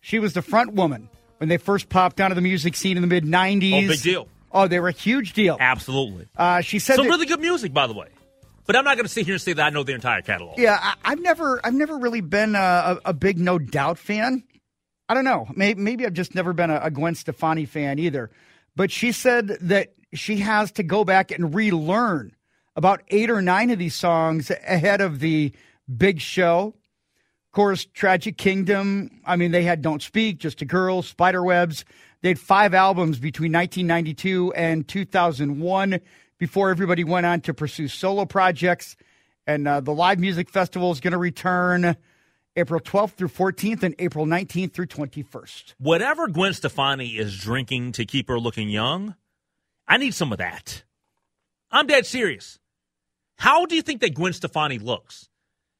She 0.00 0.18
was 0.18 0.32
the 0.32 0.42
front 0.42 0.72
woman 0.72 1.10
when 1.44 1.50
they 1.50 1.58
first 1.58 1.90
popped 1.90 2.22
onto 2.22 2.34
the 2.34 2.40
music 2.40 2.74
scene 2.74 2.96
in 2.96 3.02
the 3.02 3.06
mid 3.06 3.24
90s. 3.24 3.84
Oh, 3.84 3.88
big 3.88 4.00
deal. 4.00 4.28
Oh, 4.50 4.66
they 4.66 4.80
were 4.80 4.88
a 4.88 4.92
huge 4.92 5.34
deal. 5.34 5.58
Absolutely. 5.60 6.26
Uh, 6.34 6.62
she 6.62 6.78
said 6.78 6.96
Some 6.96 7.04
that- 7.04 7.10
really 7.12 7.26
good 7.26 7.40
music, 7.40 7.74
by 7.74 7.86
the 7.86 7.92
way. 7.92 8.08
But 8.66 8.76
I'm 8.76 8.84
not 8.84 8.96
going 8.96 9.04
to 9.04 9.12
sit 9.12 9.26
here 9.26 9.34
and 9.34 9.42
say 9.42 9.52
that 9.52 9.62
I 9.62 9.68
know 9.68 9.82
their 9.82 9.94
entire 9.94 10.22
catalog. 10.22 10.58
Yeah, 10.58 10.78
I, 10.80 10.94
I've 11.04 11.20
never, 11.20 11.60
I've 11.62 11.74
never 11.74 11.98
really 11.98 12.22
been 12.22 12.54
a, 12.54 12.58
a, 13.04 13.10
a 13.10 13.12
big 13.12 13.38
No 13.38 13.58
Doubt 13.58 13.98
fan. 13.98 14.42
I 15.06 15.12
don't 15.12 15.24
know. 15.24 15.46
Maybe, 15.54 15.82
maybe 15.82 16.06
I've 16.06 16.14
just 16.14 16.34
never 16.34 16.54
been 16.54 16.70
a, 16.70 16.80
a 16.84 16.90
Gwen 16.90 17.14
Stefani 17.14 17.66
fan 17.66 17.98
either. 17.98 18.30
But 18.74 18.90
she 18.90 19.12
said 19.12 19.48
that 19.60 19.92
she 20.14 20.38
has 20.38 20.72
to 20.72 20.82
go 20.82 21.04
back 21.04 21.30
and 21.30 21.54
relearn 21.54 22.34
about 22.74 23.02
eight 23.08 23.28
or 23.28 23.42
nine 23.42 23.68
of 23.68 23.78
these 23.78 23.94
songs 23.94 24.50
ahead 24.50 25.02
of 25.02 25.20
the 25.20 25.52
big 25.94 26.22
show. 26.22 26.74
Of 27.54 27.56
course, 27.56 27.86
Tragic 27.94 28.36
Kingdom. 28.36 29.20
I 29.24 29.36
mean, 29.36 29.52
they 29.52 29.62
had 29.62 29.80
Don't 29.80 30.02
Speak, 30.02 30.38
Just 30.38 30.60
a 30.60 30.64
Girl, 30.64 31.02
Spiderwebs. 31.02 31.84
They 32.20 32.30
had 32.30 32.40
five 32.40 32.74
albums 32.74 33.20
between 33.20 33.52
1992 33.52 34.52
and 34.54 34.88
2001 34.88 36.00
before 36.36 36.70
everybody 36.70 37.04
went 37.04 37.26
on 37.26 37.42
to 37.42 37.54
pursue 37.54 37.86
solo 37.86 38.24
projects. 38.24 38.96
And 39.46 39.68
uh, 39.68 39.78
the 39.82 39.92
live 39.92 40.18
music 40.18 40.50
festival 40.50 40.90
is 40.90 40.98
going 40.98 41.12
to 41.12 41.18
return 41.18 41.96
April 42.56 42.80
12th 42.80 43.12
through 43.12 43.28
14th 43.28 43.84
and 43.84 43.94
April 44.00 44.26
19th 44.26 44.72
through 44.72 44.88
21st. 44.88 45.74
Whatever 45.78 46.26
Gwen 46.26 46.54
Stefani 46.54 47.10
is 47.10 47.38
drinking 47.38 47.92
to 47.92 48.04
keep 48.04 48.26
her 48.26 48.40
looking 48.40 48.68
young, 48.68 49.14
I 49.86 49.98
need 49.98 50.14
some 50.14 50.32
of 50.32 50.38
that. 50.38 50.82
I'm 51.70 51.86
dead 51.86 52.04
serious. 52.04 52.58
How 53.36 53.64
do 53.64 53.76
you 53.76 53.82
think 53.82 54.00
that 54.00 54.14
Gwen 54.14 54.32
Stefani 54.32 54.80
looks? 54.80 55.28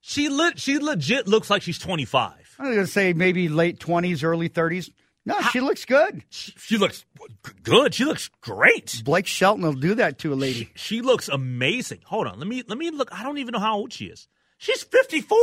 She 0.06 0.28
le- 0.28 0.52
she 0.56 0.78
legit 0.78 1.26
looks 1.26 1.48
like 1.48 1.62
she's 1.62 1.78
25. 1.78 2.56
I 2.58 2.62
was 2.62 2.74
going 2.74 2.86
to 2.86 2.92
say 2.92 3.14
maybe 3.14 3.48
late 3.48 3.78
20s, 3.78 4.22
early 4.22 4.50
30s. 4.50 4.90
No, 5.24 5.40
she 5.40 5.60
looks 5.60 5.86
good. 5.86 6.22
She, 6.28 6.52
she 6.58 6.76
looks 6.76 7.06
good. 7.62 7.94
She 7.94 8.04
looks 8.04 8.28
great. 8.42 9.00
Blake 9.02 9.26
Shelton 9.26 9.64
will 9.64 9.72
do 9.72 9.94
that 9.94 10.18
to 10.18 10.34
a 10.34 10.36
lady. 10.36 10.70
She, 10.74 10.96
she 10.96 11.00
looks 11.00 11.28
amazing. 11.30 12.00
Hold 12.04 12.26
on, 12.26 12.38
let 12.38 12.46
me 12.46 12.62
let 12.68 12.76
me 12.76 12.90
look. 12.90 13.18
I 13.18 13.22
don't 13.22 13.38
even 13.38 13.52
know 13.52 13.60
how 13.60 13.78
old 13.78 13.94
she 13.94 14.04
is. 14.04 14.28
She's 14.58 14.82
54. 14.82 15.38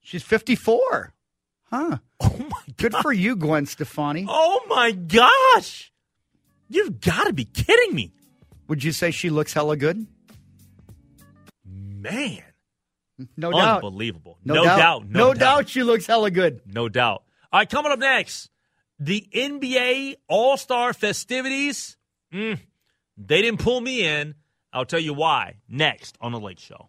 She's 0.00 0.24
54. 0.24 1.14
Huh. 1.70 1.98
Oh 2.18 2.36
my 2.38 2.64
god. 2.66 2.76
Good 2.78 2.96
for 2.96 3.12
you, 3.12 3.36
Gwen 3.36 3.66
Stefani. 3.66 4.26
Oh 4.28 4.62
my 4.68 4.90
gosh. 4.90 5.92
You've 6.68 7.00
got 7.00 7.28
to 7.28 7.32
be 7.32 7.44
kidding 7.44 7.94
me. 7.94 8.12
Would 8.66 8.82
you 8.82 8.90
say 8.90 9.12
she 9.12 9.30
looks 9.30 9.52
hella 9.52 9.76
good? 9.76 10.04
Man. 11.64 12.42
No 13.36 13.50
doubt. 13.52 13.76
Unbelievable. 13.84 14.38
No, 14.44 14.54
No, 14.54 14.64
doubt. 14.64 14.76
doubt. 14.78 15.08
No, 15.08 15.18
No, 15.28 15.34
doubt. 15.34 15.38
doubt. 15.58 15.68
she 15.68 15.82
looks 15.82 16.06
hella 16.06 16.30
good. 16.30 16.60
No 16.66 16.88
doubt. 16.88 17.22
All 17.52 17.60
right, 17.60 17.68
coming 17.68 17.92
up 17.92 17.98
next, 17.98 18.50
the 18.98 19.26
NBA 19.34 20.16
All 20.28 20.56
Star 20.56 20.92
festivities. 20.94 21.96
Mm, 22.32 22.58
they 23.16 23.42
didn't 23.42 23.60
pull 23.60 23.80
me 23.80 24.04
in. 24.04 24.34
I'll 24.72 24.86
tell 24.86 25.00
you 25.00 25.12
why 25.12 25.56
next 25.68 26.16
on 26.20 26.32
The 26.32 26.40
Lake 26.40 26.58
Show. 26.58 26.88